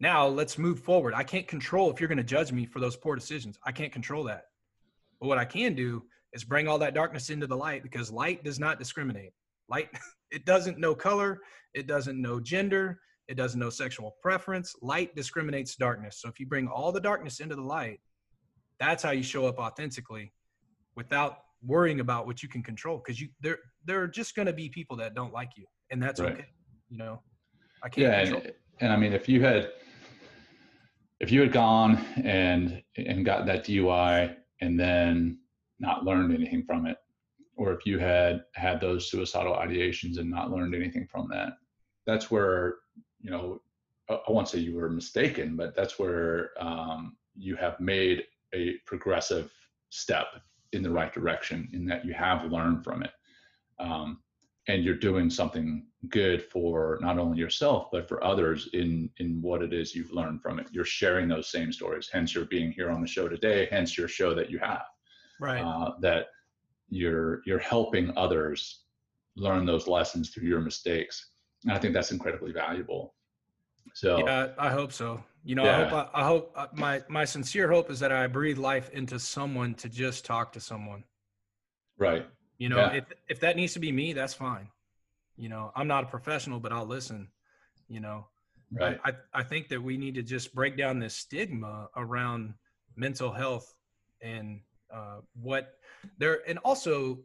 Now 0.00 0.26
let's 0.26 0.58
move 0.58 0.80
forward. 0.80 1.14
I 1.14 1.24
can't 1.24 1.46
control 1.46 1.90
if 1.90 2.00
you're 2.00 2.08
going 2.08 2.18
to 2.18 2.24
judge 2.24 2.52
me 2.52 2.66
for 2.66 2.80
those 2.80 2.96
poor 2.96 3.16
decisions. 3.16 3.58
I 3.64 3.72
can't 3.72 3.92
control 3.92 4.24
that. 4.24 4.46
But 5.20 5.26
what 5.26 5.38
I 5.38 5.44
can 5.44 5.74
do 5.74 6.04
is 6.32 6.44
bring 6.44 6.68
all 6.68 6.78
that 6.78 6.94
darkness 6.94 7.30
into 7.30 7.46
the 7.46 7.56
light 7.56 7.82
because 7.82 8.10
light 8.10 8.44
does 8.44 8.58
not 8.58 8.78
discriminate. 8.78 9.32
Light 9.68 9.88
it 10.30 10.44
doesn't 10.44 10.78
know 10.78 10.94
color, 10.94 11.40
it 11.74 11.86
doesn't 11.86 12.20
know 12.20 12.40
gender, 12.40 13.00
it 13.28 13.36
doesn't 13.36 13.60
know 13.60 13.70
sexual 13.70 14.16
preference. 14.22 14.74
Light 14.82 15.14
discriminates 15.14 15.76
darkness. 15.76 16.20
So 16.20 16.28
if 16.28 16.40
you 16.40 16.46
bring 16.46 16.68
all 16.68 16.92
the 16.92 17.00
darkness 17.00 17.40
into 17.40 17.56
the 17.56 17.62
light, 17.62 18.00
that's 18.80 19.02
how 19.02 19.10
you 19.10 19.22
show 19.22 19.46
up 19.46 19.58
authentically 19.58 20.32
without 20.96 21.38
worrying 21.64 22.00
about 22.00 22.26
what 22.26 22.42
you 22.42 22.48
can 22.48 22.62
control 22.62 22.98
because 22.98 23.20
you 23.20 23.28
there 23.40 23.58
there 23.84 24.00
are 24.00 24.06
just 24.06 24.36
going 24.36 24.46
to 24.46 24.52
be 24.52 24.68
people 24.68 24.96
that 24.96 25.14
don't 25.14 25.32
like 25.32 25.50
you 25.56 25.64
and 25.90 26.00
that's 26.02 26.20
right. 26.20 26.32
okay 26.32 26.46
you 26.88 26.96
know 26.96 27.20
i 27.82 27.88
can't 27.88 28.06
yeah 28.06 28.36
and, 28.36 28.52
and 28.80 28.92
i 28.92 28.96
mean 28.96 29.12
if 29.12 29.28
you 29.28 29.42
had 29.42 29.70
if 31.20 31.32
you 31.32 31.40
had 31.40 31.52
gone 31.52 31.96
and 32.22 32.80
and 32.96 33.24
got 33.24 33.44
that 33.44 33.64
dui 33.64 34.34
and 34.60 34.78
then 34.78 35.38
not 35.78 36.04
learned 36.04 36.34
anything 36.34 36.64
from 36.64 36.86
it? 36.86 36.96
Or 37.56 37.72
if 37.72 37.84
you 37.86 37.98
had 37.98 38.44
had 38.54 38.80
those 38.80 39.10
suicidal 39.10 39.54
ideations 39.54 40.18
and 40.18 40.30
not 40.30 40.50
learned 40.50 40.74
anything 40.74 41.06
from 41.10 41.28
that? 41.30 41.54
That's 42.06 42.30
where 42.30 42.76
you 43.20 43.30
know 43.30 43.60
i 44.08 44.18
won't 44.28 44.48
say 44.48 44.58
you 44.58 44.74
were 44.74 44.88
mistaken 44.88 45.56
but 45.56 45.74
that's 45.74 45.98
where 45.98 46.50
um, 46.60 47.16
you 47.34 47.56
have 47.56 47.78
made 47.80 48.24
a 48.54 48.74
progressive 48.86 49.52
step 49.90 50.26
in 50.72 50.82
the 50.82 50.90
right 50.90 51.12
direction 51.12 51.68
in 51.72 51.86
that 51.86 52.04
you 52.04 52.12
have 52.12 52.50
learned 52.50 52.84
from 52.84 53.02
it. 53.02 53.12
Um, 53.78 54.20
and 54.66 54.84
you're 54.84 54.94
doing 54.94 55.30
something 55.30 55.86
good 56.08 56.42
for 56.42 56.98
not 57.00 57.18
only 57.18 57.38
yourself 57.38 57.88
but 57.90 58.06
for 58.06 58.22
others 58.22 58.68
in 58.74 59.10
in 59.18 59.40
what 59.40 59.62
it 59.62 59.72
is 59.72 59.94
you've 59.94 60.12
learned 60.12 60.42
from 60.42 60.58
it. 60.58 60.68
You're 60.70 60.84
sharing 60.84 61.26
those 61.28 61.50
same 61.50 61.72
stories 61.72 62.08
hence 62.12 62.34
you're 62.34 62.44
being 62.44 62.70
here 62.70 62.90
on 62.90 63.00
the 63.00 63.06
show 63.06 63.28
today 63.28 63.68
hence 63.70 63.96
your 63.96 64.08
show 64.08 64.34
that 64.34 64.50
you 64.50 64.58
have 64.58 64.84
right. 65.40 65.62
uh, 65.62 65.92
that 66.00 66.26
you're 66.88 67.42
you're 67.46 67.58
helping 67.58 68.16
others 68.16 68.84
learn 69.36 69.66
those 69.66 69.86
lessons 69.86 70.30
through 70.30 70.46
your 70.48 70.60
mistakes. 70.60 71.30
And 71.64 71.72
i 71.72 71.78
think 71.78 71.94
that's 71.94 72.12
incredibly 72.12 72.52
valuable. 72.52 73.14
So 73.94 74.18
yeah 74.26 74.48
i 74.58 74.70
hope 74.70 74.92
so. 74.92 75.22
You 75.44 75.54
know 75.54 75.64
yeah. 75.64 75.78
i 75.78 75.84
hope 75.84 76.10
I, 76.14 76.20
I 76.20 76.24
hope 76.26 76.52
uh, 76.56 76.66
my 76.72 77.02
my 77.08 77.24
sincere 77.24 77.70
hope 77.70 77.90
is 77.90 78.00
that 78.00 78.12
i 78.12 78.26
breathe 78.26 78.58
life 78.58 78.90
into 78.90 79.18
someone 79.18 79.74
to 79.74 79.88
just 79.88 80.24
talk 80.24 80.52
to 80.52 80.60
someone. 80.60 81.04
Right. 81.96 82.26
You 82.58 82.68
know 82.68 82.78
yeah. 82.78 82.92
if 82.94 83.04
if 83.28 83.40
that 83.40 83.56
needs 83.56 83.72
to 83.74 83.78
be 83.78 83.92
me 83.92 84.12
that's 84.12 84.34
fine. 84.34 84.68
You 85.36 85.48
know 85.48 85.72
i'm 85.74 85.88
not 85.88 86.04
a 86.04 86.06
professional 86.06 86.60
but 86.60 86.72
i'll 86.72 86.86
listen 86.86 87.28
you 87.88 88.00
know. 88.00 88.26
Right. 88.70 89.00
I, 89.04 89.12
I 89.32 89.42
think 89.42 89.68
that 89.68 89.82
we 89.82 89.96
need 89.96 90.14
to 90.16 90.22
just 90.22 90.54
break 90.54 90.76
down 90.76 90.98
this 90.98 91.14
stigma 91.14 91.88
around 91.96 92.52
mental 92.96 93.32
health 93.32 93.74
and 94.22 94.60
uh, 94.92 95.20
what 95.40 95.74
there 96.18 96.40
and 96.48 96.58
also 96.64 97.18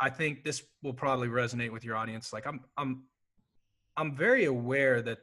i 0.00 0.08
think 0.10 0.44
this 0.44 0.62
will 0.82 0.92
probably 0.92 1.28
resonate 1.28 1.70
with 1.70 1.84
your 1.84 1.96
audience. 1.96 2.32
Like 2.32 2.46
i'm 2.46 2.60
i'm 2.76 3.04
i'm 3.96 4.14
very 4.16 4.44
aware 4.46 5.02
that 5.02 5.18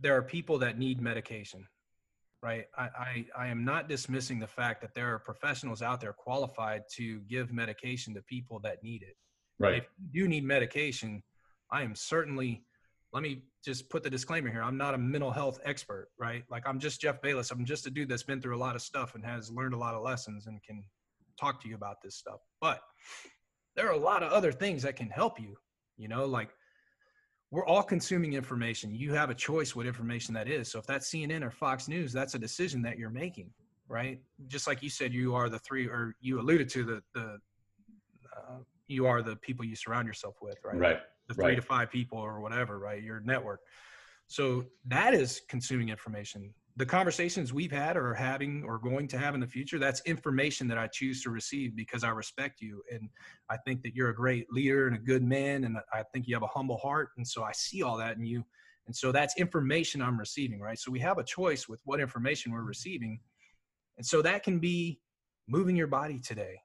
there 0.00 0.16
are 0.16 0.22
people 0.22 0.58
that 0.58 0.78
need 0.78 1.00
medication 1.00 1.66
right? 2.42 2.66
I, 2.76 2.84
I 2.84 3.26
i 3.38 3.46
am 3.48 3.64
not 3.64 3.88
dismissing 3.88 4.38
the 4.38 4.46
fact 4.46 4.80
that 4.82 4.94
there 4.94 5.12
are 5.14 5.18
professionals 5.18 5.82
out 5.82 6.00
there 6.00 6.12
qualified 6.12 6.82
to 6.96 7.20
give 7.22 7.52
medication 7.52 8.14
to 8.14 8.22
people 8.22 8.60
that 8.60 8.82
need 8.82 9.02
it. 9.02 9.16
Right. 9.58 9.78
if 9.78 9.88
you 10.12 10.24
do 10.24 10.28
need 10.28 10.44
medication 10.44 11.22
i 11.72 11.82
am 11.82 11.94
certainly 11.94 12.65
let 13.16 13.22
me 13.22 13.40
just 13.64 13.88
put 13.88 14.02
the 14.02 14.10
disclaimer 14.10 14.50
here. 14.50 14.62
I'm 14.62 14.76
not 14.76 14.92
a 14.92 14.98
mental 14.98 15.30
health 15.30 15.58
expert, 15.64 16.10
right? 16.18 16.44
Like 16.50 16.64
I'm 16.66 16.78
just 16.78 17.00
Jeff 17.00 17.22
Bayless. 17.22 17.50
I'm 17.50 17.64
just 17.64 17.86
a 17.86 17.90
dude 17.90 18.10
that's 18.10 18.22
been 18.22 18.42
through 18.42 18.54
a 18.54 18.60
lot 18.60 18.76
of 18.76 18.82
stuff 18.82 19.14
and 19.14 19.24
has 19.24 19.50
learned 19.50 19.72
a 19.72 19.78
lot 19.78 19.94
of 19.94 20.02
lessons 20.02 20.48
and 20.48 20.62
can 20.62 20.84
talk 21.40 21.62
to 21.62 21.68
you 21.68 21.76
about 21.76 22.02
this 22.04 22.14
stuff. 22.14 22.40
But 22.60 22.80
there 23.74 23.88
are 23.88 23.94
a 23.94 23.98
lot 23.98 24.22
of 24.22 24.32
other 24.32 24.52
things 24.52 24.82
that 24.82 24.96
can 24.96 25.08
help 25.08 25.40
you, 25.40 25.56
you 25.96 26.08
know, 26.08 26.26
like 26.26 26.50
we're 27.50 27.64
all 27.64 27.82
consuming 27.82 28.34
information. 28.34 28.94
You 28.94 29.14
have 29.14 29.30
a 29.30 29.34
choice 29.34 29.74
what 29.74 29.86
information 29.86 30.34
that 30.34 30.46
is. 30.46 30.70
So 30.70 30.78
if 30.78 30.86
that's 30.86 31.10
CNN 31.10 31.42
or 31.42 31.50
Fox 31.50 31.88
News, 31.88 32.12
that's 32.12 32.34
a 32.34 32.38
decision 32.38 32.82
that 32.82 32.98
you're 32.98 33.08
making, 33.08 33.50
right? 33.88 34.20
Just 34.46 34.66
like 34.66 34.82
you 34.82 34.90
said, 34.90 35.14
you 35.14 35.34
are 35.34 35.48
the 35.48 35.60
three, 35.60 35.86
or 35.86 36.16
you 36.20 36.38
alluded 36.38 36.68
to 36.68 36.84
the, 36.84 37.02
the, 37.14 37.38
uh, 38.36 38.58
you 38.88 39.06
are 39.06 39.22
the 39.22 39.36
people 39.36 39.64
you 39.64 39.74
surround 39.74 40.06
yourself 40.06 40.34
with, 40.42 40.58
right? 40.62 40.76
Right 40.76 41.00
the 41.28 41.34
three 41.34 41.44
right. 41.44 41.56
to 41.56 41.62
five 41.62 41.90
people 41.90 42.18
or 42.18 42.40
whatever, 42.40 42.78
right? 42.78 43.02
Your 43.02 43.20
network. 43.20 43.60
So 44.28 44.64
that 44.86 45.14
is 45.14 45.42
consuming 45.48 45.88
information. 45.88 46.52
The 46.76 46.86
conversations 46.86 47.54
we've 47.54 47.72
had 47.72 47.96
or 47.96 48.12
having 48.12 48.62
or 48.66 48.78
going 48.78 49.08
to 49.08 49.18
have 49.18 49.34
in 49.34 49.40
the 49.40 49.46
future, 49.46 49.78
that's 49.78 50.02
information 50.04 50.68
that 50.68 50.76
I 50.76 50.88
choose 50.88 51.22
to 51.22 51.30
receive 51.30 51.74
because 51.74 52.04
I 52.04 52.10
respect 52.10 52.60
you. 52.60 52.82
And 52.92 53.08
I 53.48 53.56
think 53.56 53.82
that 53.82 53.94
you're 53.94 54.10
a 54.10 54.14
great 54.14 54.52
leader 54.52 54.86
and 54.86 54.96
a 54.96 54.98
good 54.98 55.22
man. 55.22 55.64
And 55.64 55.78
I 55.92 56.02
think 56.12 56.26
you 56.28 56.34
have 56.34 56.42
a 56.42 56.48
humble 56.48 56.76
heart. 56.76 57.10
And 57.16 57.26
so 57.26 57.42
I 57.44 57.52
see 57.52 57.82
all 57.82 57.96
that 57.96 58.16
in 58.16 58.26
you. 58.26 58.44
And 58.86 58.94
so 58.94 59.10
that's 59.10 59.36
information 59.38 60.02
I'm 60.02 60.18
receiving, 60.18 60.60
right? 60.60 60.78
So 60.78 60.90
we 60.90 61.00
have 61.00 61.18
a 61.18 61.24
choice 61.24 61.68
with 61.68 61.80
what 61.84 61.98
information 61.98 62.52
we're 62.52 62.62
receiving. 62.62 63.20
And 63.96 64.04
so 64.04 64.20
that 64.22 64.42
can 64.42 64.58
be 64.58 65.00
moving 65.48 65.76
your 65.76 65.86
body 65.86 66.20
today. 66.20 66.60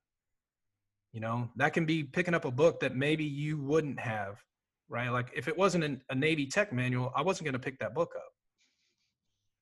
You 1.14 1.22
know, 1.22 1.50
that 1.56 1.74
can 1.74 1.86
be 1.86 2.04
picking 2.04 2.34
up 2.34 2.46
a 2.46 2.52
book 2.52 2.80
that 2.82 2.96
maybe 2.96 3.24
you 3.24 3.58
wouldn't 3.58 4.00
have 4.00 4.42
right? 4.92 5.10
Like 5.10 5.32
if 5.34 5.48
it 5.48 5.58
wasn't 5.58 5.84
an, 5.84 6.02
a 6.10 6.16
Navy 6.16 6.46
tech 6.46 6.72
manual, 6.74 7.12
I 7.16 7.22
wasn't 7.22 7.46
going 7.46 7.54
to 7.54 7.60
pick 7.60 7.80
that 7.80 7.96
book 7.96 8.12
up. 8.16 8.32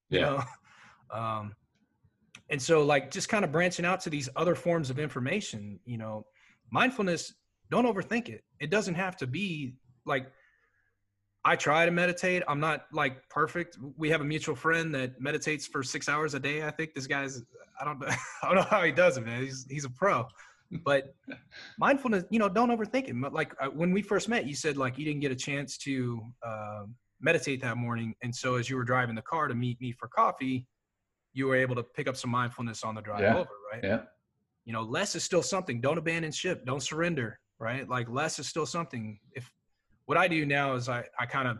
You 0.10 0.20
yeah. 0.20 0.26
know? 0.26 0.44
Um, 1.12 1.56
and 2.52 2.62
so 2.62 2.84
like 2.84 3.10
just 3.10 3.30
kind 3.30 3.44
of 3.44 3.52
branching 3.52 3.84
out 3.84 4.00
to 4.02 4.12
these 4.12 4.30
other 4.36 4.54
forms 4.54 4.92
of 4.92 5.00
information, 5.00 5.80
you 5.84 5.98
know, 5.98 6.24
mindfulness, 6.70 7.34
don't 7.72 7.88
overthink 7.88 8.30
it. 8.30 8.44
It 8.60 8.70
doesn't 8.70 8.94
have 8.94 9.18
to 9.18 9.26
be 9.26 9.74
like, 10.06 10.32
I 11.44 11.56
try 11.56 11.88
to 11.88 11.92
meditate. 11.92 12.44
I'm 12.48 12.60
not 12.60 12.86
like 12.94 13.28
perfect. 13.30 13.80
We 13.98 14.12
have 14.12 14.22
a 14.22 14.24
mutual 14.24 14.56
friend 14.56 14.94
that 14.94 15.20
meditates 15.20 15.66
for 15.66 15.82
six 15.82 16.08
hours 16.08 16.36
a 16.36 16.40
day. 16.40 16.64
I 16.64 16.70
think 16.70 16.94
this 16.94 17.08
guy's, 17.08 17.42
I 17.82 17.86
don't 17.86 18.00
know, 18.00 18.08
I 18.44 18.46
don't 18.46 18.56
know 18.58 18.62
how 18.70 18.84
he 18.84 18.92
does 18.92 19.18
it, 19.18 19.26
man. 19.26 19.42
He's, 19.42 19.66
he's 19.68 19.86
a 19.86 19.90
pro 19.90 20.28
but 20.84 21.16
mindfulness 21.80 22.24
you 22.30 22.40
know 22.40 22.50
don't 22.50 22.70
overthink 22.70 23.08
it. 23.10 23.34
Like 23.34 23.54
uh, 23.62 23.68
when 23.68 23.92
we 23.92 24.02
first 24.02 24.30
met 24.30 24.46
you 24.46 24.56
said 24.56 24.78
like 24.78 24.98
you 24.98 25.06
didn't 25.06 25.22
get 25.22 25.32
a 25.32 25.36
chance 25.36 25.78
to 25.80 26.22
uh, 26.46 26.84
meditate 27.22 27.62
that 27.62 27.78
morning. 27.78 28.14
And 28.24 28.34
so 28.36 28.56
as 28.56 28.70
you 28.70 28.76
were 28.76 28.84
driving 28.84 29.16
the 29.16 29.22
car 29.22 29.48
to 29.48 29.56
meet 29.56 29.80
me 29.82 29.92
for 29.92 30.08
coffee 30.08 30.68
you 31.34 31.46
were 31.46 31.56
able 31.56 31.76
to 31.76 31.84
pick 31.84 32.08
up 32.08 32.18
some 32.18 32.32
mindfulness 32.32 32.84
on 32.84 32.96
the 32.96 33.02
drive 33.02 33.22
yeah. 33.22 33.38
over 33.38 33.50
right? 33.72 33.84
Yeah. 33.84 34.02
You 34.66 34.74
know 34.74 34.82
less 34.82 35.16
is 35.16 35.24
still 35.24 35.44
something. 35.44 35.82
Don't 35.82 35.98
abandon 35.98 36.32
ship. 36.32 36.66
Don't 36.66 36.82
surrender 36.82 37.40
right? 37.60 37.88
Like 37.88 38.10
less 38.10 38.40
is 38.40 38.48
still 38.48 38.66
something. 38.66 39.20
If 39.34 39.52
what 40.10 40.18
i 40.18 40.28
do 40.28 40.44
now 40.44 40.74
is 40.74 40.90
i 40.90 41.04
i 41.20 41.26
kind 41.28 41.48
of 41.48 41.60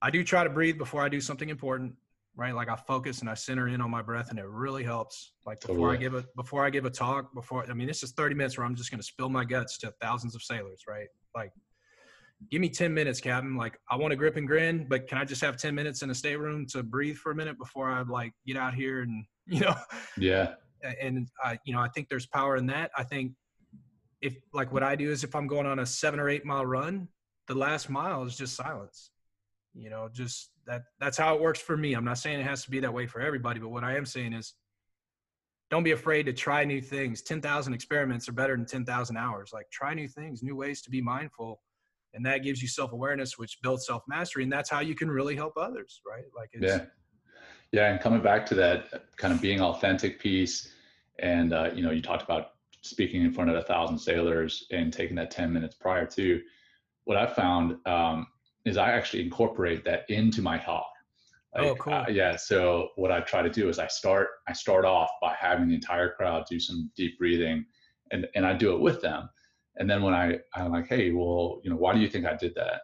i 0.00 0.10
do 0.10 0.24
try 0.24 0.42
to 0.42 0.48
breathe 0.48 0.78
before 0.78 1.02
i 1.02 1.10
do 1.10 1.20
something 1.20 1.50
important 1.50 1.92
right? 2.36 2.54
Like 2.54 2.68
I 2.68 2.76
focus 2.76 3.20
and 3.20 3.30
I 3.30 3.34
center 3.34 3.68
in 3.68 3.80
on 3.80 3.90
my 3.90 4.02
breath 4.02 4.30
and 4.30 4.38
it 4.38 4.46
really 4.46 4.82
helps. 4.82 5.32
Like 5.46 5.60
before. 5.60 5.92
I 5.92 5.96
give 5.96 6.14
a 6.14 6.24
before 6.36 6.64
I 6.64 6.70
give 6.70 6.84
a 6.84 6.90
talk, 6.90 7.32
before 7.34 7.64
I 7.68 7.74
mean 7.74 7.86
this 7.86 8.02
is 8.02 8.12
30 8.12 8.34
minutes 8.34 8.58
where 8.58 8.66
I'm 8.66 8.74
just 8.74 8.90
gonna 8.90 9.02
spill 9.02 9.28
my 9.28 9.44
guts 9.44 9.78
to 9.78 9.92
thousands 10.00 10.34
of 10.34 10.42
sailors, 10.42 10.82
right? 10.88 11.06
Like 11.34 11.52
give 12.50 12.60
me 12.60 12.68
10 12.68 12.92
minutes, 12.92 13.20
Captain. 13.20 13.56
Like 13.56 13.78
I 13.90 13.96
want 13.96 14.10
to 14.10 14.16
grip 14.16 14.36
and 14.36 14.46
grin, 14.46 14.86
but 14.88 15.08
can 15.08 15.18
I 15.18 15.24
just 15.24 15.40
have 15.42 15.56
10 15.56 15.74
minutes 15.74 16.02
in 16.02 16.10
a 16.10 16.14
stateroom 16.14 16.66
to 16.68 16.82
breathe 16.82 17.16
for 17.16 17.32
a 17.32 17.34
minute 17.34 17.58
before 17.58 17.90
I 17.90 18.02
like 18.02 18.32
get 18.46 18.56
out 18.56 18.74
here 18.74 19.02
and 19.02 19.24
you 19.46 19.60
know 19.60 19.74
Yeah. 20.18 20.54
And 21.00 21.28
I 21.42 21.58
you 21.64 21.72
know, 21.72 21.80
I 21.80 21.88
think 21.88 22.08
there's 22.08 22.26
power 22.26 22.56
in 22.56 22.66
that. 22.66 22.90
I 22.96 23.04
think 23.04 23.32
if 24.20 24.36
like 24.52 24.72
what 24.72 24.82
I 24.82 24.96
do 24.96 25.10
is 25.10 25.22
if 25.22 25.34
I'm 25.34 25.46
going 25.46 25.66
on 25.66 25.78
a 25.78 25.86
seven 25.86 26.18
or 26.18 26.28
eight 26.28 26.44
mile 26.44 26.66
run, 26.66 27.08
the 27.46 27.54
last 27.54 27.90
mile 27.90 28.24
is 28.24 28.36
just 28.36 28.56
silence. 28.56 29.10
You 29.74 29.90
know, 29.90 30.08
just 30.12 30.50
that 30.66 30.82
that's 31.00 31.16
how 31.16 31.34
it 31.34 31.40
works 31.40 31.60
for 31.60 31.76
me. 31.76 31.94
I'm 31.94 32.04
not 32.04 32.18
saying 32.18 32.40
it 32.40 32.46
has 32.46 32.64
to 32.64 32.70
be 32.70 32.80
that 32.80 32.92
way 32.92 33.06
for 33.06 33.20
everybody, 33.20 33.60
but 33.60 33.70
what 33.70 33.84
I 33.84 33.96
am 33.96 34.06
saying 34.06 34.32
is 34.32 34.54
don't 35.70 35.82
be 35.82 35.92
afraid 35.92 36.24
to 36.26 36.32
try 36.32 36.64
new 36.64 36.80
things. 36.80 37.22
10,000 37.22 37.72
experiments 37.72 38.28
are 38.28 38.32
better 38.32 38.56
than 38.56 38.66
10,000 38.66 39.16
hours. 39.16 39.50
Like 39.52 39.70
try 39.70 39.94
new 39.94 40.08
things, 40.08 40.42
new 40.42 40.56
ways 40.56 40.82
to 40.82 40.90
be 40.90 41.00
mindful. 41.00 41.60
And 42.12 42.24
that 42.26 42.38
gives 42.38 42.62
you 42.62 42.68
self-awareness, 42.68 43.38
which 43.38 43.58
builds 43.62 43.86
self-mastery. 43.86 44.44
And 44.44 44.52
that's 44.52 44.70
how 44.70 44.80
you 44.80 44.94
can 44.94 45.10
really 45.10 45.34
help 45.34 45.54
others, 45.56 46.00
right? 46.06 46.24
Like, 46.36 46.50
yeah. 46.60 46.84
Yeah. 47.72 47.90
And 47.90 48.00
coming 48.00 48.22
back 48.22 48.46
to 48.46 48.54
that 48.54 48.88
kind 49.16 49.34
of 49.34 49.40
being 49.40 49.60
authentic 49.60 50.20
piece. 50.20 50.68
And, 51.18 51.52
uh, 51.52 51.70
you 51.74 51.82
know, 51.82 51.90
you 51.90 52.02
talked 52.02 52.22
about 52.22 52.50
speaking 52.82 53.22
in 53.22 53.32
front 53.32 53.50
of 53.50 53.56
a 53.56 53.62
thousand 53.62 53.98
sailors 53.98 54.66
and 54.70 54.92
taking 54.92 55.16
that 55.16 55.32
10 55.32 55.52
minutes 55.52 55.74
prior 55.74 56.06
to 56.06 56.40
what 57.04 57.16
I 57.16 57.26
found, 57.26 57.78
um, 57.86 58.28
is 58.64 58.76
I 58.76 58.90
actually 58.92 59.22
incorporate 59.22 59.84
that 59.84 60.04
into 60.08 60.42
my 60.42 60.58
talk. 60.58 60.90
Oh, 61.56 61.62
like, 61.62 61.70
oh, 61.70 61.74
cool. 61.76 61.92
Uh, 61.92 62.04
yeah. 62.08 62.36
So 62.36 62.88
what 62.96 63.12
I 63.12 63.20
try 63.20 63.42
to 63.42 63.50
do 63.50 63.68
is 63.68 63.78
I 63.78 63.86
start 63.86 64.28
I 64.48 64.52
start 64.52 64.84
off 64.84 65.10
by 65.20 65.34
having 65.38 65.68
the 65.68 65.74
entire 65.74 66.10
crowd 66.10 66.44
do 66.48 66.58
some 66.58 66.90
deep 66.96 67.18
breathing, 67.18 67.64
and 68.10 68.26
and 68.34 68.44
I 68.46 68.54
do 68.54 68.74
it 68.74 68.80
with 68.80 69.00
them. 69.00 69.28
And 69.76 69.88
then 69.88 70.02
when 70.02 70.14
I 70.14 70.38
I'm 70.54 70.72
like, 70.72 70.88
hey, 70.88 71.10
well, 71.12 71.60
you 71.62 71.70
know, 71.70 71.76
why 71.76 71.94
do 71.94 72.00
you 72.00 72.08
think 72.08 72.26
I 72.26 72.36
did 72.36 72.54
that? 72.56 72.80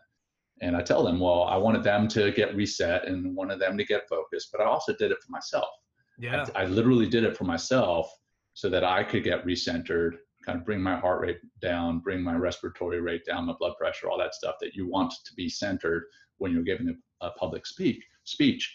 And 0.62 0.76
I 0.76 0.82
tell 0.82 1.02
them, 1.02 1.18
well, 1.18 1.44
I 1.44 1.56
wanted 1.56 1.82
them 1.82 2.06
to 2.08 2.30
get 2.32 2.54
reset 2.54 3.06
and 3.06 3.34
wanted 3.34 3.60
them 3.60 3.78
to 3.78 3.84
get 3.84 4.08
focused, 4.08 4.50
but 4.52 4.60
I 4.60 4.66
also 4.66 4.94
did 4.94 5.10
it 5.10 5.16
for 5.24 5.32
myself. 5.32 5.70
Yeah. 6.18 6.44
I, 6.54 6.62
I 6.62 6.64
literally 6.66 7.08
did 7.08 7.24
it 7.24 7.36
for 7.36 7.44
myself 7.44 8.12
so 8.52 8.68
that 8.68 8.84
I 8.84 9.02
could 9.02 9.24
get 9.24 9.46
recentered, 9.46 10.16
kind 10.44 10.58
of 10.58 10.64
bring 10.64 10.80
my 10.80 10.96
heart 10.98 11.20
rate 11.20 11.40
down, 11.60 11.98
bring 11.98 12.22
my 12.22 12.34
respiratory 12.34 13.00
rate 13.00 13.24
down, 13.26 13.46
my 13.46 13.54
blood 13.58 13.74
pressure, 13.78 14.08
all 14.08 14.18
that 14.18 14.34
stuff 14.34 14.56
that 14.60 14.74
you 14.74 14.88
want 14.88 15.12
to 15.24 15.34
be 15.34 15.48
centered 15.48 16.04
when 16.38 16.52
you're 16.52 16.62
giving 16.62 16.88
a, 16.88 17.26
a 17.26 17.30
public 17.32 17.66
speak 17.66 18.02
speech, 18.24 18.74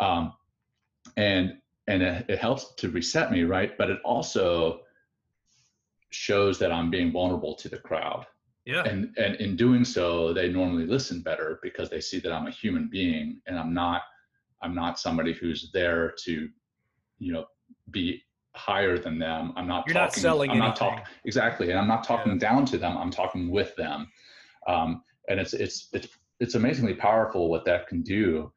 um, 0.00 0.32
and 1.16 1.58
and 1.86 2.02
it, 2.02 2.26
it 2.28 2.38
helps 2.38 2.74
to 2.74 2.90
reset 2.90 3.32
me, 3.32 3.44
right? 3.44 3.76
But 3.78 3.90
it 3.90 4.00
also 4.04 4.80
shows 6.10 6.58
that 6.58 6.72
I'm 6.72 6.90
being 6.90 7.12
vulnerable 7.12 7.54
to 7.56 7.68
the 7.68 7.78
crowd. 7.78 8.26
Yeah. 8.64 8.84
And 8.84 9.16
and 9.16 9.36
in 9.36 9.56
doing 9.56 9.84
so, 9.84 10.32
they 10.34 10.50
normally 10.50 10.86
listen 10.86 11.22
better 11.22 11.58
because 11.62 11.88
they 11.88 12.00
see 12.00 12.20
that 12.20 12.32
I'm 12.32 12.46
a 12.46 12.50
human 12.50 12.88
being 12.90 13.40
and 13.46 13.58
I'm 13.58 13.72
not 13.72 14.02
I'm 14.60 14.74
not 14.74 14.98
somebody 14.98 15.32
who's 15.32 15.70
there 15.72 16.12
to, 16.24 16.48
you 17.18 17.32
know, 17.32 17.46
be 17.90 18.22
higher 18.54 18.98
than 18.98 19.18
them. 19.18 19.52
I'm 19.56 19.66
not 19.66 19.86
You're 19.86 19.94
talking, 19.94 20.02
not 20.02 20.12
selling 20.14 20.50
I'm 20.50 20.56
anything. 20.56 20.68
not 20.68 20.76
talking 20.76 21.04
exactly, 21.24 21.70
and 21.70 21.78
I'm 21.78 21.88
not 21.88 22.04
talking 22.04 22.32
yeah. 22.32 22.38
down 22.38 22.64
to 22.66 22.78
them. 22.78 22.96
I'm 22.96 23.10
talking 23.10 23.50
with 23.50 23.74
them, 23.76 24.08
um, 24.66 25.02
and 25.28 25.38
it's 25.40 25.54
it's 25.54 25.88
it's 25.92 26.08
it's 26.40 26.54
amazingly 26.54 26.94
powerful 26.94 27.48
what 27.50 27.64
that 27.64 27.86
can 27.88 28.02
do 28.02 28.52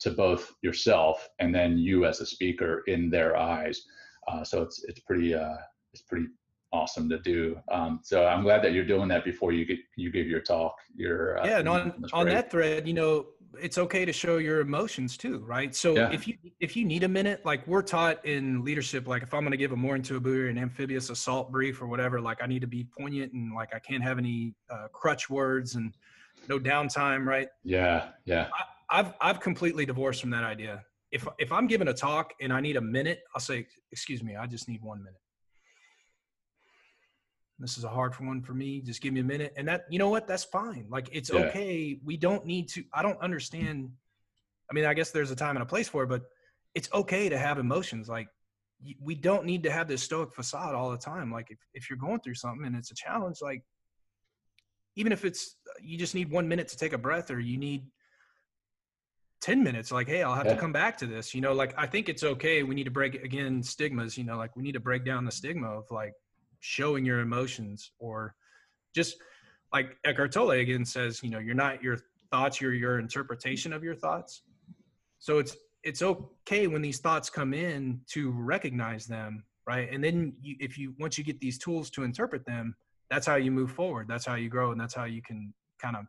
to 0.00 0.10
both 0.10 0.52
yourself 0.62 1.28
and 1.38 1.54
then 1.54 1.78
you 1.78 2.04
as 2.06 2.20
a 2.20 2.26
speaker 2.26 2.82
in 2.88 3.08
their 3.08 3.36
eyes. 3.36 3.84
Uh, 4.28 4.42
so 4.42 4.62
it's 4.62 4.84
it's 4.84 5.00
pretty 5.00 5.34
uh, 5.34 5.56
it's 5.92 6.02
pretty 6.02 6.26
awesome 6.72 7.08
to 7.10 7.18
do. 7.18 7.58
Um, 7.70 8.00
so 8.02 8.26
I'm 8.26 8.42
glad 8.42 8.62
that 8.64 8.72
you're 8.72 8.84
doing 8.84 9.08
that 9.08 9.24
before 9.24 9.52
you 9.52 9.64
get 9.64 9.78
you 9.96 10.10
give 10.10 10.26
your 10.26 10.40
talk. 10.40 10.76
Your 10.94 11.40
uh, 11.40 11.46
yeah, 11.46 11.58
and 11.58 11.68
on 11.68 12.04
on 12.12 12.26
that 12.26 12.50
thread, 12.50 12.86
you 12.86 12.94
know, 12.94 13.26
it's 13.60 13.78
okay 13.78 14.04
to 14.04 14.12
show 14.12 14.38
your 14.38 14.60
emotions 14.60 15.16
too, 15.16 15.38
right? 15.40 15.74
So 15.74 15.94
yeah. 15.94 16.10
if 16.12 16.26
you 16.26 16.36
if 16.60 16.76
you 16.76 16.84
need 16.84 17.04
a 17.04 17.08
minute, 17.08 17.44
like 17.44 17.66
we're 17.66 17.82
taught 17.82 18.24
in 18.24 18.64
leadership, 18.64 19.06
like 19.06 19.22
if 19.22 19.34
I'm 19.34 19.42
going 19.42 19.52
to 19.52 19.56
give 19.56 19.72
a 19.72 19.76
mooring 19.76 20.02
to 20.02 20.16
a 20.16 20.20
buoy, 20.20 20.50
an 20.50 20.58
amphibious 20.58 21.10
assault 21.10 21.52
brief 21.52 21.82
or 21.82 21.86
whatever, 21.86 22.20
like 22.20 22.42
I 22.42 22.46
need 22.46 22.60
to 22.60 22.66
be 22.66 22.84
poignant 22.98 23.32
and 23.32 23.54
like 23.54 23.74
I 23.74 23.78
can't 23.78 24.02
have 24.02 24.18
any 24.18 24.54
uh, 24.70 24.88
crutch 24.92 25.28
words 25.28 25.74
and 25.74 25.94
no 26.48 26.58
downtime, 26.58 27.26
right? 27.26 27.48
Yeah, 27.62 28.08
yeah. 28.24 28.48
I, 28.90 29.00
I've 29.00 29.12
I've 29.20 29.40
completely 29.40 29.86
divorced 29.86 30.20
from 30.20 30.30
that 30.30 30.44
idea. 30.44 30.82
If 31.10 31.26
if 31.38 31.52
I'm 31.52 31.66
giving 31.66 31.88
a 31.88 31.94
talk 31.94 32.32
and 32.40 32.52
I 32.52 32.60
need 32.60 32.76
a 32.76 32.80
minute, 32.80 33.20
I'll 33.34 33.40
say, 33.40 33.66
"Excuse 33.90 34.22
me, 34.22 34.36
I 34.36 34.46
just 34.46 34.68
need 34.68 34.82
one 34.82 34.98
minute." 35.02 35.21
This 37.62 37.78
is 37.78 37.84
a 37.84 37.88
hard 37.88 38.12
one 38.20 38.42
for 38.42 38.54
me. 38.54 38.80
Just 38.80 39.00
give 39.00 39.14
me 39.14 39.20
a 39.20 39.24
minute, 39.24 39.54
and 39.56 39.66
that 39.68 39.84
you 39.88 39.98
know 39.98 40.08
what? 40.08 40.26
That's 40.26 40.44
fine. 40.44 40.86
Like 40.90 41.08
it's 41.12 41.30
yeah. 41.32 41.40
okay. 41.40 41.98
We 42.04 42.16
don't 42.16 42.44
need 42.44 42.68
to. 42.70 42.84
I 42.92 43.02
don't 43.02 43.20
understand. 43.20 43.90
I 44.70 44.74
mean, 44.74 44.84
I 44.84 44.94
guess 44.94 45.12
there's 45.12 45.30
a 45.30 45.36
time 45.36 45.56
and 45.56 45.62
a 45.62 45.66
place 45.66 45.88
for 45.88 46.02
it, 46.02 46.08
but 46.08 46.22
it's 46.74 46.88
okay 46.92 47.28
to 47.28 47.38
have 47.38 47.58
emotions. 47.58 48.08
Like 48.08 48.28
we 49.00 49.14
don't 49.14 49.44
need 49.44 49.62
to 49.62 49.70
have 49.70 49.86
this 49.86 50.02
stoic 50.02 50.34
facade 50.34 50.74
all 50.74 50.90
the 50.90 50.98
time. 50.98 51.30
Like 51.30 51.50
if, 51.50 51.58
if 51.72 51.88
you're 51.88 51.98
going 51.98 52.20
through 52.20 52.34
something 52.34 52.66
and 52.66 52.74
it's 52.74 52.90
a 52.90 52.94
challenge, 52.94 53.38
like 53.40 53.62
even 54.96 55.12
if 55.12 55.24
it's 55.24 55.56
you 55.80 55.96
just 55.96 56.14
need 56.14 56.30
one 56.30 56.48
minute 56.48 56.68
to 56.68 56.76
take 56.76 56.92
a 56.92 56.98
breath 56.98 57.30
or 57.30 57.40
you 57.40 57.56
need 57.56 57.86
10 59.40 59.62
minutes 59.62 59.90
like 59.90 60.06
hey 60.06 60.22
i'll 60.22 60.34
have 60.34 60.46
yeah. 60.46 60.54
to 60.54 60.60
come 60.60 60.72
back 60.72 60.96
to 60.96 61.06
this 61.06 61.34
you 61.34 61.40
know 61.40 61.52
like 61.52 61.74
i 61.76 61.86
think 61.86 62.08
it's 62.08 62.22
okay 62.22 62.62
we 62.62 62.74
need 62.74 62.84
to 62.84 62.92
break 62.92 63.14
again 63.24 63.62
stigmas 63.62 64.16
you 64.16 64.22
know 64.22 64.36
like 64.36 64.54
we 64.54 64.62
need 64.62 64.72
to 64.72 64.80
break 64.80 65.04
down 65.04 65.24
the 65.24 65.32
stigma 65.32 65.66
of 65.66 65.84
like 65.90 66.12
showing 66.62 67.04
your 67.04 67.20
emotions 67.20 67.90
or 67.98 68.34
just 68.94 69.16
like 69.72 69.96
eckhart 70.04 70.32
tolle 70.32 70.52
again 70.52 70.84
says 70.84 71.22
you 71.22 71.30
know 71.30 71.38
you're 71.38 71.54
not 71.54 71.82
your 71.82 71.98
thoughts 72.32 72.60
you're 72.60 72.72
your 72.72 72.98
interpretation 72.98 73.72
of 73.72 73.84
your 73.84 73.94
thoughts. 73.94 74.42
So 75.18 75.38
it's 75.38 75.56
it's 75.84 76.02
okay 76.02 76.66
when 76.66 76.80
these 76.80 76.98
thoughts 76.98 77.28
come 77.28 77.52
in 77.52 78.00
to 78.08 78.30
recognize 78.30 79.06
them 79.06 79.44
right? 79.64 79.88
And 79.92 80.02
then 80.02 80.34
you, 80.40 80.56
if 80.58 80.76
you 80.76 80.94
once 80.98 81.18
you 81.18 81.22
get 81.22 81.38
these 81.38 81.58
tools 81.58 81.90
to 81.90 82.02
interpret 82.02 82.44
them 82.44 82.74
that's 83.10 83.26
how 83.26 83.36
you 83.36 83.50
move 83.50 83.70
forward. 83.70 84.08
That's 84.08 84.24
how 84.24 84.36
you 84.36 84.48
grow 84.48 84.72
and 84.72 84.80
that's 84.80 84.94
how 84.94 85.04
you 85.04 85.20
can 85.20 85.52
kind 85.78 85.96
of 85.96 86.06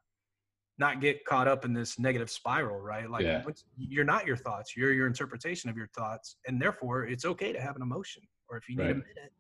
not 0.80 1.02
get 1.02 1.26
caught 1.26 1.50
up 1.50 1.66
in 1.66 1.74
this 1.74 2.00
negative 2.00 2.32
spiral 2.32 2.80
right? 2.80 3.10
Like 3.10 3.26
yeah. 3.26 3.44
you're 3.78 4.06
not 4.06 4.26
your 4.26 4.38
thoughts 4.38 4.78
you're 4.78 4.94
your 4.94 5.08
interpretation 5.08 5.70
of 5.70 5.78
your 5.78 5.88
thoughts 5.88 6.38
and 6.48 6.62
therefore 6.62 7.06
it's 7.06 7.26
okay 7.26 7.52
to 7.52 7.62
have 7.62 7.76
an 7.76 7.82
emotion 7.82 8.24
or 8.50 8.58
if 8.58 8.70
you 8.70 8.78
need 8.78 8.84
right. 8.84 8.92
a 8.92 8.96
minute 8.96 9.34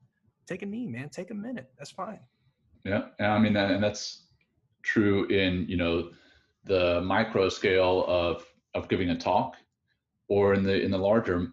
take 0.48 0.62
a 0.62 0.66
knee 0.66 0.88
man. 0.88 1.10
Take 1.10 1.32
a 1.32 1.34
minute. 1.34 1.70
That's 1.78 1.92
fine. 1.92 2.20
Yeah. 2.86 3.08
I 3.20 3.40
mean 3.40 3.56
and 3.56 3.84
that's 3.84 4.28
true 4.84 5.26
in 5.28 5.66
you 5.70 5.78
know 5.78 6.10
the 6.66 7.02
micro 7.02 7.50
scale 7.50 8.06
of 8.08 8.46
of 8.76 8.90
giving 8.90 9.10
a 9.12 9.18
talk 9.18 9.56
or 10.28 10.54
in 10.54 10.64
the 10.64 10.82
in 10.82 10.92
the 10.92 10.98
larger 10.98 11.48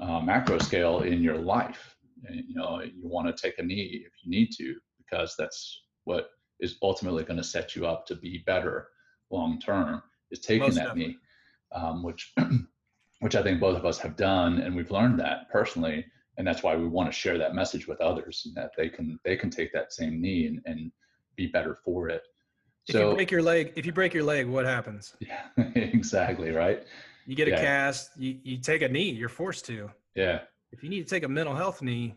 uh, 0.00 0.20
macro 0.20 0.58
scale 0.58 1.00
in 1.00 1.22
your 1.22 1.36
life. 1.38 1.96
You 2.30 2.54
know 2.54 2.80
you 2.82 3.06
want 3.08 3.34
to 3.34 3.42
take 3.42 3.58
a 3.58 3.62
knee 3.62 4.02
if 4.04 4.12
you 4.22 4.30
need 4.30 4.50
to 4.58 4.74
because 4.98 5.34
that's 5.38 5.82
what 6.04 6.30
is 6.60 6.76
ultimately 6.82 7.22
going 7.24 7.36
to 7.36 7.44
set 7.44 7.76
you 7.76 7.86
up 7.86 8.06
to 8.06 8.16
be 8.16 8.42
better 8.46 8.88
long 9.30 9.60
term 9.60 10.02
is 10.30 10.40
taking 10.40 10.60
Most 10.60 10.74
that 10.76 10.86
definitely. 10.88 11.06
knee 11.12 11.18
um, 11.72 12.02
which 12.02 12.32
which 13.20 13.36
i 13.36 13.42
think 13.42 13.60
both 13.60 13.76
of 13.76 13.86
us 13.86 13.98
have 13.98 14.16
done 14.16 14.58
and 14.58 14.74
we've 14.74 14.90
learned 14.90 15.18
that 15.20 15.48
personally 15.50 16.04
and 16.38 16.46
that's 16.46 16.62
why 16.62 16.74
we 16.76 16.86
want 16.86 17.08
to 17.08 17.12
share 17.12 17.36
that 17.36 17.54
message 17.54 17.86
with 17.86 18.00
others 18.00 18.44
and 18.46 18.54
that 18.54 18.70
they 18.76 18.88
can 18.88 19.18
they 19.24 19.36
can 19.36 19.50
take 19.50 19.72
that 19.72 19.92
same 19.92 20.20
knee 20.20 20.46
and, 20.46 20.62
and 20.64 20.90
be 21.36 21.46
better 21.46 21.74
for 21.74 22.08
it. 22.08 22.22
If 22.86 22.94
so, 22.94 23.10
you 23.10 23.16
break 23.16 23.30
your 23.30 23.42
leg 23.42 23.72
if 23.76 23.84
you 23.84 23.92
break 23.92 24.14
your 24.14 24.24
leg 24.24 24.46
what 24.46 24.64
happens? 24.64 25.14
Yeah 25.20 25.48
exactly 25.74 26.50
right? 26.52 26.84
You 27.26 27.34
get 27.34 27.48
a 27.48 27.50
cast 27.50 28.12
you, 28.16 28.38
you 28.42 28.58
take 28.58 28.82
a 28.82 28.88
knee 28.88 29.10
you're 29.10 29.28
forced 29.28 29.66
to. 29.66 29.90
Yeah. 30.14 30.40
If 30.72 30.82
you 30.82 30.88
need 30.88 31.02
to 31.06 31.10
take 31.10 31.24
a 31.24 31.28
mental 31.28 31.54
health 31.54 31.82
knee 31.82 32.14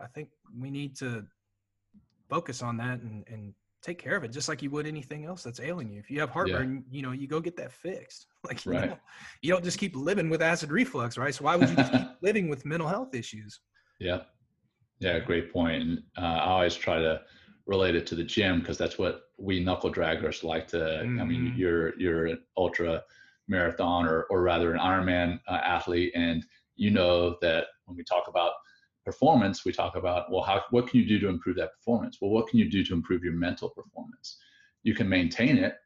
i 0.00 0.06
think 0.06 0.28
we 0.60 0.70
need 0.70 0.96
to 0.96 1.24
focus 2.28 2.62
on 2.62 2.76
that 2.76 3.00
and, 3.00 3.24
and 3.28 3.54
take 3.84 3.98
care 3.98 4.16
of 4.16 4.24
it 4.24 4.32
just 4.32 4.48
like 4.48 4.62
you 4.62 4.70
would 4.70 4.86
anything 4.86 5.26
else 5.26 5.42
that's 5.42 5.60
ailing 5.60 5.90
you. 5.90 6.00
If 6.00 6.10
you 6.10 6.18
have 6.20 6.30
heartburn, 6.30 6.84
yeah. 6.88 6.96
you 6.96 7.02
know, 7.02 7.12
you 7.12 7.28
go 7.28 7.40
get 7.40 7.56
that 7.56 7.72
fixed. 7.72 8.26
Like, 8.46 8.62
you, 8.66 8.72
right. 8.72 8.90
know, 8.90 8.98
you 9.40 9.50
don't 9.50 9.64
just 9.64 9.78
keep 9.78 9.96
living 9.96 10.28
with 10.28 10.42
acid 10.42 10.70
reflux, 10.70 11.16
right? 11.16 11.34
So 11.34 11.44
why 11.44 11.56
would 11.56 11.70
you 11.70 11.76
just 11.76 11.92
keep 11.92 12.08
living 12.20 12.50
with 12.50 12.66
mental 12.66 12.86
health 12.86 13.14
issues? 13.14 13.58
Yeah. 13.98 14.20
Yeah. 15.00 15.18
Great 15.18 15.50
point. 15.50 15.82
And 15.82 16.02
uh, 16.18 16.20
I 16.20 16.50
always 16.50 16.74
try 16.74 16.98
to 16.98 17.22
relate 17.64 17.94
it 17.94 18.06
to 18.08 18.14
the 18.14 18.22
gym 18.22 18.60
because 18.60 18.76
that's 18.76 18.98
what 18.98 19.22
we 19.38 19.64
knuckle 19.64 19.90
draggers 19.90 20.44
like 20.44 20.68
to, 20.68 20.76
mm-hmm. 20.76 21.22
I 21.22 21.24
mean, 21.24 21.40
mm-hmm. 21.40 21.58
you're, 21.58 21.98
you're 21.98 22.26
an 22.26 22.40
ultra 22.58 23.02
marathon 23.48 24.04
or, 24.04 24.24
or 24.24 24.42
rather 24.42 24.74
an 24.74 24.78
Ironman 24.78 25.40
uh, 25.48 25.60
athlete. 25.64 26.12
And 26.14 26.44
you 26.76 26.90
know 26.90 27.36
that 27.40 27.68
when 27.86 27.96
we 27.96 28.04
talk 28.04 28.28
about 28.28 28.52
performance, 29.04 29.64
we 29.64 29.72
talk 29.72 29.96
about, 29.96 30.30
well, 30.30 30.42
how, 30.42 30.62
what 30.70 30.88
can 30.88 31.00
you 31.00 31.06
do 31.06 31.18
to 31.20 31.28
improve 31.28 31.56
that 31.56 31.74
performance? 31.76 32.18
Well, 32.20 32.30
what 32.30 32.48
can 32.48 32.58
you 32.58 32.70
do 32.70 32.84
to 32.84 32.94
improve 32.94 33.22
your 33.22 33.34
mental 33.34 33.68
performance? 33.68 34.38
You 34.82 34.94
can 34.94 35.08
maintain 35.08 35.58
it 35.58 35.76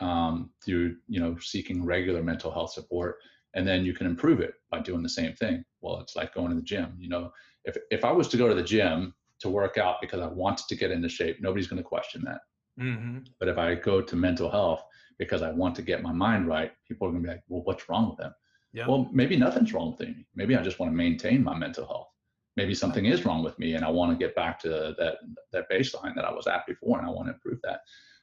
um, 0.00 0.50
through, 0.64 0.96
you 1.08 1.20
know, 1.20 1.36
seeking 1.38 1.84
regular 1.84 2.22
mental 2.22 2.50
health 2.50 2.72
support, 2.72 3.16
and 3.54 3.66
then 3.66 3.84
you 3.84 3.92
can 3.92 4.06
improve 4.06 4.40
it 4.40 4.54
by 4.70 4.80
doing 4.80 5.02
the 5.02 5.08
same 5.08 5.34
thing. 5.34 5.64
Well, 5.80 6.00
it's 6.00 6.16
like 6.16 6.34
going 6.34 6.50
to 6.50 6.56
the 6.56 6.62
gym. 6.62 6.94
You 6.98 7.08
know, 7.08 7.32
if 7.64 7.76
if 7.90 8.04
I 8.04 8.12
was 8.12 8.28
to 8.28 8.36
go 8.36 8.48
to 8.48 8.54
the 8.54 8.62
gym 8.62 9.14
to 9.40 9.50
work 9.50 9.76
out 9.78 10.00
because 10.00 10.20
I 10.20 10.26
wanted 10.26 10.66
to 10.68 10.76
get 10.76 10.90
into 10.90 11.08
shape, 11.08 11.38
nobody's 11.40 11.66
going 11.66 11.82
to 11.82 11.88
question 11.88 12.22
that. 12.24 12.40
Mm-hmm. 12.80 13.18
But 13.38 13.48
if 13.48 13.58
I 13.58 13.74
go 13.74 14.00
to 14.00 14.16
mental 14.16 14.50
health 14.50 14.82
because 15.18 15.42
I 15.42 15.50
want 15.50 15.74
to 15.76 15.82
get 15.82 16.02
my 16.02 16.12
mind 16.12 16.48
right, 16.48 16.72
people 16.88 17.06
are 17.06 17.10
going 17.10 17.22
to 17.22 17.28
be 17.28 17.34
like, 17.34 17.44
well, 17.48 17.62
what's 17.64 17.88
wrong 17.88 18.08
with 18.08 18.18
them? 18.18 18.32
Yeah. 18.72 18.86
Well, 18.88 19.10
maybe 19.12 19.36
nothing's 19.36 19.72
wrong 19.72 19.90
with 19.90 20.08
me. 20.08 20.26
Maybe 20.34 20.56
I 20.56 20.62
just 20.62 20.78
want 20.78 20.90
to 20.90 20.96
maintain 20.96 21.44
my 21.44 21.56
mental 21.56 21.86
health 21.86 22.08
maybe 22.56 22.74
something 22.74 23.06
is 23.06 23.24
wrong 23.24 23.42
with 23.42 23.58
me 23.58 23.74
and 23.74 23.84
I 23.84 23.90
want 23.90 24.10
to 24.12 24.24
get 24.24 24.34
back 24.34 24.58
to 24.60 24.94
that 24.98 25.16
that 25.52 25.70
baseline 25.70 26.14
that 26.14 26.24
I 26.24 26.32
was 26.32 26.46
at 26.46 26.66
before 26.66 26.98
and 26.98 27.06
I 27.06 27.10
want 27.10 27.28
to 27.28 27.34
improve 27.34 27.58
that. 27.64 27.80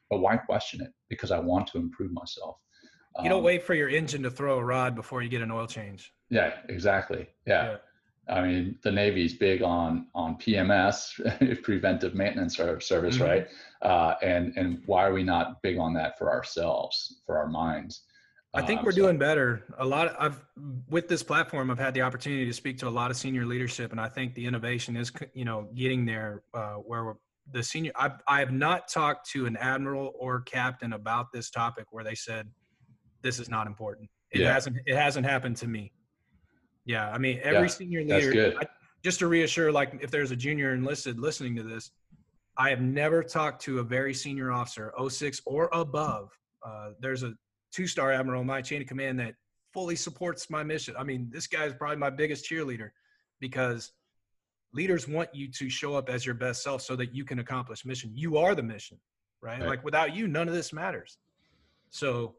But 0.10 0.20
why 0.20 0.38
question 0.38 0.82
it? 0.82 0.92
Because 1.10 1.32
I 1.32 1.40
want 1.40 1.68
to 1.68 1.78
improve 1.78 2.12
myself. 2.12 2.58
You 3.24 3.30
don't 3.30 3.40
um, 3.40 3.44
wait 3.44 3.64
for 3.64 3.74
your 3.74 3.90
engine 3.90 4.24
to 4.24 4.32
throw 4.32 4.58
a 4.58 4.64
rod 4.64 4.96
before 4.96 5.22
you 5.22 5.30
get 5.30 5.42
an 5.42 5.52
oil 5.52 5.68
change. 5.68 6.14
Yeah, 6.30 6.54
exactly. 6.70 7.28
Yeah. 7.46 7.72
yeah. 7.72 7.78
I 8.30 8.42
mean, 8.46 8.78
the 8.84 8.92
Navy's 8.92 9.34
big 9.34 9.64
on 9.64 10.08
on 10.14 10.36
PMS, 10.36 11.62
preventive 11.64 12.14
maintenance 12.14 12.56
service, 12.56 12.90
mm-hmm. 12.90 13.24
right? 13.24 13.48
Uh, 13.82 14.16
and 14.22 14.54
and 14.56 14.84
why 14.86 15.06
are 15.06 15.14
we 15.14 15.24
not 15.24 15.62
big 15.64 15.78
on 15.78 15.94
that 15.96 16.18
for 16.18 16.32
ourselves, 16.32 17.22
for 17.26 17.38
our 17.38 17.48
minds? 17.48 18.04
I 18.54 18.64
think 18.64 18.82
uh, 18.82 18.84
we're 18.86 18.92
so. 18.92 19.02
doing 19.02 19.18
better. 19.18 19.64
A 19.78 19.86
lot. 19.86 20.08
Of, 20.08 20.16
I've 20.20 20.46
with 20.90 21.08
this 21.08 21.22
platform, 21.22 21.70
I've 21.70 21.80
had 21.80 21.94
the 21.94 22.02
opportunity 22.02 22.46
to 22.46 22.54
speak 22.54 22.80
to 22.80 22.88
a 22.88 22.90
lot 22.90 23.12
of 23.12 23.18
senior 23.18 23.46
leadership, 23.46 23.92
and 23.92 24.02
I 24.02 24.10
think 24.10 24.34
the 24.34 24.46
innovation 24.46 24.96
is, 24.96 25.12
you 25.34 25.46
know, 25.46 25.70
getting 25.76 26.06
there 26.06 26.44
uh, 26.54 26.76
where 26.76 27.16
the 27.52 27.62
senior. 27.62 27.92
I've 27.96 28.22
I 28.28 28.40
have 28.40 28.52
not 28.52 28.88
talked 28.88 29.30
to 29.32 29.46
an 29.46 29.56
admiral 29.58 30.14
or 30.18 30.42
captain 30.42 30.94
about 30.94 31.32
this 31.32 31.52
topic 31.52 31.86
where 31.92 32.04
they 32.04 32.16
said 32.16 32.50
this 33.22 33.40
is 33.40 33.50
not 33.50 33.68
important. 33.68 34.10
It 34.32 34.42
yeah. 34.42 34.54
hasn't. 34.54 34.78
It 34.86 34.96
hasn't 34.96 35.28
happened 35.28 35.58
to 35.58 35.68
me. 35.68 35.92
Yeah, 36.86 37.10
I 37.10 37.20
mean, 37.20 37.40
every 37.44 37.62
yeah, 37.62 37.68
senior 37.68 38.04
leader. 38.04 38.56
I, 38.60 38.66
just 39.04 39.20
to 39.20 39.28
reassure, 39.28 39.72
like 39.72 40.00
if 40.02 40.10
there's 40.10 40.32
a 40.32 40.36
junior 40.36 40.74
enlisted 40.74 41.20
listening 41.20 41.56
to 41.56 41.64
this, 41.64 41.92
I 42.58 42.70
have 42.70 42.82
never 42.82 43.24
talked 43.24 43.62
to 43.64 43.80
a 43.80 43.84
very 43.84 44.14
senior 44.14 44.52
officer, 44.52 44.92
06 45.08 45.42
or 45.46 45.70
above. 45.72 46.32
Uh, 46.66 46.90
there's 47.00 47.24
a 47.24 47.34
two-star 47.72 48.12
admiral 48.12 48.42
in 48.42 48.48
my 48.48 48.62
chain 48.62 48.82
of 48.82 48.88
command 48.88 49.20
that 49.20 49.36
fully 49.74 49.96
supports 49.96 50.50
my 50.50 50.64
mission. 50.64 50.96
I 50.98 51.04
mean, 51.04 51.30
this 51.32 51.48
guy 51.48 51.66
is 51.66 51.74
probably 51.74 51.98
my 51.98 52.10
biggest 52.10 52.50
cheerleader 52.50 52.90
because 53.40 53.92
leaders 54.74 55.08
want 55.08 55.30
you 55.34 55.48
to 55.52 55.70
show 55.70 55.96
up 55.96 56.10
as 56.10 56.26
your 56.26 56.36
best 56.36 56.64
self 56.64 56.82
so 56.82 56.96
that 56.96 57.14
you 57.14 57.24
can 57.24 57.40
accomplish 57.40 57.86
mission. 57.86 58.12
You 58.14 58.38
are 58.38 58.56
the 58.56 58.64
mission, 58.64 58.98
right? 59.42 59.60
right. 59.60 59.68
Like 59.70 59.84
without 59.84 60.16
you, 60.16 60.28
none 60.28 60.48
of 60.48 60.54
this 60.54 60.74
matters. 60.74 61.18
So 61.90 62.36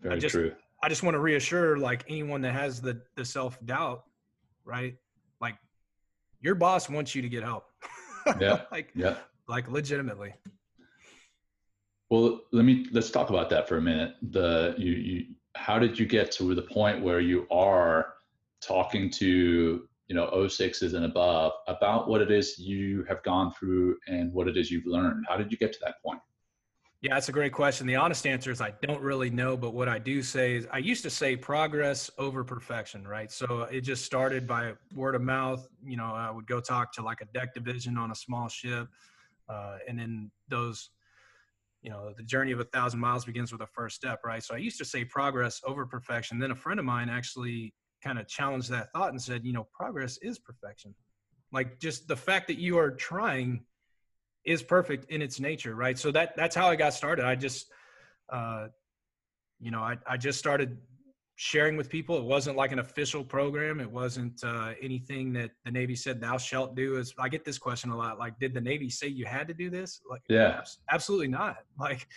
Very 0.00 0.16
I 0.16 0.18
just, 0.18 0.34
true. 0.34 0.52
I 0.82 0.88
just 0.88 1.02
want 1.02 1.14
to 1.14 1.20
reassure 1.20 1.76
like 1.76 2.04
anyone 2.08 2.40
that 2.42 2.54
has 2.54 2.80
the 2.80 3.00
the 3.16 3.24
self 3.24 3.58
doubt, 3.66 4.04
right? 4.64 4.94
Like 5.40 5.56
your 6.40 6.54
boss 6.54 6.88
wants 6.88 7.14
you 7.14 7.22
to 7.22 7.28
get 7.28 7.42
help. 7.42 7.64
Yeah. 8.38 8.64
like 8.70 8.90
yeah. 8.94 9.16
Like 9.48 9.70
legitimately. 9.70 10.34
Well, 12.10 12.40
let 12.52 12.64
me 12.64 12.86
let's 12.92 13.10
talk 13.10 13.30
about 13.30 13.50
that 13.50 13.68
for 13.68 13.76
a 13.76 13.82
minute. 13.82 14.14
The 14.30 14.74
you 14.78 14.92
you 14.92 15.26
how 15.56 15.78
did 15.78 15.98
you 15.98 16.06
get 16.06 16.30
to 16.32 16.54
the 16.54 16.62
point 16.62 17.02
where 17.02 17.20
you 17.20 17.46
are 17.50 18.14
talking 18.62 19.10
to 19.10 19.88
you 20.06 20.14
know 20.14 20.30
06s 20.32 20.94
and 20.94 21.04
above 21.04 21.52
about 21.66 22.08
what 22.08 22.20
it 22.22 22.30
is 22.30 22.58
you 22.58 23.04
have 23.08 23.22
gone 23.22 23.52
through 23.52 23.96
and 24.06 24.32
what 24.32 24.48
it 24.48 24.56
is 24.56 24.70
you've 24.70 24.86
learned? 24.86 25.26
How 25.28 25.36
did 25.36 25.52
you 25.52 25.58
get 25.58 25.72
to 25.74 25.78
that 25.84 25.96
point? 26.04 26.20
Yeah, 27.00 27.14
that's 27.14 27.28
a 27.28 27.32
great 27.32 27.52
question. 27.52 27.86
The 27.86 27.94
honest 27.94 28.26
answer 28.26 28.50
is 28.50 28.60
I 28.60 28.72
don't 28.82 29.00
really 29.00 29.30
know, 29.30 29.56
but 29.56 29.72
what 29.72 29.88
I 29.88 30.00
do 30.00 30.20
say 30.20 30.56
is 30.56 30.66
I 30.72 30.78
used 30.78 31.04
to 31.04 31.10
say 31.10 31.36
progress 31.36 32.10
over 32.18 32.42
perfection, 32.42 33.06
right? 33.06 33.30
So 33.30 33.68
it 33.70 33.82
just 33.82 34.04
started 34.04 34.48
by 34.48 34.72
word 34.96 35.14
of 35.14 35.22
mouth. 35.22 35.68
You 35.84 35.96
know, 35.96 36.06
I 36.06 36.28
would 36.30 36.48
go 36.48 36.60
talk 36.60 36.92
to 36.94 37.02
like 37.02 37.20
a 37.20 37.26
deck 37.26 37.54
division 37.54 37.96
on 37.98 38.10
a 38.10 38.16
small 38.16 38.48
ship, 38.48 38.88
uh, 39.48 39.78
and 39.86 39.96
then 39.96 40.32
those, 40.48 40.90
you 41.82 41.90
know, 41.90 42.12
the 42.16 42.22
journey 42.22 42.52
of 42.52 42.60
a 42.60 42.64
thousand 42.64 43.00
miles 43.00 43.24
begins 43.24 43.52
with 43.52 43.60
a 43.60 43.66
first 43.66 43.96
step, 43.96 44.20
right? 44.24 44.42
So 44.42 44.54
I 44.54 44.58
used 44.58 44.78
to 44.78 44.84
say 44.84 45.04
progress 45.04 45.60
over 45.64 45.86
perfection. 45.86 46.38
Then 46.38 46.50
a 46.50 46.56
friend 46.56 46.80
of 46.80 46.86
mine 46.86 47.08
actually 47.08 47.74
kind 48.02 48.18
of 48.18 48.26
challenged 48.26 48.70
that 48.70 48.92
thought 48.92 49.10
and 49.10 49.20
said, 49.20 49.44
you 49.44 49.52
know, 49.52 49.66
progress 49.72 50.18
is 50.18 50.38
perfection. 50.38 50.94
Like 51.52 51.78
just 51.80 52.08
the 52.08 52.16
fact 52.16 52.48
that 52.48 52.58
you 52.58 52.78
are 52.78 52.90
trying 52.90 53.64
is 54.44 54.62
perfect 54.62 55.10
in 55.10 55.22
its 55.22 55.40
nature, 55.40 55.74
right? 55.74 55.98
So 55.98 56.10
that 56.12 56.36
that's 56.36 56.54
how 56.54 56.68
I 56.68 56.76
got 56.76 56.94
started. 56.94 57.24
I 57.24 57.34
just, 57.34 57.70
uh, 58.28 58.68
you 59.60 59.70
know, 59.70 59.80
I 59.80 59.96
I 60.06 60.16
just 60.16 60.38
started 60.38 60.78
sharing 61.40 61.76
with 61.76 61.88
people. 61.88 62.16
It 62.18 62.24
wasn't 62.24 62.56
like 62.56 62.72
an 62.72 62.80
official 62.80 63.22
program. 63.22 63.78
It 63.78 63.88
wasn't 63.88 64.42
uh, 64.42 64.72
anything 64.82 65.32
that 65.34 65.52
the 65.64 65.70
Navy 65.70 65.94
said 65.94 66.20
thou 66.20 66.36
shalt 66.36 66.74
do. 66.74 66.96
Is 66.96 67.14
I 67.16 67.28
get 67.28 67.44
this 67.44 67.58
question 67.58 67.90
a 67.90 67.96
lot. 67.96 68.18
Like, 68.18 68.36
did 68.40 68.52
the 68.52 68.60
Navy 68.60 68.90
say 68.90 69.06
you 69.06 69.24
had 69.24 69.46
to 69.46 69.54
do 69.54 69.70
this? 69.70 70.00
Like, 70.10 70.22
yeah, 70.28 70.62
absolutely 70.90 71.28
not. 71.28 71.58
Like, 71.78 72.08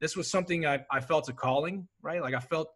this 0.00 0.16
was 0.16 0.30
something 0.30 0.64
I 0.64 0.84
I 0.92 1.00
felt 1.00 1.28
a 1.28 1.32
calling, 1.32 1.88
right? 2.02 2.22
Like 2.22 2.34
I 2.34 2.40
felt 2.40 2.68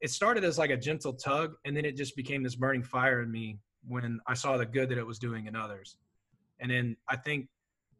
it 0.00 0.10
started 0.10 0.44
as 0.44 0.56
like 0.56 0.70
a 0.70 0.76
gentle 0.76 1.14
tug, 1.14 1.54
and 1.64 1.76
then 1.76 1.84
it 1.84 1.96
just 1.96 2.14
became 2.14 2.44
this 2.44 2.54
burning 2.54 2.84
fire 2.84 3.22
in 3.22 3.30
me 3.32 3.58
when 3.88 4.20
I 4.28 4.34
saw 4.34 4.56
the 4.56 4.66
good 4.66 4.88
that 4.90 4.98
it 4.98 5.06
was 5.06 5.18
doing 5.18 5.46
in 5.46 5.56
others. 5.56 5.96
And 6.60 6.70
then 6.70 6.96
I 7.08 7.16
think 7.16 7.48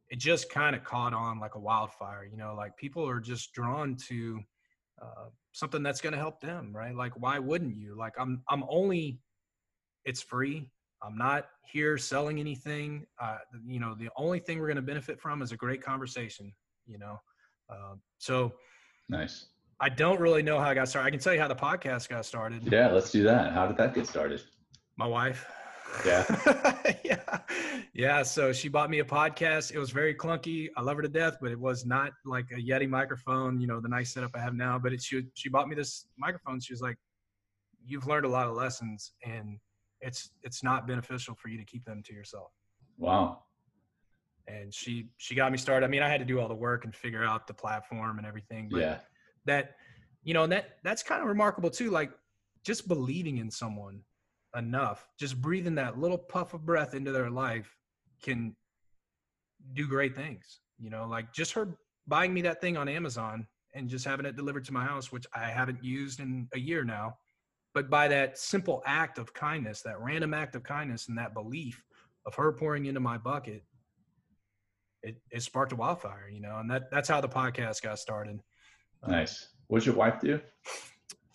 it 0.08 0.20
just 0.20 0.50
kind 0.50 0.76
of 0.76 0.84
caught 0.84 1.14
on 1.14 1.40
like 1.40 1.54
a 1.54 1.58
wildfire 1.58 2.28
you 2.28 2.36
know 2.36 2.52
like 2.56 2.76
people 2.76 3.08
are 3.08 3.20
just 3.20 3.52
drawn 3.52 3.96
to 4.08 4.40
uh, 5.00 5.28
something 5.52 5.82
that's 5.82 6.00
going 6.00 6.12
to 6.12 6.18
help 6.18 6.40
them 6.40 6.72
right? 6.74 6.94
Like 6.94 7.12
why 7.20 7.38
wouldn't 7.38 7.76
you? 7.76 7.96
Like 7.96 8.14
i'm 8.18 8.42
i'm 8.48 8.64
only 8.68 9.18
it's 10.04 10.22
free. 10.22 10.70
I'm 11.02 11.16
not 11.16 11.48
here 11.64 11.96
selling 11.96 12.40
anything. 12.40 13.06
Uh, 13.20 13.38
you 13.66 13.80
know 13.80 13.94
the 13.94 14.10
only 14.16 14.38
thing 14.38 14.58
we're 14.58 14.66
going 14.66 14.76
to 14.76 14.82
benefit 14.82 15.20
from 15.20 15.42
is 15.42 15.52
a 15.52 15.56
great 15.56 15.82
conversation 15.82 16.52
you 16.86 16.98
know? 16.98 17.20
Uh, 17.70 17.94
so 18.18 18.52
nice. 19.08 19.46
I 19.82 19.88
don't 19.88 20.20
really 20.20 20.42
know 20.42 20.58
how 20.58 20.68
i 20.68 20.74
got 20.74 20.88
started. 20.88 21.06
I 21.06 21.10
can 21.10 21.20
tell 21.20 21.32
you 21.32 21.40
how 21.40 21.48
the 21.48 21.54
podcast 21.54 22.08
got 22.08 22.26
started. 22.26 22.70
Yeah 22.70 22.88
let's 22.88 23.10
do 23.10 23.22
that. 23.22 23.52
How 23.52 23.66
did 23.66 23.76
that 23.78 23.94
get 23.94 24.06
started? 24.06 24.42
My 24.96 25.06
wife. 25.06 25.46
Yeah. 26.04 26.24
yeah. 27.04 27.38
Yeah. 28.00 28.22
So 28.22 28.50
she 28.50 28.68
bought 28.68 28.88
me 28.88 29.00
a 29.00 29.04
podcast. 29.04 29.72
It 29.72 29.78
was 29.78 29.90
very 29.90 30.14
clunky. 30.14 30.70
I 30.74 30.80
love 30.80 30.96
her 30.96 31.02
to 31.02 31.08
death, 31.08 31.36
but 31.38 31.50
it 31.50 31.60
was 31.60 31.84
not 31.84 32.12
like 32.24 32.46
a 32.50 32.58
Yeti 32.58 32.88
microphone, 32.88 33.60
you 33.60 33.66
know, 33.66 33.78
the 33.78 33.90
nice 33.90 34.14
setup 34.14 34.30
I 34.34 34.38
have 34.38 34.54
now. 34.54 34.78
But 34.78 34.94
it, 34.94 35.02
she, 35.02 35.24
she 35.34 35.50
bought 35.50 35.68
me 35.68 35.74
this 35.74 36.06
microphone. 36.16 36.60
She 36.60 36.72
was 36.72 36.80
like, 36.80 36.96
you've 37.84 38.06
learned 38.06 38.24
a 38.24 38.28
lot 38.28 38.46
of 38.46 38.54
lessons 38.54 39.12
and 39.22 39.58
it's, 40.00 40.30
it's 40.42 40.62
not 40.62 40.88
beneficial 40.88 41.34
for 41.34 41.48
you 41.48 41.58
to 41.58 41.64
keep 41.64 41.84
them 41.84 42.02
to 42.06 42.14
yourself. 42.14 42.52
Wow. 42.96 43.42
And 44.48 44.72
she, 44.72 45.10
she 45.18 45.34
got 45.34 45.52
me 45.52 45.58
started. 45.58 45.84
I 45.84 45.90
mean, 45.90 46.02
I 46.02 46.08
had 46.08 46.20
to 46.20 46.26
do 46.26 46.40
all 46.40 46.48
the 46.48 46.54
work 46.54 46.86
and 46.86 46.94
figure 46.94 47.22
out 47.22 47.46
the 47.46 47.54
platform 47.54 48.16
and 48.16 48.26
everything, 48.26 48.70
but 48.70 48.80
yeah. 48.80 48.98
that, 49.44 49.76
you 50.24 50.32
know, 50.32 50.44
and 50.44 50.52
that, 50.52 50.78
that's 50.84 51.02
kind 51.02 51.20
of 51.20 51.28
remarkable 51.28 51.68
too. 51.68 51.90
Like 51.90 52.12
just 52.64 52.88
believing 52.88 53.36
in 53.36 53.50
someone 53.50 54.00
enough, 54.56 55.06
just 55.18 55.38
breathing 55.38 55.74
that 55.74 55.98
little 55.98 56.16
puff 56.16 56.54
of 56.54 56.64
breath 56.64 56.94
into 56.94 57.12
their 57.12 57.28
life 57.28 57.76
can 58.22 58.54
do 59.74 59.86
great 59.86 60.14
things. 60.14 60.60
You 60.78 60.90
know, 60.90 61.06
like 61.06 61.32
just 61.32 61.52
her 61.52 61.76
buying 62.06 62.32
me 62.32 62.42
that 62.42 62.60
thing 62.60 62.76
on 62.76 62.88
Amazon 62.88 63.46
and 63.74 63.88
just 63.88 64.04
having 64.04 64.26
it 64.26 64.36
delivered 64.36 64.64
to 64.64 64.72
my 64.72 64.84
house, 64.84 65.12
which 65.12 65.26
I 65.34 65.44
haven't 65.44 65.84
used 65.84 66.20
in 66.20 66.48
a 66.54 66.58
year 66.58 66.84
now. 66.84 67.16
But 67.72 67.88
by 67.88 68.08
that 68.08 68.36
simple 68.36 68.82
act 68.84 69.18
of 69.18 69.32
kindness, 69.32 69.82
that 69.82 70.00
random 70.00 70.34
act 70.34 70.56
of 70.56 70.64
kindness 70.64 71.08
and 71.08 71.16
that 71.18 71.34
belief 71.34 71.84
of 72.26 72.34
her 72.34 72.52
pouring 72.52 72.86
into 72.86 73.00
my 73.00 73.16
bucket, 73.16 73.62
it, 75.02 75.16
it 75.30 75.42
sparked 75.42 75.72
a 75.72 75.76
wildfire, 75.76 76.28
you 76.32 76.40
know, 76.40 76.58
and 76.58 76.70
that 76.70 76.90
that's 76.90 77.08
how 77.08 77.20
the 77.20 77.28
podcast 77.28 77.82
got 77.82 77.98
started. 77.98 78.40
Nice. 79.06 79.48
What's 79.68 79.86
your 79.86 79.94
wife 79.94 80.20
do? 80.20 80.40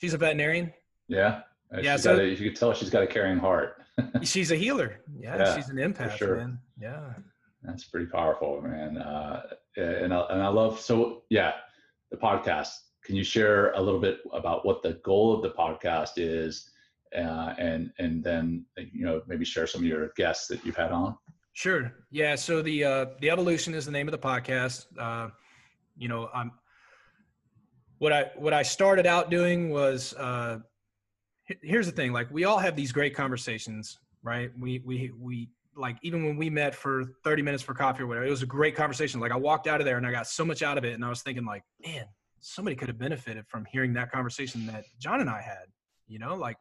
She's 0.02 0.14
a 0.14 0.18
veterinarian. 0.18 0.74
Yeah. 1.08 1.42
Uh, 1.74 1.82
yeah, 1.82 1.98
so 1.98 2.20
a, 2.20 2.24
you 2.24 2.38
can 2.38 2.54
tell 2.54 2.74
she's 2.74 2.90
got 2.90 3.04
a 3.04 3.08
caring 3.08 3.38
heart. 3.38 3.82
she's 4.22 4.52
a 4.52 4.56
healer. 4.56 5.02
Yeah, 5.18 5.38
yeah, 5.38 5.56
she's 5.56 5.70
an 5.70 5.78
empath, 5.78 6.18
sure. 6.18 6.38
man. 6.38 6.60
Yeah, 6.80 7.14
that's 7.64 7.86
pretty 7.86 8.08
powerful, 8.08 8.62
man. 8.62 8.98
Uh, 8.98 9.42
and 9.78 10.14
I, 10.14 10.22
and 10.30 10.42
I 10.42 10.48
love 10.48 10.80
so 10.80 11.24
yeah, 11.30 11.54
the 12.12 12.18
podcast. 12.18 12.70
Can 13.04 13.16
you 13.16 13.24
share 13.24 13.72
a 13.74 13.82
little 13.82 14.00
bit 14.00 14.20
about 14.34 14.66
what 14.66 14.82
the 14.82 14.94
goal 15.04 15.34
of 15.34 15.42
the 15.44 15.52
podcast 15.52 16.14
is, 16.18 16.70
uh, 17.16 17.54
and 17.58 17.92
and 18.00 18.24
then 18.24 18.66
you 18.78 19.06
know 19.06 19.22
maybe 19.28 19.46
share 19.46 19.68
some 19.68 19.82
of 19.82 19.88
your 19.88 20.10
guests 20.16 20.48
that 20.48 20.66
you've 20.66 20.76
had 20.76 20.92
on? 20.92 21.16
Sure. 21.54 21.94
Yeah. 22.12 22.36
So 22.36 22.62
the 22.62 22.84
uh, 22.84 23.06
the 23.22 23.30
evolution 23.30 23.74
is 23.74 23.86
the 23.86 23.92
name 23.92 24.08
of 24.08 24.12
the 24.12 24.18
podcast. 24.18 24.88
Uh, 25.00 25.30
you 25.98 26.10
know, 26.10 26.30
I'm 26.34 26.52
what 28.00 28.12
I 28.12 28.32
what 28.36 28.54
I 28.54 28.62
started 28.62 29.06
out 29.06 29.30
doing 29.30 29.70
was 29.70 30.14
uh, 30.16 30.60
here's 31.62 31.86
the 31.86 31.92
thing 31.92 32.12
like 32.12 32.30
we 32.32 32.44
all 32.44 32.58
have 32.58 32.76
these 32.76 32.92
great 32.92 33.16
conversations 33.16 34.00
right? 34.26 34.52
We 34.60 34.80
we 34.80 35.12
we 35.18 35.50
like 35.78 35.98
even 36.02 36.26
when 36.26 36.36
we 36.36 36.50
met 36.50 36.74
for 36.76 37.04
30 37.24 37.44
minutes 37.44 37.64
for 37.64 37.74
coffee 37.74 38.04
or 38.04 38.08
whatever 38.08 38.26
it 38.26 38.30
was 38.30 38.42
a 38.42 38.48
great 38.48 38.76
conversation. 38.76 39.22
Like 39.22 39.32
i 39.32 39.38
walked 39.38 39.68
out 39.68 39.80
of 39.80 39.86
there 39.86 39.98
and 39.98 40.06
i 40.06 40.12
got 40.12 40.28
so 40.28 40.44
much 40.44 40.64
out 40.64 40.78
of 40.78 40.84
it 40.84 40.94
and 40.94 41.06
i 41.06 41.10
was 41.10 41.22
thinking 41.22 41.46
like 41.46 41.64
man 41.86 42.06
somebody 42.42 42.76
could 42.76 42.88
have 42.88 42.98
benefited 42.98 43.46
from 43.48 43.66
hearing 43.72 43.94
that 43.94 44.12
conversation 44.12 44.66
that 44.68 44.84
john 45.00 45.22
and 45.22 45.30
i 45.30 45.42
had 45.42 45.66
you 46.08 46.20
know 46.20 46.36
like 46.36 46.58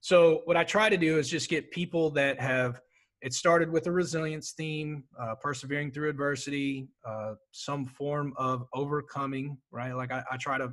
so 0.00 0.42
what 0.44 0.56
i 0.56 0.64
try 0.64 0.88
to 0.88 0.96
do 0.96 1.18
is 1.18 1.28
just 1.28 1.48
get 1.48 1.70
people 1.70 2.10
that 2.10 2.40
have 2.40 2.80
it 3.20 3.32
started 3.32 3.70
with 3.70 3.86
a 3.86 3.92
resilience 3.92 4.52
theme 4.52 5.04
uh, 5.18 5.34
persevering 5.40 5.90
through 5.90 6.10
adversity 6.10 6.88
uh, 7.06 7.34
some 7.52 7.84
form 7.84 8.34
of 8.36 8.64
overcoming 8.74 9.56
right? 9.70 9.92
Like 9.92 10.12
I, 10.12 10.22
I 10.30 10.36
try 10.36 10.58
to 10.58 10.72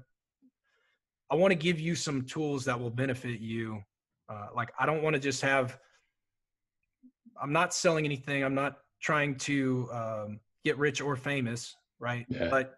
I 1.32 1.36
want 1.36 1.52
to 1.52 1.56
give 1.56 1.80
you 1.80 1.96
some 1.96 2.24
tools 2.24 2.66
that 2.66 2.78
will 2.78 2.90
benefit 2.90 3.40
you. 3.40 3.82
Uh, 4.30 4.48
like 4.54 4.72
I 4.78 4.86
don't 4.86 5.02
want 5.02 5.14
to 5.16 5.20
just 5.20 5.42
have. 5.42 5.80
I'm 7.42 7.54
not 7.54 7.74
selling 7.74 8.06
anything. 8.06 8.44
I'm 8.44 8.54
not 8.54 8.80
trying 9.02 9.36
to 9.36 9.90
um, 9.92 10.40
get 10.64 10.78
rich 10.78 11.02
or 11.02 11.16
famous, 11.16 11.76
right? 12.00 12.26
Yeah. 12.30 12.50
But 12.50 12.76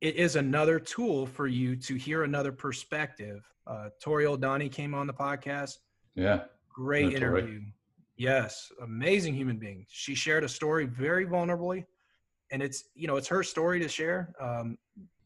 it 0.00 0.14
is 0.14 0.36
another 0.36 0.78
tool 0.78 1.26
for 1.26 1.48
you 1.48 1.74
to 1.76 1.96
hear 1.96 2.22
another 2.22 2.52
perspective. 2.52 3.44
Uh, 3.66 3.88
Tori 4.00 4.24
Oldani 4.24 4.70
came 4.70 4.94
on 4.94 5.06
the 5.06 5.12
podcast. 5.12 5.78
Yeah. 6.14 6.44
Great 6.72 7.12
interview. 7.12 7.60
Yes, 8.16 8.70
amazing 8.82 9.34
human 9.34 9.58
being. 9.58 9.84
She 9.88 10.14
shared 10.14 10.44
a 10.44 10.48
story 10.48 10.86
very 10.86 11.26
vulnerably, 11.26 11.84
and 12.50 12.62
it's 12.62 12.84
you 12.94 13.06
know 13.06 13.16
it's 13.16 13.28
her 13.28 13.42
story 13.42 13.80
to 13.80 13.88
share. 13.88 14.32
Um, 14.40 14.78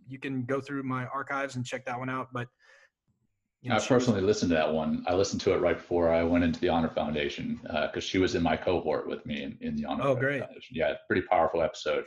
you 0.09 0.18
can 0.18 0.45
go 0.45 0.61
through 0.61 0.83
my 0.83 1.07
archives 1.07 1.55
and 1.57 1.64
check 1.64 1.85
that 1.87 1.99
one 1.99 2.09
out. 2.09 2.28
But 2.33 2.49
you 3.62 3.70
know, 3.70 3.76
I 3.76 3.80
personally 3.80 4.20
was, 4.20 4.26
listened 4.26 4.50
to 4.50 4.56
that 4.56 4.72
one. 4.72 5.04
I 5.06 5.14
listened 5.14 5.40
to 5.42 5.52
it 5.52 5.58
right 5.58 5.76
before 5.76 6.11
I 6.11 6.22
went 6.22 6.44
into 6.44 6.61
the 6.61 6.68
Honor 6.68 6.88
Foundation 6.88 7.61
because 7.62 7.96
uh, 7.96 8.00
she 8.00 8.18
was 8.18 8.34
in 8.34 8.42
my 8.42 8.56
cohort 8.56 9.06
with 9.06 9.24
me 9.26 9.42
in, 9.42 9.58
in 9.61 9.76
the 9.76 9.84
Honor 9.84 10.04
oh, 10.04 10.14
great. 10.14 10.40
Foundation. 10.40 10.76
Yeah, 10.76 10.94
pretty 11.06 11.22
powerful 11.22 11.62
episode. 11.62 12.06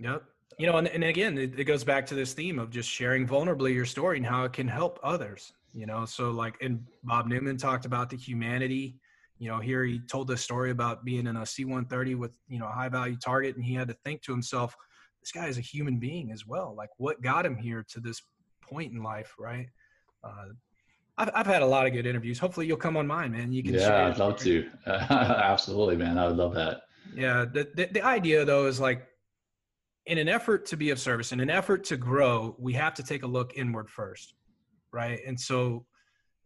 Yep. 0.00 0.22
You 0.58 0.66
know, 0.66 0.78
and, 0.78 0.88
and 0.88 1.04
again, 1.04 1.36
it, 1.36 1.58
it 1.58 1.64
goes 1.64 1.84
back 1.84 2.06
to 2.06 2.14
this 2.14 2.32
theme 2.32 2.58
of 2.58 2.70
just 2.70 2.88
sharing 2.88 3.26
vulnerably 3.26 3.74
your 3.74 3.84
story 3.84 4.16
and 4.16 4.26
how 4.26 4.44
it 4.44 4.52
can 4.52 4.66
help 4.66 4.98
others. 5.02 5.52
You 5.74 5.86
know, 5.86 6.06
so 6.06 6.30
like, 6.30 6.56
and 6.62 6.82
Bob 7.04 7.26
Newman 7.26 7.58
talked 7.58 7.84
about 7.84 8.08
the 8.08 8.16
humanity 8.16 8.98
you 9.38 9.48
know, 9.48 9.60
here 9.60 9.84
he 9.84 10.00
told 10.00 10.28
this 10.28 10.42
story 10.42 10.70
about 10.70 11.04
being 11.04 11.26
in 11.26 11.36
a 11.36 11.46
C-130 11.46 12.16
with, 12.16 12.32
you 12.48 12.58
know, 12.58 12.66
a 12.66 12.72
high 12.72 12.88
value 12.88 13.16
target. 13.16 13.56
And 13.56 13.64
he 13.64 13.74
had 13.74 13.88
to 13.88 13.96
think 14.04 14.22
to 14.22 14.32
himself, 14.32 14.74
this 15.20 15.30
guy 15.30 15.46
is 15.46 15.58
a 15.58 15.62
human 15.62 15.98
being 15.98 16.32
as 16.32 16.46
well. 16.46 16.74
Like 16.76 16.90
what 16.96 17.22
got 17.22 17.46
him 17.46 17.56
here 17.56 17.84
to 17.90 18.00
this 18.00 18.20
point 18.60 18.92
in 18.92 19.02
life, 19.02 19.34
right? 19.38 19.68
Uh, 20.24 20.48
I've, 21.18 21.30
I've 21.34 21.46
had 21.46 21.62
a 21.62 21.66
lot 21.66 21.86
of 21.86 21.92
good 21.92 22.06
interviews. 22.06 22.38
Hopefully 22.38 22.66
you'll 22.66 22.76
come 22.76 22.96
on 22.96 23.06
mine, 23.06 23.32
man. 23.32 23.52
You 23.52 23.62
can 23.62 23.74
Yeah, 23.74 24.06
I'd 24.06 24.18
love 24.18 24.38
to. 24.38 24.68
absolutely, 24.86 25.96
man. 25.96 26.16
I 26.16 26.28
would 26.28 26.36
love 26.36 26.54
that. 26.54 26.82
Yeah. 27.14 27.44
The, 27.44 27.68
the, 27.74 27.86
the 27.86 28.02
idea 28.02 28.44
though 28.44 28.66
is 28.66 28.80
like, 28.80 29.04
in 30.06 30.16
an 30.16 30.28
effort 30.28 30.64
to 30.66 30.76
be 30.76 30.88
of 30.88 30.98
service, 30.98 31.32
in 31.32 31.40
an 31.40 31.50
effort 31.50 31.84
to 31.84 31.96
grow, 31.98 32.56
we 32.58 32.72
have 32.72 32.94
to 32.94 33.02
take 33.02 33.24
a 33.24 33.26
look 33.26 33.52
inward 33.56 33.90
first, 33.90 34.32
right? 34.90 35.20
And 35.26 35.38
so 35.38 35.84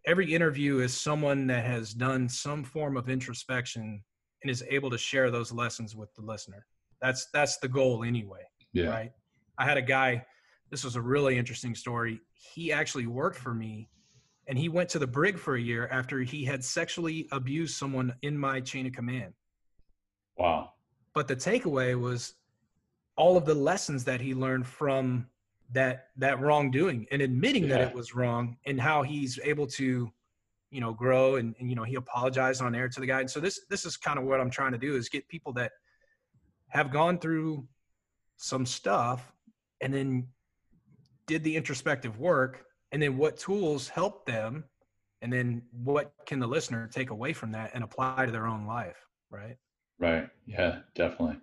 every 0.05 0.35
interview 0.35 0.81
is 0.81 0.99
someone 0.99 1.47
that 1.47 1.65
has 1.65 1.95
done 1.95 2.29
some 2.29 2.65
form 2.65 2.97
of 2.97 3.09
introspection 3.09 4.03
and 4.43 4.51
is 4.51 4.65
able 4.69 4.91
to 4.91 4.99
share 4.99 5.31
those 5.31 5.53
lessons 5.53 5.95
with 5.95 6.13
the 6.15 6.23
listener. 6.23 6.67
That's 7.01 7.29
that's 7.33 7.59
the 7.59 7.69
goal 7.69 8.03
anyway. 8.03 8.43
Yeah. 8.73 8.89
Right. 8.89 9.13
I 9.59 9.65
had 9.65 9.77
a 9.77 9.83
guy, 9.83 10.25
this 10.71 10.83
was 10.83 10.97
a 10.97 11.01
really 11.01 11.39
interesting 11.39 11.75
story. 11.77 12.21
He 12.33 12.73
actually 12.73 13.07
worked 13.07 13.39
for 13.39 13.55
me 13.55 13.89
and 14.49 14.59
he 14.59 14.69
went 14.69 14.89
to 14.91 14.99
the 14.99 15.07
brig 15.07 15.39
for 15.39 15.55
a 15.55 15.61
year 15.61 15.89
after 15.91 16.21
he 16.21 16.45
had 16.45 16.65
sexually 16.65 17.29
abused 17.33 17.77
someone 17.77 18.15
in 18.23 18.37
my 18.37 18.61
chain 18.61 18.87
of 18.87 18.93
command. 18.93 19.33
Wow. 20.37 20.73
But 21.15 21.29
the 21.29 21.37
takeaway 21.37 21.99
was 21.99 22.35
all 23.17 23.37
of 23.37 23.45
the 23.45 23.55
lessons 23.55 24.05
that 24.05 24.21
he 24.21 24.35
learned 24.35 24.67
from 24.67 25.27
that 25.73 26.09
that 26.17 26.41
wrongdoing 26.41 27.07
and 27.11 27.23
admitting 27.23 27.65
yeah. 27.65 27.79
that 27.79 27.81
it 27.89 27.95
was 27.95 28.15
wrong 28.15 28.57
and 28.67 28.81
how 28.81 29.03
he's 29.03 29.39
able 29.45 29.67
to 29.67 30.11
you 30.71 30.81
know 30.81 30.93
grow 30.93 31.37
and, 31.37 31.55
and, 31.59 31.69
you 31.69 31.77
know 31.77 31.83
he 31.83 31.95
apologized 31.95 32.61
on 32.61 32.75
air 32.75 32.89
to 32.89 33.01
the 33.01 33.07
guy 33.07 33.21
and 33.21 33.31
so 33.31 33.41
this 33.41 33.61
this 33.71 33.87
is 33.87 33.97
kind 33.97 34.19
of 34.19 34.25
what 34.25 34.41
i'm 34.41 34.51
trying 34.51 34.73
to 34.73 34.79
do 34.79 34.97
is 34.97 35.09
get 35.09 35.27
people 35.29 35.53
that 35.53 35.73
have 36.69 36.91
gone 36.91 37.19
through 37.19 37.67
some 38.37 38.67
stuff 38.67 39.33
and 39.81 39.95
then 39.95 40.27
did 41.27 41.43
the 41.45 41.57
introspective 41.57 42.19
work 42.19 42.67
and 42.93 43.03
then 43.03 43.17
what 43.17 43.37
tools 43.37 43.89
help 43.89 44.25
them 44.27 44.65
and 45.23 45.33
then 45.33 45.63
what 45.85 46.13
can 46.27 46.39
the 46.39 46.47
listener 46.47 46.89
take 46.93 47.11
away 47.11 47.33
from 47.33 47.51
that 47.53 47.71
and 47.75 47.83
apply 47.83 48.27
to 48.27 48.33
their 48.33 48.47
own 48.47 48.67
life 48.67 49.07
right 49.31 49.57
right 49.99 50.29
yeah 50.47 50.79
definitely 50.95 51.37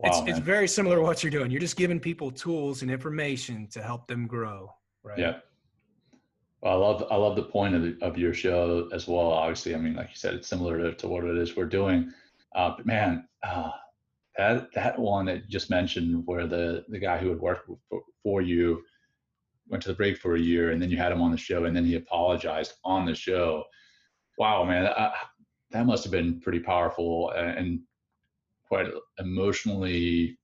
Wow, 0.00 0.10
it's, 0.10 0.30
it's 0.30 0.38
very 0.38 0.68
similar 0.68 0.94
to 0.94 1.02
what 1.02 1.24
you're 1.24 1.30
doing. 1.32 1.50
You're 1.50 1.60
just 1.60 1.76
giving 1.76 1.98
people 1.98 2.30
tools 2.30 2.82
and 2.82 2.90
information 2.90 3.66
to 3.72 3.82
help 3.82 4.06
them 4.06 4.28
grow. 4.28 4.72
Right. 5.02 5.18
Yeah. 5.18 5.38
Well, 6.62 6.72
I 6.72 6.76
love 6.76 7.04
I 7.10 7.16
love 7.16 7.34
the 7.34 7.42
point 7.42 7.74
of, 7.74 7.82
the, 7.82 7.98
of 8.00 8.16
your 8.16 8.32
show 8.32 8.88
as 8.92 9.08
well. 9.08 9.32
Obviously, 9.32 9.74
I 9.74 9.78
mean, 9.78 9.94
like 9.94 10.10
you 10.10 10.16
said, 10.16 10.34
it's 10.34 10.46
similar 10.46 10.78
to, 10.78 10.94
to 10.94 11.08
what 11.08 11.24
it 11.24 11.36
is 11.36 11.56
we're 11.56 11.64
doing. 11.64 12.12
Uh, 12.54 12.74
but 12.76 12.86
man, 12.86 13.26
uh, 13.42 13.70
that 14.36 14.68
that 14.74 14.98
one 14.98 15.26
that 15.26 15.36
you 15.36 15.48
just 15.48 15.70
mentioned, 15.70 16.22
where 16.26 16.46
the 16.46 16.84
the 16.88 16.98
guy 16.98 17.18
who 17.18 17.28
had 17.28 17.40
worked 17.40 17.68
for, 17.90 18.02
for 18.22 18.40
you 18.40 18.82
went 19.68 19.82
to 19.82 19.88
the 19.88 19.94
brig 19.94 20.18
for 20.18 20.34
a 20.34 20.40
year, 20.40 20.70
and 20.70 20.80
then 20.80 20.90
you 20.90 20.96
had 20.96 21.12
him 21.12 21.22
on 21.22 21.30
the 21.30 21.36
show, 21.36 21.64
and 21.64 21.76
then 21.76 21.84
he 21.84 21.96
apologized 21.96 22.74
on 22.84 23.06
the 23.06 23.14
show. 23.14 23.64
Wow, 24.38 24.64
man, 24.64 24.84
that, 24.84 25.12
that 25.70 25.86
must 25.86 26.04
have 26.04 26.12
been 26.12 26.40
pretty 26.40 26.60
powerful 26.60 27.30
and 27.30 27.80
quite 28.66 28.86
emotionally 29.18 30.38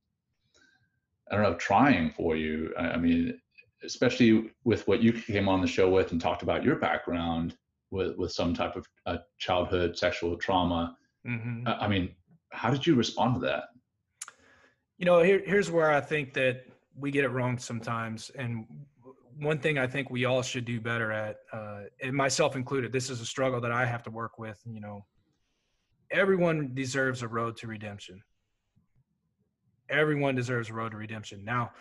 i 1.30 1.34
don't 1.34 1.44
know 1.44 1.54
trying 1.54 2.10
for 2.10 2.36
you 2.36 2.72
i 2.78 2.96
mean 2.96 3.38
especially 3.84 4.50
with 4.64 4.86
what 4.88 5.02
you 5.02 5.12
came 5.12 5.48
on 5.48 5.60
the 5.60 5.66
show 5.66 5.90
with 5.90 6.12
and 6.12 6.20
talked 6.20 6.42
about 6.42 6.64
your 6.64 6.76
background 6.76 7.56
with 7.90 8.16
with 8.16 8.32
some 8.32 8.54
type 8.54 8.76
of 8.76 8.86
uh, 9.06 9.18
childhood 9.38 9.96
sexual 9.96 10.36
trauma 10.36 10.96
mm-hmm. 11.26 11.66
i 11.66 11.86
mean 11.86 12.14
how 12.50 12.70
did 12.70 12.86
you 12.86 12.94
respond 12.94 13.34
to 13.34 13.40
that 13.40 13.64
you 14.98 15.04
know 15.04 15.22
here, 15.22 15.42
here's 15.44 15.70
where 15.70 15.92
i 15.92 16.00
think 16.00 16.32
that 16.32 16.64
we 16.96 17.10
get 17.10 17.24
it 17.24 17.28
wrong 17.28 17.58
sometimes 17.58 18.30
and 18.36 18.66
one 19.38 19.58
thing 19.58 19.78
i 19.78 19.86
think 19.86 20.10
we 20.10 20.24
all 20.24 20.42
should 20.42 20.64
do 20.64 20.80
better 20.80 21.10
at 21.12 21.36
uh, 21.52 21.82
and 22.02 22.14
myself 22.14 22.56
included 22.56 22.92
this 22.92 23.10
is 23.10 23.20
a 23.20 23.26
struggle 23.26 23.60
that 23.60 23.72
i 23.72 23.84
have 23.84 24.02
to 24.02 24.10
work 24.10 24.38
with 24.38 24.60
you 24.66 24.80
know 24.80 25.04
everyone 26.14 26.70
deserves 26.74 27.22
a 27.22 27.28
road 27.28 27.56
to 27.58 27.66
redemption. 27.66 28.22
Everyone 29.90 30.34
deserves 30.34 30.70
a 30.70 30.72
road 30.74 30.92
to 30.92 30.96
redemption. 30.96 31.44
Now, 31.44 31.72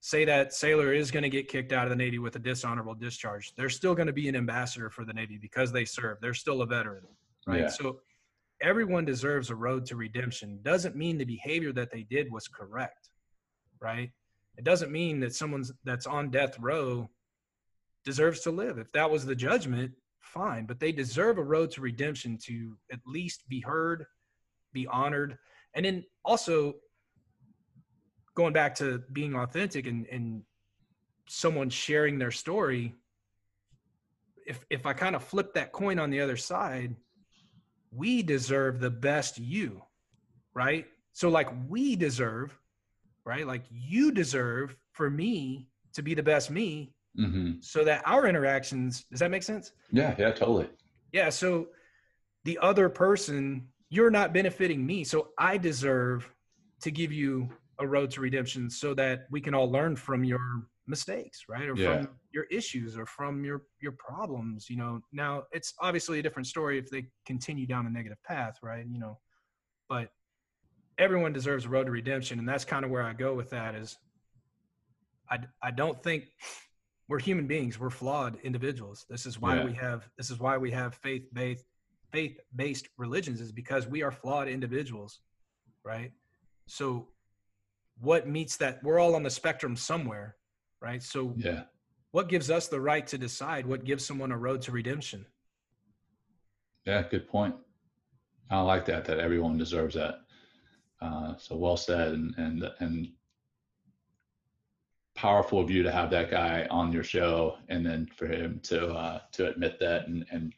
say 0.00 0.24
that 0.24 0.54
sailor 0.54 0.94
is 0.94 1.10
going 1.10 1.24
to 1.24 1.28
get 1.28 1.48
kicked 1.48 1.72
out 1.72 1.84
of 1.84 1.90
the 1.90 1.96
Navy 1.96 2.18
with 2.18 2.36
a 2.36 2.38
dishonorable 2.38 2.94
discharge. 2.94 3.52
They're 3.56 3.68
still 3.68 3.94
going 3.94 4.06
to 4.06 4.12
be 4.12 4.28
an 4.28 4.36
ambassador 4.36 4.88
for 4.88 5.04
the 5.04 5.12
Navy 5.12 5.38
because 5.40 5.72
they 5.72 5.84
serve. 5.84 6.18
They're 6.22 6.32
still 6.32 6.62
a 6.62 6.66
veteran, 6.66 7.02
right? 7.46 7.62
Yeah. 7.62 7.68
So 7.68 8.00
everyone 8.62 9.04
deserves 9.04 9.50
a 9.50 9.54
road 9.54 9.84
to 9.86 9.96
redemption. 9.96 10.60
Doesn't 10.62 10.96
mean 10.96 11.18
the 11.18 11.24
behavior 11.24 11.72
that 11.74 11.90
they 11.90 12.04
did 12.04 12.32
was 12.32 12.48
correct, 12.48 13.10
right? 13.80 14.10
It 14.60 14.64
doesn't 14.64 14.92
mean 14.92 15.20
that 15.20 15.34
someone's 15.34 15.72
that's 15.84 16.06
on 16.06 16.28
death 16.28 16.58
row 16.58 17.08
deserves 18.04 18.40
to 18.40 18.50
live. 18.50 18.76
If 18.76 18.92
that 18.92 19.10
was 19.10 19.24
the 19.24 19.34
judgment, 19.34 19.92
fine, 20.20 20.66
but 20.66 20.78
they 20.78 20.92
deserve 20.92 21.38
a 21.38 21.42
road 21.42 21.70
to 21.70 21.80
redemption 21.80 22.36
to 22.42 22.76
at 22.92 22.98
least 23.06 23.48
be 23.48 23.60
heard, 23.60 24.04
be 24.74 24.86
honored, 24.86 25.38
and 25.72 25.86
then 25.86 26.04
also 26.26 26.74
going 28.34 28.52
back 28.52 28.74
to 28.74 29.02
being 29.14 29.34
authentic 29.34 29.86
and, 29.86 30.06
and 30.08 30.42
someone 31.26 31.70
sharing 31.70 32.18
their 32.18 32.30
story. 32.30 32.94
If 34.46 34.62
if 34.68 34.84
I 34.84 34.92
kind 34.92 35.16
of 35.16 35.24
flip 35.24 35.54
that 35.54 35.72
coin 35.72 35.98
on 35.98 36.10
the 36.10 36.20
other 36.20 36.36
side, 36.36 36.94
we 37.90 38.22
deserve 38.22 38.78
the 38.78 38.90
best 38.90 39.38
you, 39.38 39.80
right? 40.52 40.84
So 41.14 41.30
like 41.30 41.48
we 41.66 41.96
deserve, 41.96 42.54
right? 43.24 43.46
Like 43.46 43.64
you 43.70 44.12
deserve 44.12 44.76
for 44.92 45.10
me 45.10 45.68
to 45.94 46.02
be 46.02 46.14
the 46.14 46.22
best 46.22 46.50
me 46.50 46.92
mm-hmm. 47.18 47.52
so 47.60 47.84
that 47.84 48.02
our 48.06 48.26
interactions 48.26 49.04
does 49.10 49.20
that 49.20 49.30
make 49.30 49.42
sense 49.42 49.72
yeah 49.90 50.14
yeah 50.18 50.30
totally 50.30 50.68
yeah 51.12 51.28
so 51.28 51.68
the 52.44 52.58
other 52.62 52.88
person 52.88 53.66
you're 53.88 54.10
not 54.10 54.32
benefiting 54.32 54.84
me 54.84 55.04
so 55.04 55.28
i 55.38 55.56
deserve 55.56 56.30
to 56.80 56.90
give 56.90 57.12
you 57.12 57.48
a 57.78 57.86
road 57.86 58.10
to 58.10 58.20
redemption 58.20 58.68
so 58.68 58.94
that 58.94 59.26
we 59.30 59.40
can 59.40 59.54
all 59.54 59.70
learn 59.70 59.96
from 59.96 60.22
your 60.22 60.40
mistakes 60.86 61.44
right 61.48 61.68
or 61.68 61.76
yeah. 61.76 61.98
from 61.98 62.08
your 62.32 62.44
issues 62.44 62.96
or 62.96 63.06
from 63.06 63.44
your 63.44 63.62
your 63.80 63.92
problems 63.92 64.68
you 64.68 64.76
know 64.76 65.00
now 65.12 65.44
it's 65.52 65.74
obviously 65.80 66.18
a 66.18 66.22
different 66.22 66.46
story 66.46 66.78
if 66.78 66.90
they 66.90 67.06
continue 67.26 67.66
down 67.66 67.86
a 67.86 67.90
negative 67.90 68.18
path 68.24 68.56
right 68.62 68.86
you 68.90 68.98
know 68.98 69.18
but 69.88 70.10
everyone 70.98 71.32
deserves 71.32 71.64
a 71.64 71.68
road 71.68 71.84
to 71.84 71.90
redemption 71.90 72.38
and 72.38 72.48
that's 72.48 72.64
kind 72.64 72.84
of 72.84 72.90
where 72.90 73.02
i 73.02 73.12
go 73.12 73.34
with 73.34 73.50
that 73.50 73.74
is 73.74 73.96
i 75.30 75.38
i 75.62 75.70
don't 75.70 76.02
think 76.02 76.24
we're 77.10 77.18
human 77.18 77.48
beings 77.48 77.78
we're 77.78 77.90
flawed 77.90 78.38
individuals. 78.44 79.04
This 79.10 79.26
is 79.26 79.38
why 79.40 79.56
yeah. 79.56 79.64
we 79.64 79.74
have 79.74 80.08
this 80.16 80.30
is 80.30 80.38
why 80.38 80.56
we 80.56 80.70
have 80.70 80.94
faith 80.94 81.26
based 81.34 81.64
faith 82.12 82.38
based 82.54 82.88
religions 82.96 83.40
is 83.40 83.50
because 83.52 83.86
we 83.88 84.02
are 84.02 84.12
flawed 84.12 84.48
individuals 84.48 85.20
right? 85.84 86.12
So 86.66 87.08
what 88.00 88.28
meets 88.28 88.56
that 88.58 88.82
we're 88.84 89.00
all 89.00 89.16
on 89.16 89.24
the 89.24 89.30
spectrum 89.30 89.76
somewhere 89.76 90.36
right? 90.80 91.02
So 91.02 91.34
yeah. 91.36 91.64
what 92.12 92.28
gives 92.28 92.48
us 92.48 92.68
the 92.68 92.80
right 92.80 93.06
to 93.08 93.18
decide 93.18 93.66
what 93.66 93.84
gives 93.84 94.06
someone 94.06 94.30
a 94.30 94.38
road 94.38 94.62
to 94.62 94.72
redemption? 94.72 95.26
Yeah 96.86 97.02
good 97.10 97.28
point. 97.28 97.56
I 98.50 98.60
like 98.60 98.84
that 98.86 99.04
that 99.06 99.18
everyone 99.18 99.58
deserves 99.58 99.96
that 99.96 100.20
uh, 101.02 101.36
so 101.36 101.56
well 101.56 101.76
said 101.76 102.12
and 102.12 102.34
and 102.36 102.64
and 102.80 103.08
powerful 105.14 105.60
of 105.60 105.70
you 105.70 105.82
to 105.82 105.90
have 105.92 106.10
that 106.10 106.30
guy 106.30 106.66
on 106.70 106.92
your 106.92 107.02
show 107.02 107.56
and 107.68 107.84
then 107.84 108.08
for 108.16 108.26
him 108.26 108.60
to 108.62 108.88
uh, 108.88 109.20
to 109.32 109.48
admit 109.48 109.78
that 109.80 110.06
and, 110.06 110.24
and 110.30 110.52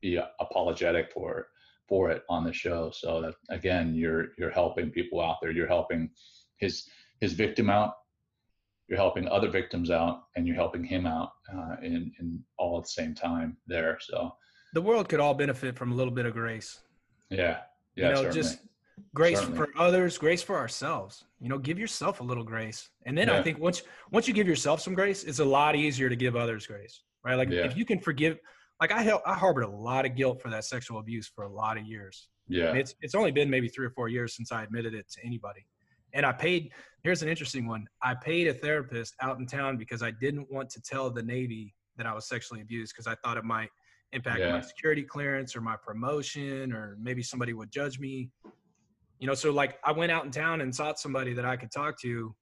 be 0.00 0.20
apologetic 0.40 1.12
for 1.12 1.48
for 1.88 2.10
it 2.10 2.22
on 2.28 2.44
the 2.44 2.52
show 2.52 2.90
so 2.90 3.20
that 3.20 3.34
again 3.50 3.94
you're 3.94 4.28
you're 4.38 4.50
helping 4.50 4.90
people 4.90 5.20
out 5.20 5.36
there 5.40 5.50
you're 5.50 5.66
helping 5.66 6.10
his 6.56 6.88
his 7.20 7.32
victim 7.32 7.70
out 7.70 7.94
you're 8.88 8.98
helping 8.98 9.28
other 9.28 9.50
victims 9.50 9.90
out 9.90 10.24
and 10.34 10.46
you're 10.46 10.56
helping 10.56 10.82
him 10.82 11.06
out 11.06 11.32
uh, 11.54 11.76
in, 11.82 12.10
in 12.18 12.42
all 12.58 12.78
at 12.78 12.84
the 12.84 12.90
same 12.90 13.14
time 13.14 13.56
there. 13.66 13.98
So 14.00 14.32
the 14.72 14.80
world 14.80 15.08
could 15.08 15.20
all 15.20 15.34
benefit 15.34 15.76
from 15.76 15.92
a 15.92 15.94
little 15.94 16.12
bit 16.12 16.24
of 16.26 16.32
grace. 16.32 16.80
Yeah. 17.30 17.58
Yeah. 17.96 18.08
You 18.08 18.14
know, 18.14 18.22
certainly. 18.22 18.42
just 18.42 18.58
grace 19.14 19.38
certainly. 19.38 19.58
for 19.58 19.68
others, 19.78 20.18
grace 20.18 20.42
for 20.42 20.56
ourselves. 20.56 21.24
You 21.40 21.48
know, 21.48 21.58
give 21.58 21.78
yourself 21.78 22.20
a 22.20 22.24
little 22.24 22.44
grace. 22.44 22.88
And 23.06 23.16
then 23.16 23.28
yeah. 23.28 23.38
I 23.38 23.42
think 23.42 23.58
once, 23.58 23.82
once 24.10 24.28
you 24.28 24.34
give 24.34 24.46
yourself 24.46 24.80
some 24.80 24.94
grace, 24.94 25.24
it's 25.24 25.38
a 25.38 25.44
lot 25.44 25.76
easier 25.76 26.08
to 26.08 26.16
give 26.16 26.36
others 26.36 26.66
grace, 26.66 27.02
right? 27.24 27.34
Like 27.34 27.50
yeah. 27.50 27.64
if 27.64 27.76
you 27.76 27.84
can 27.84 28.00
forgive, 28.00 28.38
like 28.80 28.92
I, 28.92 29.02
help 29.02 29.22
I 29.26 29.34
harbored 29.34 29.64
a 29.64 29.70
lot 29.70 30.06
of 30.06 30.14
guilt 30.14 30.40
for 30.40 30.50
that 30.50 30.64
sexual 30.64 30.98
abuse 30.98 31.30
for 31.34 31.44
a 31.44 31.48
lot 31.48 31.76
of 31.76 31.84
years. 31.84 32.28
Yeah. 32.48 32.72
it's, 32.72 32.94
it's 33.00 33.14
only 33.14 33.30
been 33.30 33.50
maybe 33.50 33.68
three 33.68 33.86
or 33.86 33.90
four 33.90 34.08
years 34.08 34.34
since 34.34 34.52
I 34.52 34.62
admitted 34.62 34.94
it 34.94 35.06
to 35.10 35.26
anybody. 35.26 35.66
And 36.14 36.24
I 36.24 36.32
paid, 36.32 36.72
here's 37.02 37.22
an 37.22 37.28
interesting 37.28 37.66
one. 37.66 37.86
I 38.02 38.14
paid 38.14 38.48
a 38.48 38.54
therapist 38.54 39.14
out 39.20 39.38
in 39.38 39.46
town 39.46 39.76
because 39.76 40.02
I 40.02 40.10
didn't 40.10 40.50
want 40.50 40.70
to 40.70 40.80
tell 40.80 41.10
the 41.10 41.22
Navy 41.22 41.74
that 41.98 42.06
I 42.06 42.14
was 42.14 42.28
sexually 42.28 42.62
abused 42.62 42.94
because 42.94 43.06
I 43.06 43.14
thought 43.22 43.36
it 43.36 43.44
might 43.44 43.68
impact 44.12 44.40
yeah. 44.40 44.52
my 44.52 44.60
security 44.60 45.02
clearance 45.02 45.54
or 45.54 45.60
my 45.60 45.76
promotion 45.76 46.72
or 46.72 46.96
maybe 47.00 47.22
somebody 47.22 47.52
would 47.52 47.70
judge 47.70 47.98
me. 47.98 48.30
You 49.18 49.26
know, 49.26 49.34
so 49.34 49.50
like 49.50 49.78
I 49.84 49.92
went 49.92 50.12
out 50.12 50.24
in 50.24 50.30
town 50.30 50.60
and 50.60 50.74
sought 50.74 50.98
somebody 50.98 51.34
that 51.34 51.44
I 51.44 51.56
could 51.56 51.72
talk 51.72 52.00
to 52.02 52.34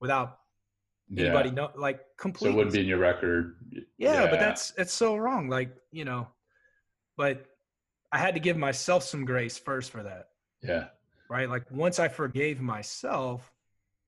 without 0.00 0.38
anybody 1.16 1.50
yeah. 1.50 1.54
know 1.54 1.70
like 1.76 2.00
completely. 2.18 2.52
So 2.52 2.54
it 2.54 2.56
wouldn't 2.56 2.74
be 2.74 2.80
in 2.80 2.86
your 2.86 2.98
record. 2.98 3.56
Yeah, 3.70 3.82
yeah, 3.98 4.30
but 4.30 4.40
that's 4.40 4.72
it's 4.78 4.92
so 4.92 5.16
wrong. 5.16 5.48
Like, 5.48 5.74
you 5.92 6.04
know, 6.04 6.28
but 7.16 7.46
I 8.12 8.18
had 8.18 8.34
to 8.34 8.40
give 8.40 8.56
myself 8.56 9.02
some 9.02 9.24
grace 9.24 9.58
first 9.58 9.90
for 9.90 10.02
that. 10.02 10.28
Yeah 10.62 10.86
right? 11.28 11.48
Like 11.48 11.64
once 11.70 11.98
I 11.98 12.08
forgave 12.08 12.60
myself, 12.60 13.52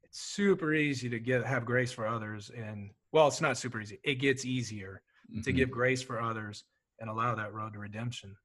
it's 0.05 0.21
super 0.21 0.73
easy 0.73 1.09
to 1.09 1.19
get 1.19 1.45
have 1.45 1.65
grace 1.65 1.93
for 1.93 2.07
others. 2.07 2.51
And 2.57 2.91
well, 3.13 3.29
it's 3.29 3.41
not 3.41 3.59
super 3.59 3.81
easy. 3.81 4.01
It 4.05 4.17
gets 4.17 4.45
easier 4.45 5.03
mm-hmm. 5.31 5.43
to 5.43 5.53
give 5.53 5.71
grace 5.71 6.03
for 6.03 6.21
others 6.21 6.65
and 7.01 7.11
allow 7.11 7.35
that 7.35 7.53
road 7.53 7.75
to 7.75 7.79
redemption. 7.79 8.37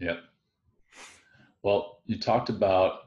Yep. 0.00 0.20
Well, 1.62 2.00
you 2.06 2.18
talked 2.18 2.48
about 2.48 3.00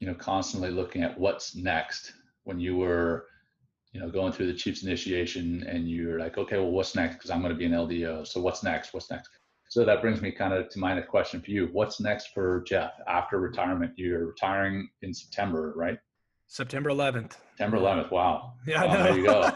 you 0.00 0.06
know 0.06 0.14
constantly 0.14 0.70
looking 0.70 1.02
at 1.02 1.18
what's 1.18 1.56
next 1.56 2.12
when 2.44 2.60
you 2.60 2.76
were 2.76 3.26
you 3.92 4.00
know 4.00 4.10
going 4.10 4.30
through 4.30 4.46
the 4.46 4.52
chief's 4.52 4.82
initiation 4.82 5.64
and 5.66 5.88
you're 5.88 6.18
like 6.18 6.36
okay 6.36 6.58
well 6.58 6.70
what's 6.70 6.94
next 6.94 7.14
because 7.14 7.30
i'm 7.30 7.40
going 7.40 7.50
to 7.50 7.58
be 7.58 7.64
an 7.64 7.72
ldo 7.72 8.26
so 8.26 8.38
what's 8.38 8.62
next 8.62 8.92
what's 8.92 9.10
next 9.10 9.30
so 9.68 9.84
that 9.84 10.00
brings 10.00 10.22
me 10.22 10.30
kind 10.30 10.52
of 10.52 10.68
to 10.70 10.78
my 10.78 10.94
next 10.94 11.08
question 11.08 11.40
for 11.40 11.50
you. 11.50 11.68
What's 11.72 12.00
next 12.00 12.28
for 12.32 12.62
Jeff 12.66 12.92
after 13.08 13.40
retirement? 13.40 13.92
You're 13.96 14.26
retiring 14.26 14.88
in 15.02 15.12
September, 15.12 15.72
right? 15.76 15.98
September 16.46 16.90
11th. 16.90 17.32
September 17.56 17.78
11th. 17.78 18.12
Wow. 18.12 18.54
Yeah, 18.66 18.84
wow, 18.84 19.02
there 19.02 19.18
you 19.18 19.24
go. 19.24 19.50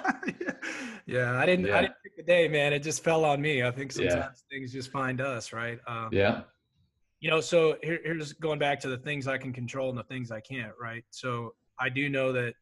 yeah, 1.07 1.39
I 1.39 1.47
didn't. 1.47 1.67
Yeah. 1.67 1.79
I 1.79 1.81
didn't 1.83 1.95
pick 2.03 2.17
the 2.17 2.23
day, 2.25 2.49
man. 2.49 2.73
It 2.73 2.81
just 2.81 3.05
fell 3.05 3.25
on 3.25 3.41
me. 3.41 3.63
I 3.63 3.71
think 3.71 3.93
sometimes 3.93 4.15
yeah. 4.15 4.59
things 4.59 4.73
just 4.73 4.91
find 4.91 5.21
us, 5.21 5.53
right? 5.53 5.79
Um, 5.87 6.09
yeah. 6.11 6.43
You 7.21 7.31
know, 7.31 7.41
so 7.41 7.77
here, 7.83 8.01
here's 8.03 8.33
going 8.33 8.59
back 8.59 8.81
to 8.81 8.89
the 8.89 8.97
things 8.97 9.29
I 9.29 9.37
can 9.37 9.53
control 9.53 9.91
and 9.91 9.99
the 9.99 10.05
things 10.05 10.31
I 10.31 10.41
can't, 10.41 10.73
right? 10.81 11.05
So 11.11 11.55
I 11.79 11.91
do 11.91 12.09
know 12.09 12.33
that 12.33 12.55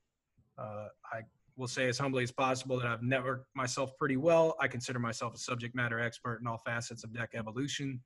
uh, 0.58 0.88
I 1.12 1.20
will 1.56 1.68
say 1.68 1.88
as 1.88 1.98
humbly 1.98 2.22
as 2.22 2.32
possible 2.32 2.78
that 2.78 2.86
I've 2.86 3.00
networked 3.00 3.44
myself 3.54 3.96
pretty 3.98 4.16
well. 4.16 4.56
I 4.60 4.68
consider 4.68 4.98
myself 4.98 5.34
a 5.34 5.38
subject 5.38 5.74
matter 5.74 6.00
expert 6.00 6.40
in 6.40 6.46
all 6.46 6.58
facets 6.58 7.04
of 7.04 7.12
deck 7.12 7.30
evolution. 7.34 8.00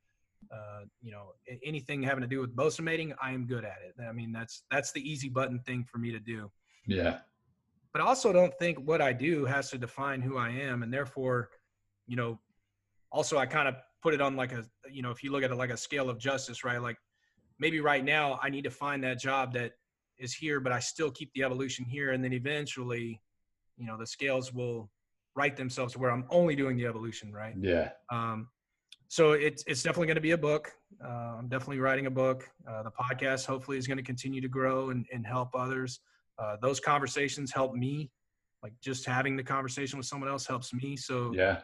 Uh, 0.53 0.81
you 1.01 1.13
know, 1.13 1.33
anything 1.65 2.03
having 2.03 2.23
to 2.23 2.27
do 2.27 2.41
with 2.41 2.55
bosun 2.57 2.85
mating, 2.85 3.15
I 3.23 3.33
am 3.33 3.47
good 3.47 3.65
at 3.65 3.79
it. 3.87 3.95
I 4.03 4.13
mean, 4.13 4.33
that's 4.33 4.65
that's 4.71 4.91
the 4.93 5.09
easy 5.09 5.29
button 5.29 5.61
thing 5.61 5.85
for 5.85 5.99
me 5.99 6.11
to 6.11 6.19
do. 6.19 6.51
Yeah. 6.87 7.19
But 7.93 8.03
I 8.03 8.07
also 8.07 8.33
don't 8.33 8.53
think 8.59 8.79
what 8.79 9.01
I 9.01 9.13
do 9.13 9.45
has 9.45 9.71
to 9.71 9.79
define 9.79 10.21
who 10.21 10.39
I 10.39 10.49
am, 10.49 10.83
and 10.83 10.93
therefore, 10.93 11.51
you 12.07 12.17
know, 12.17 12.41
also 13.13 13.39
I 13.39 13.47
kind 13.47 13.69
of 13.69 13.77
put 14.03 14.15
it 14.15 14.21
on 14.21 14.37
like 14.37 14.53
a, 14.53 14.65
you 14.91 15.03
know, 15.03 15.11
if 15.11 15.23
you 15.23 15.31
look 15.31 15.43
at 15.43 15.51
it 15.51 15.57
like 15.57 15.71
a 15.71 15.77
scale 15.77 16.11
of 16.11 16.19
justice, 16.19 16.65
right? 16.65 16.81
Like 16.83 16.97
maybe 17.59 17.81
right 17.81 18.05
now 18.05 18.39
I 18.43 18.51
need 18.51 18.65
to 18.65 18.71
find 18.71 19.03
that 19.05 19.21
job 19.21 19.53
that 19.55 19.73
is 20.19 20.35
here, 20.35 20.61
but 20.61 20.73
I 20.73 20.79
still 20.79 21.11
keep 21.11 21.33
the 21.35 21.43
evolution 21.45 21.85
here, 21.85 22.13
and 22.13 22.23
then 22.23 22.33
eventually 22.33 23.21
you 23.79 23.87
know 23.87 23.97
the 23.97 24.07
scales 24.07 24.53
will 24.53 24.91
right 25.35 25.57
themselves 25.57 25.95
to 25.95 25.99
where 25.99 26.11
I'm 26.11 26.27
only 26.31 26.55
doing 26.55 26.77
the 26.77 26.87
evolution, 26.87 27.33
right? 27.33 27.55
Yeah. 27.59 27.91
Um, 28.11 28.49
so 29.09 29.33
it's 29.33 29.63
it's 29.67 29.83
definitely 29.83 30.07
going 30.07 30.17
to 30.17 30.23
be 30.23 30.31
a 30.31 30.39
book. 30.39 30.73
Uh, 31.05 31.37
I'm 31.39 31.49
definitely 31.49 31.81
writing 31.81 32.07
a 32.07 32.11
book. 32.11 32.49
Uh, 32.69 32.83
the 32.83 32.91
podcast 32.91 33.47
hopefully 33.47 33.77
is 33.77 33.87
going 33.87 33.99
to 33.99 34.03
continue 34.03 34.41
to 34.41 34.49
grow 34.49 34.91
and, 34.91 35.07
and 35.13 35.27
help 35.27 35.51
others. 35.55 36.01
Uh, 36.39 36.57
those 36.63 36.81
conversations 36.81 37.53
help 37.53 37.75
me. 37.75 38.11
Like 38.63 38.73
just 38.81 39.05
having 39.05 39.37
the 39.37 39.43
conversation 39.43 39.99
with 39.99 40.07
someone 40.07 40.31
else 40.31 40.47
helps 40.47 40.73
me. 40.73 40.97
So 40.97 41.33
yeah, 41.35 41.61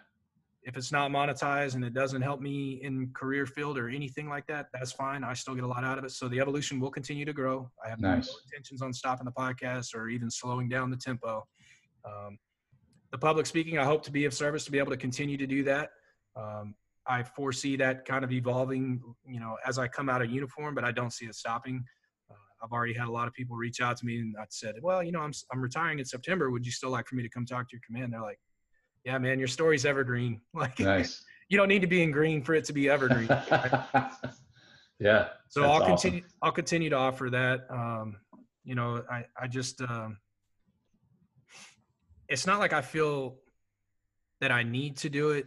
if 0.68 0.76
it's 0.76 0.92
not 0.92 1.10
monetized 1.10 1.76
and 1.76 1.82
it 1.82 1.94
doesn't 1.94 2.20
help 2.20 2.42
me 2.42 2.78
in 2.82 3.10
career 3.14 3.46
field 3.46 3.78
or 3.78 3.88
anything 3.88 4.28
like 4.28 4.46
that, 4.48 4.66
that's 4.74 4.92
fine. 4.92 5.24
I 5.24 5.32
still 5.32 5.54
get 5.54 5.64
a 5.64 5.66
lot 5.66 5.82
out 5.82 5.96
of 5.96 6.04
it. 6.04 6.10
So 6.10 6.28
the 6.28 6.40
evolution 6.40 6.78
will 6.78 6.90
continue 6.90 7.24
to 7.24 7.32
grow. 7.32 7.70
I 7.82 7.88
have 7.88 8.00
nice. 8.00 8.28
no 8.28 8.34
intentions 8.44 8.82
on 8.82 8.92
stopping 8.92 9.24
the 9.24 9.32
podcast 9.32 9.94
or 9.94 10.10
even 10.10 10.30
slowing 10.30 10.68
down 10.68 10.90
the 10.90 10.96
tempo. 10.98 11.42
Um, 12.04 12.38
the 13.10 13.16
public 13.16 13.46
speaking, 13.46 13.78
I 13.78 13.84
hope 13.84 14.02
to 14.04 14.12
be 14.12 14.26
of 14.26 14.34
service 14.34 14.66
to 14.66 14.70
be 14.70 14.78
able 14.78 14.90
to 14.90 14.98
continue 14.98 15.38
to 15.38 15.46
do 15.46 15.64
that. 15.64 15.88
Um, 16.36 16.74
I 17.06 17.22
foresee 17.22 17.76
that 17.76 18.04
kind 18.04 18.22
of 18.22 18.30
evolving, 18.30 19.00
you 19.26 19.40
know, 19.40 19.56
as 19.66 19.78
I 19.78 19.88
come 19.88 20.10
out 20.10 20.20
of 20.20 20.30
uniform, 20.30 20.74
but 20.74 20.84
I 20.84 20.92
don't 20.92 21.14
see 21.14 21.24
it 21.24 21.34
stopping. 21.34 21.82
Uh, 22.30 22.34
I've 22.62 22.72
already 22.72 22.92
had 22.92 23.08
a 23.08 23.12
lot 23.12 23.26
of 23.26 23.32
people 23.32 23.56
reach 23.56 23.80
out 23.80 23.96
to 23.96 24.04
me 24.04 24.18
and 24.18 24.36
I 24.38 24.44
said, 24.50 24.74
well, 24.82 25.02
you 25.02 25.12
know, 25.12 25.20
I'm, 25.20 25.32
I'm 25.50 25.62
retiring 25.62 25.98
in 25.98 26.04
September. 26.04 26.50
Would 26.50 26.66
you 26.66 26.72
still 26.72 26.90
like 26.90 27.06
for 27.06 27.14
me 27.14 27.22
to 27.22 27.30
come 27.30 27.46
talk 27.46 27.70
to 27.70 27.74
your 27.74 27.80
command? 27.86 28.12
They're 28.12 28.20
like, 28.20 28.38
yeah, 29.04 29.18
man, 29.18 29.38
your 29.38 29.48
story's 29.48 29.84
evergreen. 29.84 30.40
Like, 30.54 30.78
nice. 30.80 31.22
you 31.48 31.56
don't 31.56 31.68
need 31.68 31.82
to 31.82 31.86
be 31.86 32.02
in 32.02 32.10
green 32.10 32.42
for 32.42 32.54
it 32.54 32.64
to 32.64 32.72
be 32.72 32.88
evergreen. 32.88 33.28
yeah. 35.00 35.28
So 35.48 35.62
I'll 35.62 35.82
awesome. 35.82 35.86
continue, 35.86 36.22
I'll 36.42 36.52
continue 36.52 36.90
to 36.90 36.96
offer 36.96 37.30
that. 37.30 37.66
Um, 37.70 38.16
you 38.64 38.74
know, 38.74 39.02
I, 39.10 39.24
I 39.40 39.46
just, 39.46 39.80
um, 39.80 40.18
it's 42.28 42.46
not 42.46 42.58
like 42.58 42.72
I 42.72 42.82
feel 42.82 43.38
that 44.40 44.52
I 44.52 44.62
need 44.62 44.96
to 44.98 45.08
do 45.08 45.30
it 45.30 45.46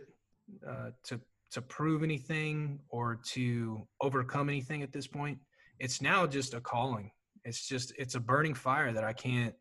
uh, 0.68 0.90
to 1.06 1.20
to 1.52 1.62
prove 1.62 2.02
anything 2.02 2.80
or 2.90 3.20
to 3.26 3.86
overcome 4.02 4.50
anything 4.50 4.84
at 4.84 4.94
this 4.94 5.06
point. 5.06 5.38
It's 5.80 6.02
now 6.02 6.26
just 6.26 6.54
a 6.54 6.62
calling. 6.62 7.12
It's 7.44 7.68
just 7.68 7.94
it's 7.98 8.16
a 8.16 8.20
burning 8.20 8.54
fire 8.54 8.94
that 8.94 9.04
I 9.04 9.14
can't 9.14 9.54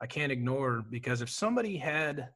I 0.00 0.06
can't 0.06 0.32
ignore 0.32 0.84
because 0.90 1.20
if 1.20 1.30
somebody 1.30 1.76
had 1.76 2.28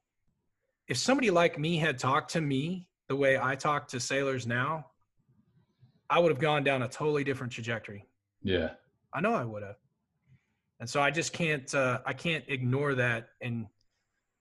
if 0.88 0.96
somebody 0.96 1.30
like 1.30 1.58
me 1.58 1.76
had 1.78 1.98
talked 1.98 2.32
to 2.32 2.40
me 2.40 2.88
the 3.08 3.16
way 3.16 3.38
I 3.38 3.54
talk 3.54 3.88
to 3.88 4.00
sailors 4.00 4.46
now, 4.46 4.86
I 6.08 6.18
would 6.18 6.30
have 6.30 6.38
gone 6.38 6.64
down 6.64 6.82
a 6.82 6.88
totally 6.88 7.24
different 7.24 7.52
trajectory. 7.52 8.06
Yeah. 8.42 8.70
I 9.12 9.20
know 9.20 9.34
I 9.34 9.44
would 9.44 9.62
have. 9.62 9.76
And 10.78 10.88
so 10.88 11.00
I 11.00 11.10
just 11.10 11.32
can't 11.32 11.74
uh, 11.74 12.00
I 12.04 12.12
can't 12.12 12.44
ignore 12.48 12.94
that 12.94 13.28
and 13.40 13.66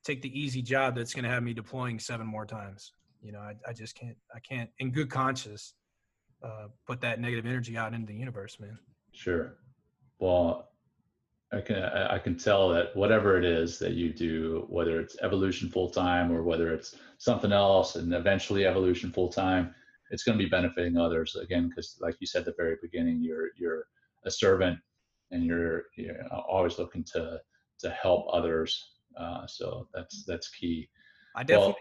take 0.04 0.22
the 0.22 0.40
easy 0.40 0.62
job 0.62 0.96
that's 0.96 1.14
going 1.14 1.24
to 1.24 1.30
have 1.30 1.44
me 1.44 1.54
deploying 1.54 1.98
seven 2.00 2.28
more 2.28 2.46
times. 2.46 2.94
You 3.22 3.32
know, 3.32 3.40
I, 3.40 3.56
I 3.68 3.74
just 3.74 3.96
can't, 3.96 4.16
I 4.34 4.40
can't, 4.40 4.70
in 4.78 4.92
good 4.92 5.10
conscience, 5.10 5.74
uh, 6.44 6.68
put 6.86 7.02
that 7.02 7.20
negative 7.20 7.46
energy 7.48 7.76
out 7.76 7.94
into 7.94 8.06
the 8.06 8.14
universe, 8.14 8.60
man. 8.60 8.78
Sure. 9.14 9.56
Well, 10.20 10.70
I 11.54 11.62
can 11.62 11.78
I 11.84 12.18
can 12.18 12.38
tell 12.38 12.70
that 12.70 12.96
whatever 12.96 13.38
it 13.38 13.46
is 13.46 13.80
that 13.80 13.94
you 13.94 14.12
do, 14.12 14.66
whether 14.68 15.00
it's 15.00 15.16
evolution 15.22 15.70
full 15.70 15.90
time 15.90 16.32
or 16.32 16.44
whether 16.44 16.74
it's 16.74 16.96
something 17.18 17.52
else, 17.52 17.96
and 17.96 18.14
eventually 18.14 18.66
evolution 18.66 19.12
full 19.12 19.30
time, 19.30 19.74
it's 20.12 20.24
going 20.24 20.38
to 20.38 20.44
be 20.44 20.50
benefiting 20.50 20.98
others 20.98 21.36
again 21.36 21.70
because, 21.70 21.98
like 22.02 22.16
you 22.20 22.28
said 22.28 22.40
at 22.40 22.46
the 22.46 22.54
very 22.58 22.78
beginning, 22.82 23.22
you're 23.22 23.50
you're 23.58 23.86
a 24.26 24.32
servant 24.32 24.80
and 25.32 25.44
you're, 25.44 25.84
you're 25.98 26.18
always 26.32 26.80
looking 26.80 27.04
to 27.04 27.40
to 27.80 27.90
help 27.92 28.28
others 28.32 28.96
uh, 29.18 29.46
so 29.48 29.88
that's 29.94 30.24
that's 30.26 30.50
key. 30.50 30.90
I 31.36 31.44
definitely 31.44 31.76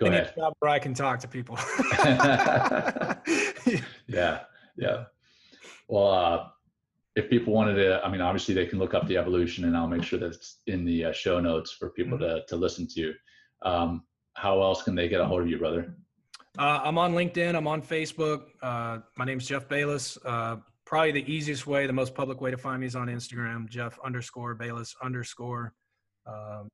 well, 0.00 0.10
go 0.10 0.16
ahead. 0.16 0.32
where 0.60 0.70
I 0.70 0.78
can 0.78 0.94
talk 0.94 1.20
to 1.20 1.28
people. 1.28 1.56
yeah, 4.06 4.40
yeah. 4.76 5.04
Well, 5.88 6.10
uh, 6.10 6.48
if 7.14 7.28
people 7.28 7.52
wanted 7.52 7.74
to, 7.74 8.02
I 8.04 8.10
mean, 8.10 8.20
obviously 8.20 8.54
they 8.54 8.66
can 8.66 8.78
look 8.78 8.94
up 8.94 9.06
the 9.06 9.16
evolution, 9.16 9.64
and 9.64 9.76
I'll 9.76 9.86
make 9.86 10.02
sure 10.02 10.18
that's 10.18 10.60
in 10.66 10.84
the 10.84 11.06
uh, 11.06 11.12
show 11.12 11.40
notes 11.40 11.70
for 11.72 11.90
people 11.90 12.18
mm-hmm. 12.18 12.36
to 12.36 12.46
to 12.46 12.56
listen 12.56 12.86
to. 12.94 13.14
Um, 13.62 14.02
how 14.34 14.62
else 14.62 14.82
can 14.82 14.94
they 14.94 15.08
get 15.08 15.20
a 15.20 15.24
hold 15.24 15.42
of 15.42 15.48
you, 15.48 15.58
brother? 15.58 15.94
Uh, 16.58 16.80
I'm 16.84 16.98
on 16.98 17.12
LinkedIn. 17.14 17.54
I'm 17.54 17.66
on 17.66 17.82
Facebook. 17.82 18.44
Uh, 18.62 18.98
my 19.16 19.24
name's 19.24 19.46
Jeff 19.46 19.68
Bayless. 19.68 20.18
Uh, 20.24 20.56
probably 20.84 21.12
the 21.12 21.32
easiest 21.32 21.66
way, 21.66 21.86
the 21.86 21.92
most 21.92 22.14
public 22.14 22.40
way 22.40 22.50
to 22.50 22.58
find 22.58 22.80
me 22.80 22.86
is 22.86 22.96
on 22.96 23.08
Instagram, 23.08 23.68
Jeff 23.68 23.98
underscore 24.04 24.54
Bayless 24.54 24.94
underscore. 25.02 25.72
Um, 26.26 26.68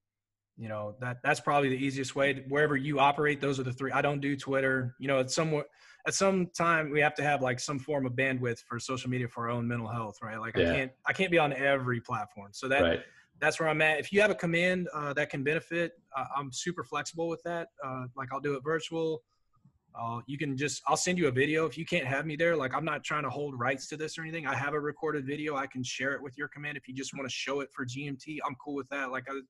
you 0.59 0.69
know 0.69 0.97
that 1.01 1.19
that's 1.23 1.41
probably 1.41 1.69
the 1.69 1.77
easiest 1.77 2.17
way. 2.17 2.45
Wherever 2.49 2.77
you 2.77 2.99
operate 2.99 3.41
those 3.41 3.61
are 3.61 3.63
the 3.63 3.73
three. 3.73 3.93
I 3.93 4.03
don't 4.03 4.21
do 4.21 4.37
twitter. 4.37 4.97
You 4.99 5.07
know 5.07 5.21
at 5.21 5.31
some 5.31 5.63
at 6.07 6.15
some 6.15 6.49
time 6.49 6.91
we 6.91 7.01
have 7.01 7.15
to 7.15 7.23
have 7.23 7.43
like 7.43 7.61
some 7.61 7.79
form 7.79 8.07
of 8.07 8.13
bandwidth 8.13 8.59
for 8.69 8.81
social 8.81 9.09
media 9.09 9.29
for 9.29 9.45
our 9.45 9.51
own 9.51 9.67
mental 9.69 9.89
health 9.89 10.19
right? 10.21 10.39
Like 10.39 10.57
yeah. 10.57 10.71
i 10.71 10.75
can't 10.75 10.93
i 11.07 11.13
can't 11.13 11.31
be 11.31 11.39
on 11.39 11.53
every 11.53 12.01
platform. 12.01 12.49
So 12.53 12.67
that 12.69 12.83
right. 12.83 13.01
that's 13.41 13.61
where 13.61 13.69
i'm 13.69 13.81
at. 13.81 14.01
If 14.01 14.13
you 14.13 14.21
have 14.21 14.33
a 14.33 14.35
command 14.35 14.89
uh, 14.93 15.13
that 15.13 15.31
can 15.31 15.45
benefit 15.45 15.93
uh, 16.17 16.25
i'm 16.37 16.53
super 16.53 16.83
flexible 16.83 17.29
with 17.29 17.43
that. 17.45 17.69
Uh, 17.85 18.07
like 18.17 18.29
i'll 18.33 18.41
do 18.41 18.55
it 18.55 18.65
virtual. 18.65 19.23
Uh, 19.99 20.21
you 20.27 20.39
can 20.39 20.57
just 20.57 20.83
i'll 20.89 20.97
send 20.97 21.19
you 21.19 21.29
a 21.29 21.33
video. 21.33 21.67
If 21.67 21.79
you 21.79 21.87
can't 21.87 22.07
have 22.07 22.27
me 22.27 22.35
there 22.35 22.57
like 22.57 22.75
i'm 22.75 22.85
not 22.85 23.05
trying 23.05 23.23
to 23.23 23.31
hold 23.31 23.57
rights 23.57 23.87
to 23.91 23.97
this 23.97 24.19
or 24.19 24.23
anything. 24.23 24.45
I 24.45 24.57
have 24.57 24.75
a 24.75 24.81
recorded 24.81 25.25
video. 25.25 25.55
I 25.55 25.69
can 25.69 25.85
share 25.85 26.15
it 26.15 26.23
with 26.23 26.37
your 26.37 26.49
command 26.49 26.77
if 26.77 26.89
you 26.89 26.95
just 26.95 27.15
want 27.15 27.29
to 27.29 27.33
show 27.33 27.61
it 27.61 27.69
for 27.73 27.87
gmt 27.87 28.39
i'm 28.45 28.57
cool 28.65 28.75
with 28.75 28.89
that. 28.89 29.13
Like 29.13 29.25
I, 29.31 29.41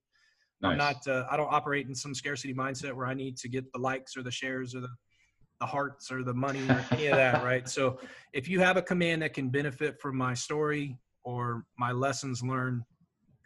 Nice. 0.61 0.73
I'm 0.73 0.79
not. 0.79 1.07
Uh, 1.07 1.27
I 1.31 1.37
don't 1.37 1.53
operate 1.53 1.87
in 1.87 1.95
some 1.95 2.15
scarcity 2.15 2.55
mindset 2.55 2.93
where 2.93 3.07
I 3.07 3.15
need 3.15 3.37
to 3.39 3.49
get 3.49 3.71
the 3.73 3.79
likes 3.79 4.17
or 4.17 4.23
the 4.23 4.31
shares 4.31 4.75
or 4.75 4.81
the 4.81 4.89
the 5.61 5.67
hearts 5.67 6.13
or 6.13 6.23
the 6.23 6.35
money 6.35 6.63
or 6.69 6.85
any 6.93 7.07
of 7.07 7.17
that, 7.17 7.43
right? 7.43 7.69
So 7.79 7.99
if 8.33 8.49
you 8.49 8.61
have 8.61 8.77
a 8.77 8.83
command 8.83 9.23
that 9.23 9.35
can 9.35 9.49
benefit 9.49 10.01
from 10.01 10.17
my 10.17 10.35
story 10.35 10.97
or 11.25 11.65
my 11.79 11.93
lessons 11.93 12.43
learned, 12.43 12.83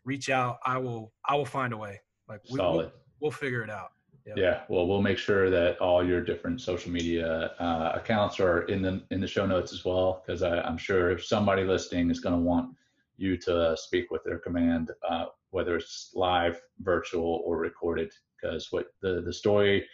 reach 0.05 0.31
out. 0.31 0.59
I 0.65 0.79
will. 0.79 1.13
I 1.29 1.35
will 1.37 1.47
find 1.47 1.73
a 1.73 1.77
way. 1.77 2.01
Like 2.29 2.41
we, 2.51 2.57
Solid. 2.57 2.87
We'll, 2.87 2.93
we'll 3.21 3.31
figure 3.31 3.63
it 3.63 3.71
out. 3.71 3.89
Yep. 4.27 4.37
Yeah, 4.39 4.61
well, 4.69 4.87
we'll 4.87 5.03
make 5.03 5.19
sure 5.19 5.51
that 5.51 5.79
all 5.81 6.07
your 6.07 6.21
different 6.21 6.61
social 6.61 6.93
media 6.93 7.53
uh, 7.59 7.93
accounts 7.95 8.39
are 8.39 8.63
in 8.63 8.81
the 8.81 9.03
in 9.11 9.21
the 9.21 9.27
show 9.27 9.47
notes 9.47 9.73
as 9.73 9.85
well, 9.85 10.23
because 10.25 10.43
I'm 10.43 10.79
sure 10.79 11.11
if 11.11 11.25
somebody 11.25 11.65
listening 11.65 12.09
is 12.09 12.21
going 12.21 12.37
to 12.37 12.41
want 12.41 12.77
you 13.17 13.37
to 13.39 13.77
speak 13.77 14.11
with 14.11 14.23
their 14.25 14.39
command, 14.39 14.91
uh, 15.09 15.27
whether 15.51 15.77
it's 15.77 16.11
live, 16.15 16.61
virtual, 16.81 17.43
or 17.45 17.59
recorded, 17.59 18.13
because 18.41 18.69
what 18.71 18.87
the 19.01 19.23
the 19.25 19.33
story 19.33 19.87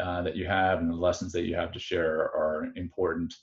uh, 0.00 0.22
that 0.22 0.36
you 0.36 0.46
have 0.46 0.78
and 0.78 0.90
the 0.90 0.96
lessons 0.96 1.32
that 1.32 1.44
you 1.44 1.54
have 1.54 1.72
to 1.72 1.78
share 1.78 2.16
are 2.16 2.68
important 2.76 3.34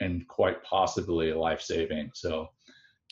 and 0.00 0.26
quite 0.28 0.62
possibly 0.62 1.32
life 1.32 1.60
saving. 1.60 2.10
So, 2.14 2.48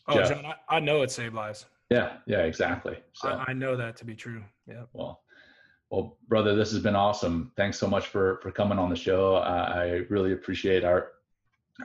oh, 0.09 0.15
Jeff, 0.15 0.29
John, 0.29 0.45
I, 0.45 0.77
I, 0.77 0.81
know 0.81 1.03
it 1.03 1.11
saved 1.11 1.35
lives. 1.35 1.65
Yeah, 1.91 2.17
yeah, 2.27 2.43
exactly. 2.43 2.99
So, 3.15 3.29
I, 3.29 3.45
I 3.49 3.53
know 3.55 3.77
that 3.77 3.97
to 3.99 4.05
be 4.05 4.15
true. 4.15 4.43
Yeah. 4.67 4.83
Well, 4.93 5.23
well, 5.91 6.19
brother, 6.29 6.55
this 6.55 6.73
has 6.73 6.83
been 6.83 6.97
awesome. 6.97 7.53
Thanks 7.57 7.79
so 7.79 7.87
much 7.87 8.09
for 8.09 8.39
for 8.43 8.51
coming 8.51 8.79
on 8.79 8.91
the 8.91 8.97
show. 8.97 9.37
I, 9.37 9.59
I 9.59 9.87
really 10.11 10.33
appreciate 10.33 10.85
our 10.85 11.13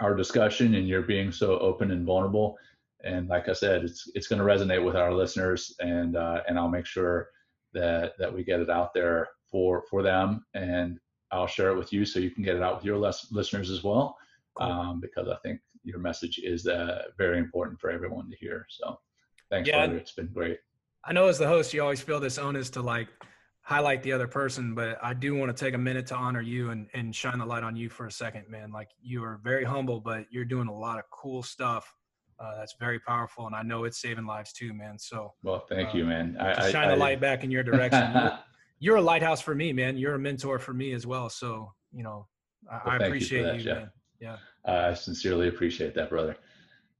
our 0.01 0.15
discussion 0.15 0.75
and 0.75 0.87
your 0.87 1.01
being 1.01 1.31
so 1.31 1.57
open 1.59 1.91
and 1.91 2.05
vulnerable 2.05 2.57
and 3.03 3.27
like 3.27 3.47
I 3.47 3.53
said, 3.53 3.83
it's 3.83 4.09
it's 4.13 4.27
going 4.27 4.39
to 4.39 4.45
resonate 4.45 4.83
with 4.83 4.95
our 4.95 5.13
listeners, 5.13 5.75
and 5.79 6.15
uh, 6.17 6.41
and 6.47 6.57
I'll 6.59 6.69
make 6.69 6.85
sure 6.85 7.29
that 7.73 8.17
that 8.17 8.33
we 8.33 8.43
get 8.43 8.59
it 8.59 8.69
out 8.69 8.93
there 8.93 9.27
for 9.49 9.83
for 9.89 10.03
them, 10.03 10.45
and 10.53 10.99
I'll 11.31 11.47
share 11.47 11.69
it 11.69 11.77
with 11.77 11.93
you 11.93 12.05
so 12.05 12.19
you 12.19 12.31
can 12.31 12.43
get 12.43 12.55
it 12.55 12.61
out 12.61 12.75
with 12.75 12.85
your 12.85 12.97
les- 12.97 13.31
listeners 13.31 13.69
as 13.69 13.83
well, 13.83 14.17
cool. 14.55 14.67
um, 14.67 14.99
because 14.99 15.27
I 15.27 15.37
think 15.43 15.61
your 15.83 15.99
message 15.99 16.39
is 16.39 16.67
uh, 16.67 17.03
very 17.17 17.37
important 17.37 17.79
for 17.79 17.89
everyone 17.89 18.29
to 18.29 18.35
hear. 18.37 18.65
So, 18.69 18.99
thanks, 19.49 19.69
yeah, 19.69 19.85
brother. 19.85 19.97
It's 19.97 20.11
been 20.11 20.31
great. 20.33 20.59
I 21.05 21.13
know 21.13 21.27
as 21.27 21.37
the 21.37 21.47
host, 21.47 21.73
you 21.73 21.81
always 21.81 22.01
feel 22.01 22.19
this 22.19 22.37
onus 22.37 22.69
to 22.71 22.81
like 22.81 23.07
highlight 23.61 24.03
the 24.03 24.11
other 24.11 24.27
person, 24.27 24.75
but 24.75 24.97
I 25.01 25.13
do 25.13 25.35
want 25.35 25.55
to 25.55 25.65
take 25.65 25.73
a 25.73 25.77
minute 25.77 26.07
to 26.07 26.15
honor 26.15 26.41
you 26.41 26.71
and, 26.71 26.87
and 26.93 27.15
shine 27.15 27.37
the 27.37 27.45
light 27.45 27.63
on 27.63 27.77
you 27.77 27.87
for 27.87 28.07
a 28.07 28.11
second, 28.11 28.49
man. 28.49 28.71
Like 28.71 28.89
you 29.01 29.23
are 29.23 29.39
very 29.41 29.63
humble, 29.63 30.01
but 30.01 30.25
you're 30.31 30.43
doing 30.43 30.67
a 30.67 30.75
lot 30.75 30.99
of 30.99 31.05
cool 31.11 31.43
stuff 31.43 31.95
uh, 32.39 32.55
that's 32.57 32.75
very 32.79 32.99
powerful, 32.99 33.47
and 33.47 33.55
I 33.55 33.63
know 33.63 33.83
it's 33.83 34.01
saving 34.01 34.25
lives 34.25 34.53
too, 34.53 34.73
man. 34.73 34.97
So, 34.97 35.33
well, 35.43 35.65
thank 35.67 35.89
uh, 35.89 35.97
you, 35.97 36.05
man. 36.05 36.37
I, 36.39 36.71
shine 36.71 36.87
I, 36.87 36.91
the 36.91 36.95
light 36.95 37.19
back 37.19 37.43
in 37.43 37.51
your 37.51 37.63
direction. 37.63 38.11
you're, 38.13 38.39
you're, 38.79 38.95
a 38.97 39.01
lighthouse 39.01 39.41
for 39.41 39.53
me, 39.53 39.73
man. 39.73 39.97
You're 39.97 40.15
a 40.15 40.19
mentor 40.19 40.57
for 40.59 40.73
me 40.73 40.93
as 40.93 41.05
well. 41.05 41.29
So, 41.29 41.73
you 41.91 42.03
know, 42.03 42.27
I, 42.71 42.79
well, 42.85 43.01
I 43.01 43.05
appreciate 43.05 43.41
you, 43.41 43.45
that, 43.45 43.59
you 43.61 43.73
man. 43.73 43.91
Yeah, 44.21 44.37
I 44.65 44.93
sincerely 44.93 45.47
appreciate 45.47 45.93
that, 45.95 46.09
brother. 46.09 46.37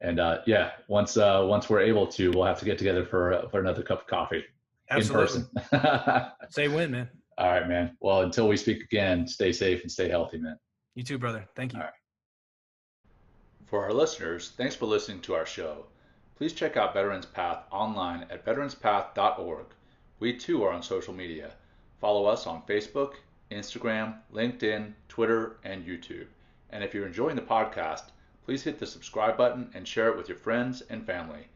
And 0.01 0.19
uh, 0.19 0.39
yeah, 0.45 0.71
once 0.87 1.17
uh, 1.17 1.45
once 1.47 1.69
we're 1.69 1.81
able 1.81 2.07
to, 2.07 2.31
we'll 2.31 2.45
have 2.45 2.59
to 2.59 2.65
get 2.65 2.77
together 2.77 3.05
for 3.05 3.43
for 3.51 3.59
another 3.59 3.83
cup 3.83 4.01
of 4.01 4.07
coffee 4.07 4.43
Absolutely. 4.89 5.41
in 5.71 5.79
person. 5.79 6.31
Say 6.49 6.67
when, 6.67 6.91
man. 6.91 7.09
All 7.37 7.49
right, 7.49 7.67
man. 7.67 7.97
Well, 8.01 8.21
until 8.21 8.47
we 8.47 8.57
speak 8.57 8.83
again, 8.83 9.27
stay 9.27 9.51
safe 9.51 9.81
and 9.83 9.91
stay 9.91 10.09
healthy, 10.09 10.37
man. 10.37 10.57
You 10.95 11.03
too, 11.03 11.17
brother. 11.17 11.45
Thank 11.55 11.73
you. 11.73 11.79
For 13.69 13.83
our 13.83 13.93
listeners, 13.93 14.49
thanks 14.57 14.75
for 14.75 14.87
listening 14.87 15.21
to 15.21 15.35
our 15.35 15.45
show. 15.45 15.85
Please 16.37 16.53
check 16.53 16.75
out 16.75 16.95
Veterans 16.95 17.27
Path 17.27 17.65
online 17.69 18.25
at 18.31 18.43
veteranspath.org. 18.43 19.65
We 20.19 20.35
too 20.35 20.63
are 20.63 20.71
on 20.71 20.81
social 20.81 21.13
media. 21.13 21.53
Follow 22.01 22.25
us 22.25 22.47
on 22.47 22.63
Facebook, 22.63 23.17
Instagram, 23.51 24.21
LinkedIn, 24.33 24.93
Twitter, 25.07 25.57
and 25.63 25.85
YouTube. 25.85 26.25
And 26.71 26.83
if 26.83 26.95
you're 26.95 27.05
enjoying 27.05 27.35
the 27.35 27.43
podcast, 27.43 28.05
please 28.43 28.63
hit 28.63 28.79
the 28.79 28.87
subscribe 28.87 29.37
button 29.37 29.69
and 29.75 29.87
share 29.87 30.09
it 30.09 30.17
with 30.17 30.27
your 30.27 30.39
friends 30.39 30.81
and 30.89 31.05
family. 31.05 31.49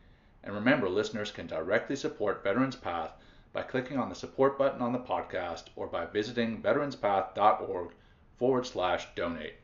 And 0.44 0.54
remember, 0.54 0.90
listeners 0.90 1.32
can 1.32 1.48
directly 1.48 1.96
support 1.96 2.44
Veterans 2.44 2.76
Path 2.76 3.14
by 3.54 3.64
clicking 3.64 3.98
on 3.98 4.10
the 4.10 4.16
support 4.16 4.60
button 4.60 4.84
on 4.84 4.94
the 4.94 5.00
podcast 5.00 5.70
or 5.76 5.88
by 5.88 6.06
visiting 6.06 6.62
veteranspath.org 6.62 7.90
forward 8.38 8.68
slash 8.68 9.08
donate. 9.16 9.56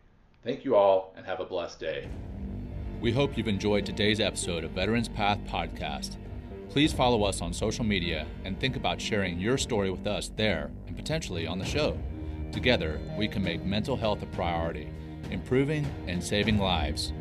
Thank 0.43 0.63
you 0.63 0.75
all 0.75 1.13
and 1.17 1.25
have 1.25 1.41
a 1.41 1.45
blessed 1.45 1.79
day. 1.79 2.07
We 3.01 3.11
hope 3.11 3.37
you've 3.37 3.49
enjoyed 3.49 3.85
today's 3.85 4.21
episode 4.21 4.63
of 4.63 4.71
Veterans 4.71 5.09
Path 5.09 5.39
Podcast. 5.45 6.15
Please 6.69 6.93
follow 6.93 7.23
us 7.23 7.41
on 7.41 7.51
social 7.51 7.83
media 7.83 8.25
and 8.45 8.57
think 8.57 8.77
about 8.77 9.01
sharing 9.01 9.37
your 9.37 9.57
story 9.57 9.91
with 9.91 10.07
us 10.07 10.31
there 10.37 10.71
and 10.87 10.95
potentially 10.95 11.45
on 11.45 11.59
the 11.59 11.65
show. 11.65 11.97
Together, 12.53 13.01
we 13.17 13.27
can 13.27 13.43
make 13.43 13.65
mental 13.65 13.97
health 13.97 14.23
a 14.23 14.27
priority, 14.27 14.89
improving 15.29 15.85
and 16.07 16.23
saving 16.23 16.57
lives. 16.57 17.11